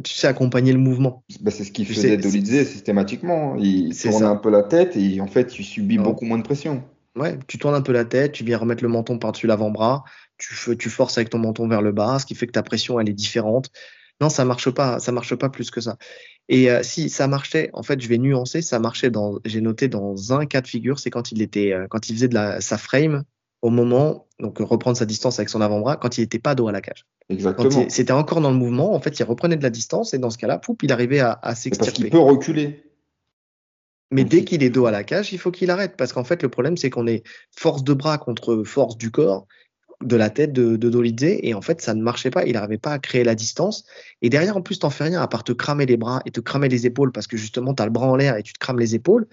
[0.04, 1.24] tu sais, accompagner le mouvement.
[1.40, 3.56] Bah, c'est ce qu'il faisait Dolizé systématiquement.
[3.56, 6.84] Il tourne un peu la tête et en fait, tu subis beaucoup moins de pression.
[7.16, 10.02] Ouais, tu tournes un peu la tête, tu viens remettre le menton par-dessus l'avant-bras,
[10.36, 12.98] tu, tu forces avec ton menton vers le bas, ce qui fait que ta pression,
[12.98, 13.70] elle est différente.
[14.24, 15.98] Non, ça marche pas, ça marche pas plus que ça.
[16.48, 19.86] Et euh, si ça marchait, en fait, je vais nuancer, ça marchait dans, j'ai noté
[19.86, 22.62] dans un cas de figure, c'est quand il était, euh, quand il faisait de la,
[22.62, 23.24] sa frame
[23.60, 26.72] au moment, donc reprendre sa distance avec son avant-bras, quand il n'était pas dos à
[26.72, 27.04] la cage.
[27.28, 27.84] Exactement.
[27.90, 30.38] C'était encore dans le mouvement, en fait, il reprenait de la distance et dans ce
[30.38, 31.90] cas-là, poup, il arrivait à, à s'extirper.
[31.90, 32.82] Parce qu'il peut reculer.
[34.10, 36.42] Mais dès qu'il est dos à la cage, il faut qu'il arrête parce qu'en fait,
[36.42, 39.46] le problème, c'est qu'on est force de bras contre force du corps
[40.02, 42.92] de la tête de, de et en fait ça ne marchait pas, il n'arrivait pas
[42.92, 43.84] à créer la distance
[44.22, 46.40] et derrière en plus t'en fais rien à part te cramer les bras et te
[46.40, 48.58] cramer les épaules parce que justement tu as le bras en l'air et tu te
[48.58, 49.26] crames les épaules.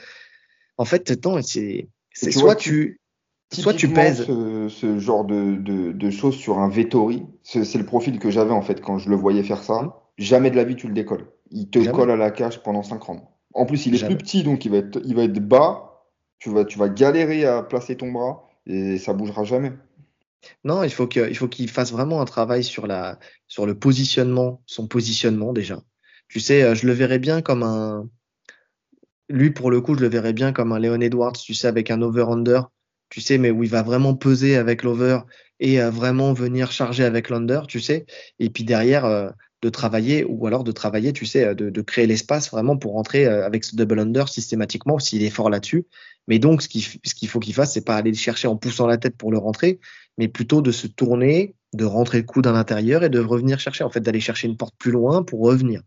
[0.78, 3.00] En fait, c'est soit tu
[3.52, 8.52] soit tu pèses ce, genre de, choses sur un Vettori, c'est le profil que j'avais
[8.52, 9.80] en fait quand je le voyais faire ça.
[9.80, 9.92] Hum.
[10.18, 11.26] Jamais de la vie tu le décolles.
[11.52, 13.32] Il te colle à la cage pendant 5 ans.
[13.54, 16.06] En plus, il est plus petit donc il va être il va être bas,
[16.40, 19.72] tu vas tu vas galérer à placer ton bras et ça bougera jamais.
[20.64, 25.54] Non, il faut qu'il fasse vraiment un travail sur la sur le positionnement, son positionnement
[25.54, 25.82] déjà.
[26.28, 28.10] Tu sais, euh, je le verrais bien comme un
[29.30, 31.90] lui pour le coup, je le verrais bien comme un Leon Edwards, tu sais, avec
[31.92, 32.64] un over-under,
[33.10, 35.20] tu sais, mais où il va vraiment peser avec l'over
[35.60, 38.06] et euh, vraiment venir charger avec l'under, tu sais.
[38.40, 39.30] Et puis derrière, euh,
[39.62, 43.64] de travailler ou alors de travailler, tu sais, de, créer l'espace vraiment pour rentrer avec
[43.64, 45.86] ce double under systématiquement s'il est fort là-dessus.
[46.28, 48.56] Mais donc, ce qu'il ce qu'il faut qu'il fasse, c'est pas aller le chercher en
[48.56, 49.80] poussant la tête pour le rentrer,
[50.18, 53.84] mais plutôt de se tourner, de rentrer le coude à l'intérieur et de revenir chercher,
[53.84, 55.82] en fait, d'aller chercher une porte plus loin pour revenir.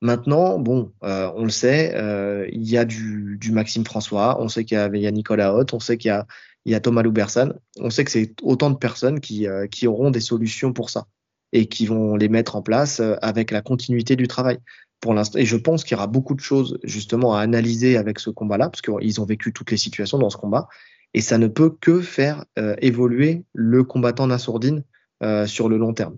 [0.00, 4.64] Maintenant, bon, euh, on le sait, euh, il y a du, Maxime François, on sait
[4.64, 6.26] qu'il y, a Nicolas Hott, on sait qu'il y a,
[6.64, 9.88] il y a Thomas Loubersan, on sait que c'est autant de personnes qui, euh, qui
[9.88, 11.06] auront des solutions pour ça
[11.52, 14.58] et qui vont les mettre en place avec la continuité du travail
[15.00, 15.38] pour l'instant.
[15.38, 18.68] Et je pense qu'il y aura beaucoup de choses justement à analyser avec ce combat-là,
[18.68, 20.68] parce qu'ils ont vécu toutes les situations dans ce combat,
[21.14, 24.84] et ça ne peut que faire euh, évoluer le combattant Nassourdine
[25.22, 26.16] euh, sur le long terme.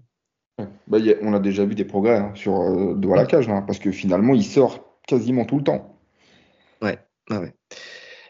[0.88, 3.78] Bah, on a déjà vu des progrès hein, sur euh, de la cage, hein, parce
[3.78, 5.96] que finalement, il sort quasiment tout le temps.
[6.82, 6.98] Ouais,
[7.30, 7.54] ouais.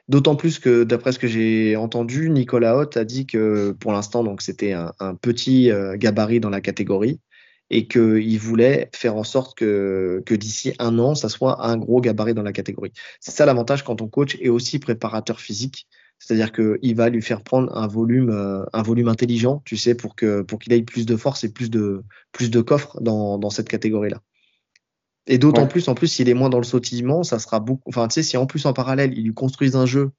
[0.09, 4.25] D'autant plus que, d'après ce que j'ai entendu, Nicolas Hott a dit que pour l'instant,
[4.25, 7.21] donc c'était un, un, petit euh, gabarit dans la catégorie
[7.71, 12.01] et qu'il voulait faire en sorte que, que d'ici un an, ça soit un gros
[12.01, 12.93] gabarit dans la catégorie.
[13.21, 15.87] C'est ça l'avantage quand on coach et aussi préparateur physique.
[16.21, 20.15] C'est-à-dire qu'il va lui faire prendre un volume, euh, un volume intelligent, tu sais, pour
[20.15, 23.51] que pour qu'il ait plus de force et plus de plus de coffre dans, dans
[23.51, 24.21] cette catégorie-là.
[25.27, 27.89] Et d'autant plus, en plus, s'il est moins dans le sautillement, ça sera beaucoup.
[27.89, 30.13] Enfin, tu sais, si en plus en parallèle, il lui construisent un jeu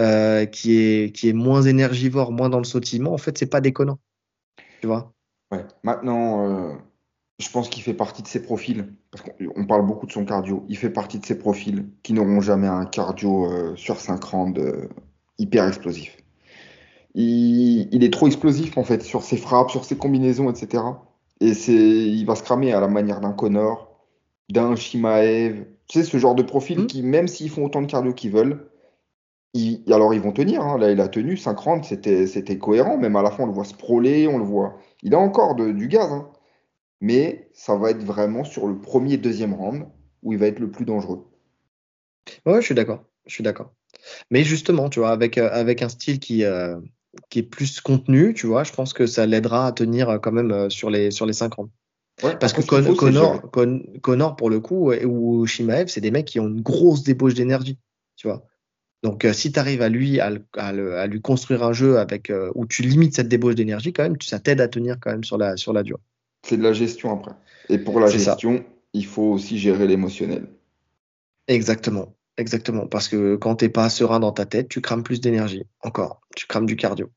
[0.00, 3.60] euh, qui est qui est moins énergivore, moins dans le sautillement, en fait, c'est pas
[3.60, 3.98] déconnant.
[4.80, 5.12] Tu vois?
[5.52, 5.64] Ouais.
[5.82, 6.74] Maintenant, euh,
[7.38, 10.64] je pense qu'il fait partie de ces profils, parce qu'on parle beaucoup de son cardio,
[10.68, 14.88] il fait partie de ces profils qui n'auront jamais un cardio sur 5 rounds euh,
[15.38, 16.16] hyper explosif.
[17.14, 20.82] Il, est trop explosif en fait sur ses frappes, sur ses combinaisons, etc.
[21.40, 24.00] Et c'est, il va se cramer à la manière d'un Connor,
[24.50, 25.66] d'un Shimaev.
[25.86, 26.86] Tu sais, ce genre de profil mmh.
[26.86, 28.68] qui, même s'ils font autant de cardio qu'ils veulent,
[29.88, 30.62] alors ils vont tenir.
[30.62, 30.78] Hein.
[30.78, 32.96] Là, il a tenu 5 rounds, c'était, c'était cohérent.
[32.96, 35.86] Même à la fin, on le voit sprawler, on le voit il a encore du
[35.86, 36.32] gaz, hein.
[37.00, 39.86] mais ça va être vraiment sur le premier et deuxième round
[40.22, 41.30] où il va être le plus dangereux.
[42.46, 43.04] Ouais, je suis d'accord.
[43.26, 43.70] Je suis d'accord.
[44.30, 46.76] Mais justement, tu vois, avec, euh, avec un style qui, euh,
[47.30, 50.32] qui est plus contenu, tu vois, je pense que ça l'aidera à tenir euh, quand
[50.32, 51.72] même sur les, sur les 5 rounds.
[52.38, 53.50] Parce que Connor,
[54.00, 57.76] Connor, pour le coup, ou Shimaev, c'est des mecs qui ont une grosse débauche d'énergie,
[58.16, 58.46] tu vois.
[59.04, 62.64] Donc, euh, si tu arrives à lui, à, lui construire un jeu avec euh, où
[62.64, 65.58] tu limites cette débauche d'énergie, quand même, ça t'aide à tenir quand même sur la,
[65.58, 66.00] sur la durée.
[66.42, 67.32] C'est de la gestion après.
[67.68, 70.46] Et pour la gestion, il faut aussi gérer l'émotionnel.
[71.48, 72.86] Exactement, exactement.
[72.86, 75.64] Parce que quand t'es pas serein dans ta tête, tu crames plus d'énergie.
[75.82, 77.10] Encore, tu crames du cardio.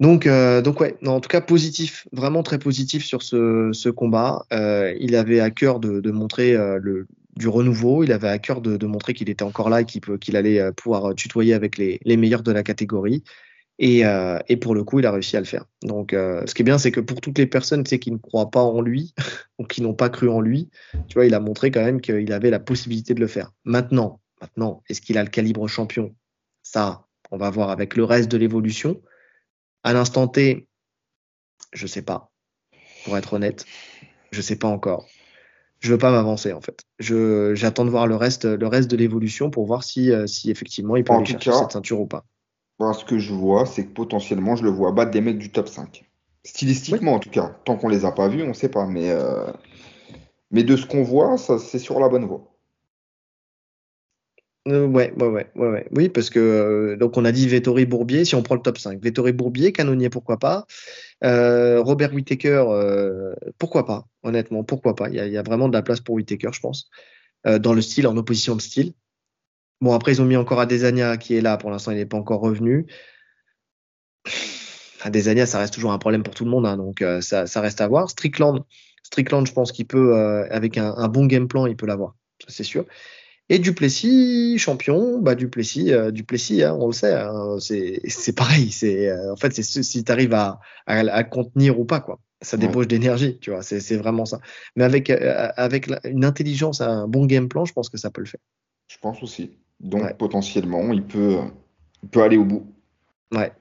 [0.00, 4.44] Donc, euh, donc ouais, en tout cas positif, vraiment très positif sur ce, ce combat.
[4.52, 7.06] Euh, il avait à cœur de, montrer euh, le,
[7.36, 10.36] du renouveau, il avait à cœur de, de montrer qu'il était encore là et qu'il
[10.36, 13.22] allait euh, pouvoir tutoyer avec les, les, meilleurs de la catégorie.
[13.78, 15.64] Et, euh, et, pour le coup, il a réussi à le faire.
[15.82, 18.18] Donc, ce qui est bien, c'est que pour toutes les personnes tu sais, qui ne
[18.18, 19.14] croient pas en lui
[19.58, 20.70] ou qui n'ont pas cru en lui,
[21.08, 23.52] tu vois, il a montré quand même qu'il avait la possibilité de le faire.
[23.64, 26.14] Maintenant, maintenant, est-ce qu'il a le calibre champion?
[26.62, 29.02] Ça, on va voir avec le reste de l'évolution.
[29.82, 30.68] À l'instant T,
[31.72, 32.30] je sais pas.
[33.04, 33.66] Pour être honnête,
[34.30, 35.06] je sais pas encore.
[35.80, 36.80] Je veux pas m'avancer en fait.
[36.98, 40.50] Je j'attends de voir le reste le reste de l'évolution pour voir si euh, si
[40.50, 42.24] effectivement il peut aller chercher cette ceinture ou pas.
[42.80, 45.68] Ce que je vois, c'est que potentiellement je le vois battre des mecs du top
[45.68, 46.04] 5.
[46.44, 47.56] Stylistiquement en tout cas.
[47.64, 48.86] Tant qu'on les a pas vus, on sait pas.
[48.86, 49.50] Mais euh,
[50.50, 52.50] mais de ce qu'on voit, ça c'est sur la bonne voie.
[54.66, 58.24] Euh, ouais, ouais, ouais, ouais, Oui, parce que euh, donc on a dit Vettori Bourbier,
[58.24, 59.02] si on prend le top 5.
[59.02, 60.66] Vettori Bourbier, Canonnier, pourquoi pas.
[61.22, 62.64] Euh, Robert Whittaker,
[63.58, 65.08] pourquoi pas, honnêtement, pourquoi pas.
[65.10, 66.90] Il y, a, vraiment de la place pour Whittaker, je pense,
[67.44, 68.94] dans le style, en opposition de style.
[69.80, 71.56] Bon, après, ils ont mis encore Adesanya qui est là.
[71.56, 72.86] Pour l'instant, il n'est pas encore revenu.
[75.02, 77.82] Adesanya, ça reste toujours un problème pour tout le monde, hein, donc ça, ça, reste
[77.82, 78.08] à voir.
[78.08, 78.64] Strickland,
[79.02, 80.16] Strickland, je pense qu'il peut,
[80.50, 82.14] avec un, un, bon game plan, il peut l'avoir,
[82.48, 82.86] c'est sûr.
[83.50, 88.70] Et Duplessis, champion, bah Duplessis, euh, Duplessis, hein, on le sait, hein, c'est pareil.
[88.70, 92.20] C'est euh, en fait c'est si tu arrives à, à, contenir ou pas quoi.
[92.40, 93.62] Ça débauche d'énergie, tu vois.
[93.62, 94.40] C'est vraiment ça.
[94.76, 98.22] Mais avec euh, avec une intelligence, un bon game plan, je pense que ça peut
[98.22, 98.40] le faire.
[98.94, 99.58] Je pense aussi.
[99.80, 101.38] Donc potentiellement, il peut
[102.04, 102.72] il peut aller au bout.
[103.32, 103.52] Ouais.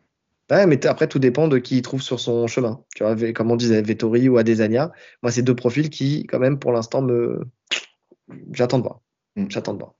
[0.51, 2.83] Ouais, mais après, tout dépend de qui il trouve sur son chemin.
[2.95, 4.91] Tu vois, comme on disait, Vettori ou Adesanya.
[5.23, 7.47] Moi, c'est deux profils qui, quand même, pour l'instant, me.
[8.51, 8.99] J'attends de voir.
[9.35, 9.45] Mm.
[9.49, 9.95] J'attends de voir.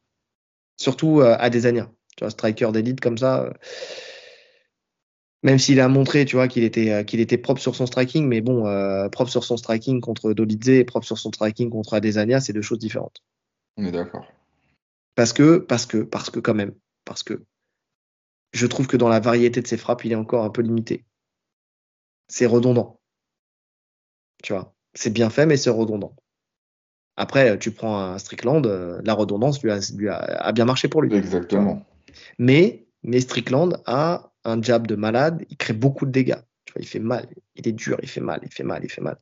[0.78, 1.86] Surtout euh, à des années.
[2.18, 3.46] Tu vois, striker d'élite comme ça.
[3.46, 3.52] Euh,
[5.42, 8.28] même s'il a montré, tu vois, qu'il était, euh, qu'il était propre sur son striking,
[8.28, 8.64] mais bon,
[9.10, 12.62] propre sur son striking contre Dolidze et propre sur son striking contre Adesanya, c'est deux
[12.62, 13.24] choses différentes.
[13.78, 14.26] On est d'accord.
[15.16, 16.74] Parce que, parce que, parce que quand même,
[17.06, 17.44] parce que
[18.54, 21.06] je trouve que dans la variété de ses frappes, il est encore un peu limité.
[22.28, 23.00] C'est redondant.
[24.44, 26.16] Tu vois, c'est bien fait, mais c'est redondant.
[27.16, 31.14] Après, tu prends un Strickland, euh, la redondance lui a, bien marché pour lui.
[31.16, 31.86] Exactement.
[32.40, 36.42] Mais, mais Strickland a un jab de malade, il crée beaucoup de dégâts.
[36.66, 38.90] Tu vois, il fait mal, il est dur, il fait mal, il fait mal, il
[38.90, 39.18] fait mal.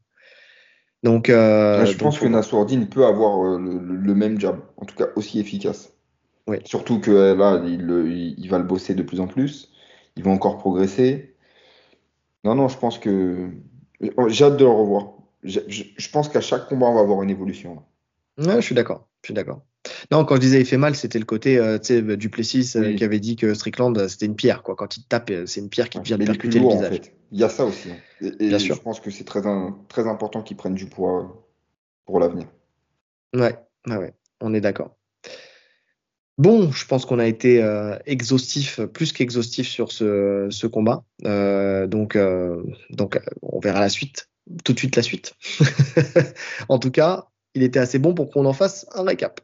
[1.04, 5.08] Donc, euh, je pense que Nassourdine peut avoir euh, le, même jab, en tout cas
[5.16, 5.94] aussi efficace.
[6.48, 6.58] Oui.
[6.66, 9.72] Surtout que là, il, il, va le bosser de plus en plus,
[10.16, 11.36] il va encore progresser.
[12.44, 13.50] Non, non, je pense que
[14.00, 17.84] j'ai hâte de le revoir je, pense qu'à chaque combat, on va avoir une évolution.
[18.38, 19.08] Ouais, je suis d'accord.
[19.22, 19.62] Je suis d'accord.
[20.12, 21.78] Non, quand je disais il fait mal, c'était le côté euh,
[22.16, 24.76] du Plessis euh, qui avait dit que Strickland euh, c'était une pierre quoi.
[24.76, 27.02] Quand il te tape, c'est une pierre qui vient de percuter le visage.
[27.32, 27.90] Il y a ça aussi.
[27.90, 28.32] Hein.
[28.40, 28.76] Et, Bien sûr.
[28.76, 29.42] je pense que c'est très,
[29.88, 31.48] très important qu'ils prennent du poids
[32.06, 32.48] pour l'avenir.
[33.34, 33.56] Ouais,
[33.88, 34.98] ouais, ouais, on est d'accord.
[36.38, 37.64] Bon, je pense qu'on a été
[38.06, 41.06] exhaustif, plus qu'exhaustif sur ce, ce combat.
[41.24, 42.18] donc,
[42.90, 44.28] donc, on verra la suite
[44.64, 45.36] tout de suite la suite.
[46.70, 49.42] en tout cas, il était assez bon pour qu'on en fasse un récap.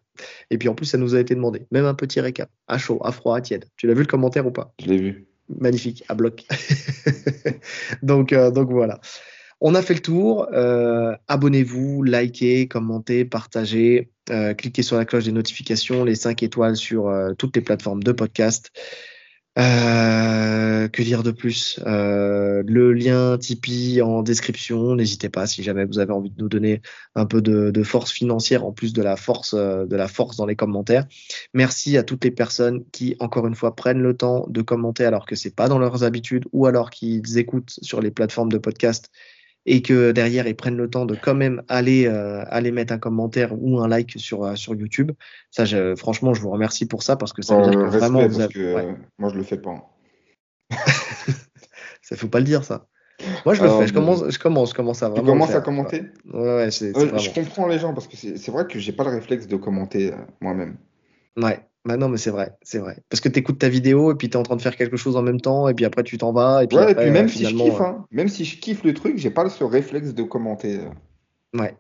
[0.49, 1.65] Et puis en plus, ça nous a été demandé.
[1.71, 2.49] Même un petit récap.
[2.67, 3.65] À chaud, à froid, à tiède.
[3.77, 4.73] Tu l'as vu le commentaire ou pas?
[4.79, 5.27] Je l'ai vu.
[5.49, 6.45] Magnifique, à bloc.
[8.03, 8.99] donc, euh, donc voilà.
[9.61, 10.47] On a fait le tour.
[10.53, 14.11] Euh, abonnez-vous, likez, commentez, partagez.
[14.29, 18.11] Euh, cliquez sur la cloche des notifications, les 5 étoiles sur toutes les plateformes de
[18.11, 18.71] podcast.
[19.57, 20.56] Euh,
[20.97, 24.95] que dire de plus euh, Le lien Tipeee en description.
[24.95, 26.81] N'hésitez pas si jamais vous avez envie de nous donner
[27.13, 30.47] un peu de, force financière en plus de la force euh, de la force dans
[30.47, 31.05] les commentaires.
[31.53, 35.27] Merci à toutes les personnes qui encore une fois prennent le temps de commenter alors
[35.27, 39.11] que c'est pas dans leurs habitudes ou alors qu'ils écoutent sur les plateformes de podcast
[39.67, 42.97] et que derrière ils prennent le temps de quand même aller euh, aller mettre un
[42.97, 45.11] commentaire ou un like sur euh, sur YouTube.
[45.51, 48.25] Ça, je, franchement, je vous remercie pour ça parce que ça veut dire que vraiment
[48.25, 48.53] vous avez...
[48.53, 49.96] que, moi je le fais pas.
[52.01, 52.87] ça faut pas le dire ça.
[53.45, 55.23] Moi je le fais, je commence, je commence, je commence à vraiment.
[55.23, 56.03] Tu commences à commenter.
[56.31, 59.03] Ouais, ouais, c'est, euh, je comprends les gens parce que c'est vrai que j'ai pas
[59.03, 60.77] le réflexe de commenter moi-même.
[61.35, 61.59] Ouais.
[61.87, 62.97] Bah non, mais c'est vrai, c'est vrai.
[63.09, 64.97] Parce que tu écoutes ta vidéo et puis tu es en train de faire quelque
[64.97, 66.63] chose en même temps et puis après tu t'en vas.
[66.63, 68.93] Et puis, ouais, et puis même si je kiffe, hein, même si je kiffe le
[68.93, 70.79] truc, j'ai pas ce réflexe de commenter.
[70.79, 71.57] Euh.
[71.57, 71.77] Ouais.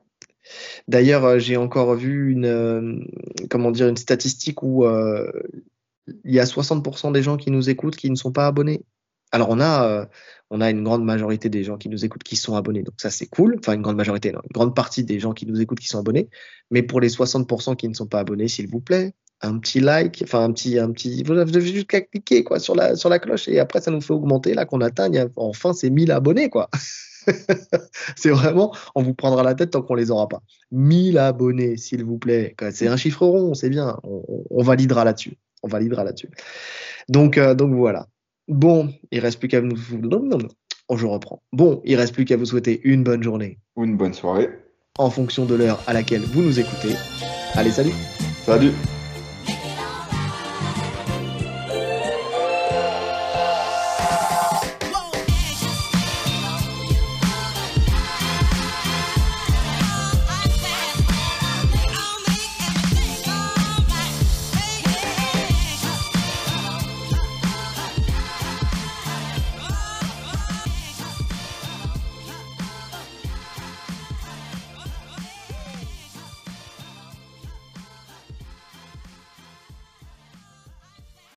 [0.87, 3.03] D'ailleurs, euh, j'ai encore vu une, euh,
[3.49, 4.85] comment dire, une statistique où
[6.23, 8.83] il y a 60% des gens qui nous écoutent qui ne sont pas abonnés.
[9.31, 10.05] Alors on a, euh,
[10.49, 13.09] on a une grande majorité des gens qui nous écoutent qui sont abonnés, donc ça
[13.09, 13.57] c'est cool.
[13.59, 16.29] Enfin une grande majorité, une grande partie des gens qui nous écoutent qui sont abonnés.
[16.71, 20.21] Mais pour les 60% qui ne sont pas abonnés, s'il vous plaît, un petit like,
[20.23, 23.19] enfin un petit, un petit, vous avez juste qu'à cliquer quoi sur la sur la
[23.19, 26.69] cloche et après ça nous fait augmenter là qu'on atteigne enfin ces 1000 abonnés quoi.
[28.15, 30.41] c'est vraiment, on vous prendra la tête tant qu'on les aura pas.
[30.71, 32.55] 1000 abonnés, s'il vous plaît.
[32.71, 33.99] C'est un chiffre rond, c'est bien.
[34.03, 35.37] On, validera là-dessus.
[35.63, 36.29] On validera là-dessus.
[37.09, 38.07] Donc, euh, donc voilà.
[38.47, 39.75] Bon, il reste plus qu'à vous.
[40.01, 40.47] Non, non, non.
[40.89, 41.41] Oh, je reprends.
[41.51, 43.59] Bon, il reste plus qu'à vous souhaiter une bonne journée.
[43.75, 44.49] Ou une bonne soirée.
[44.97, 46.95] En fonction de l'heure à laquelle vous nous écoutez.
[47.55, 47.93] Allez, salut.
[48.45, 48.71] Salut.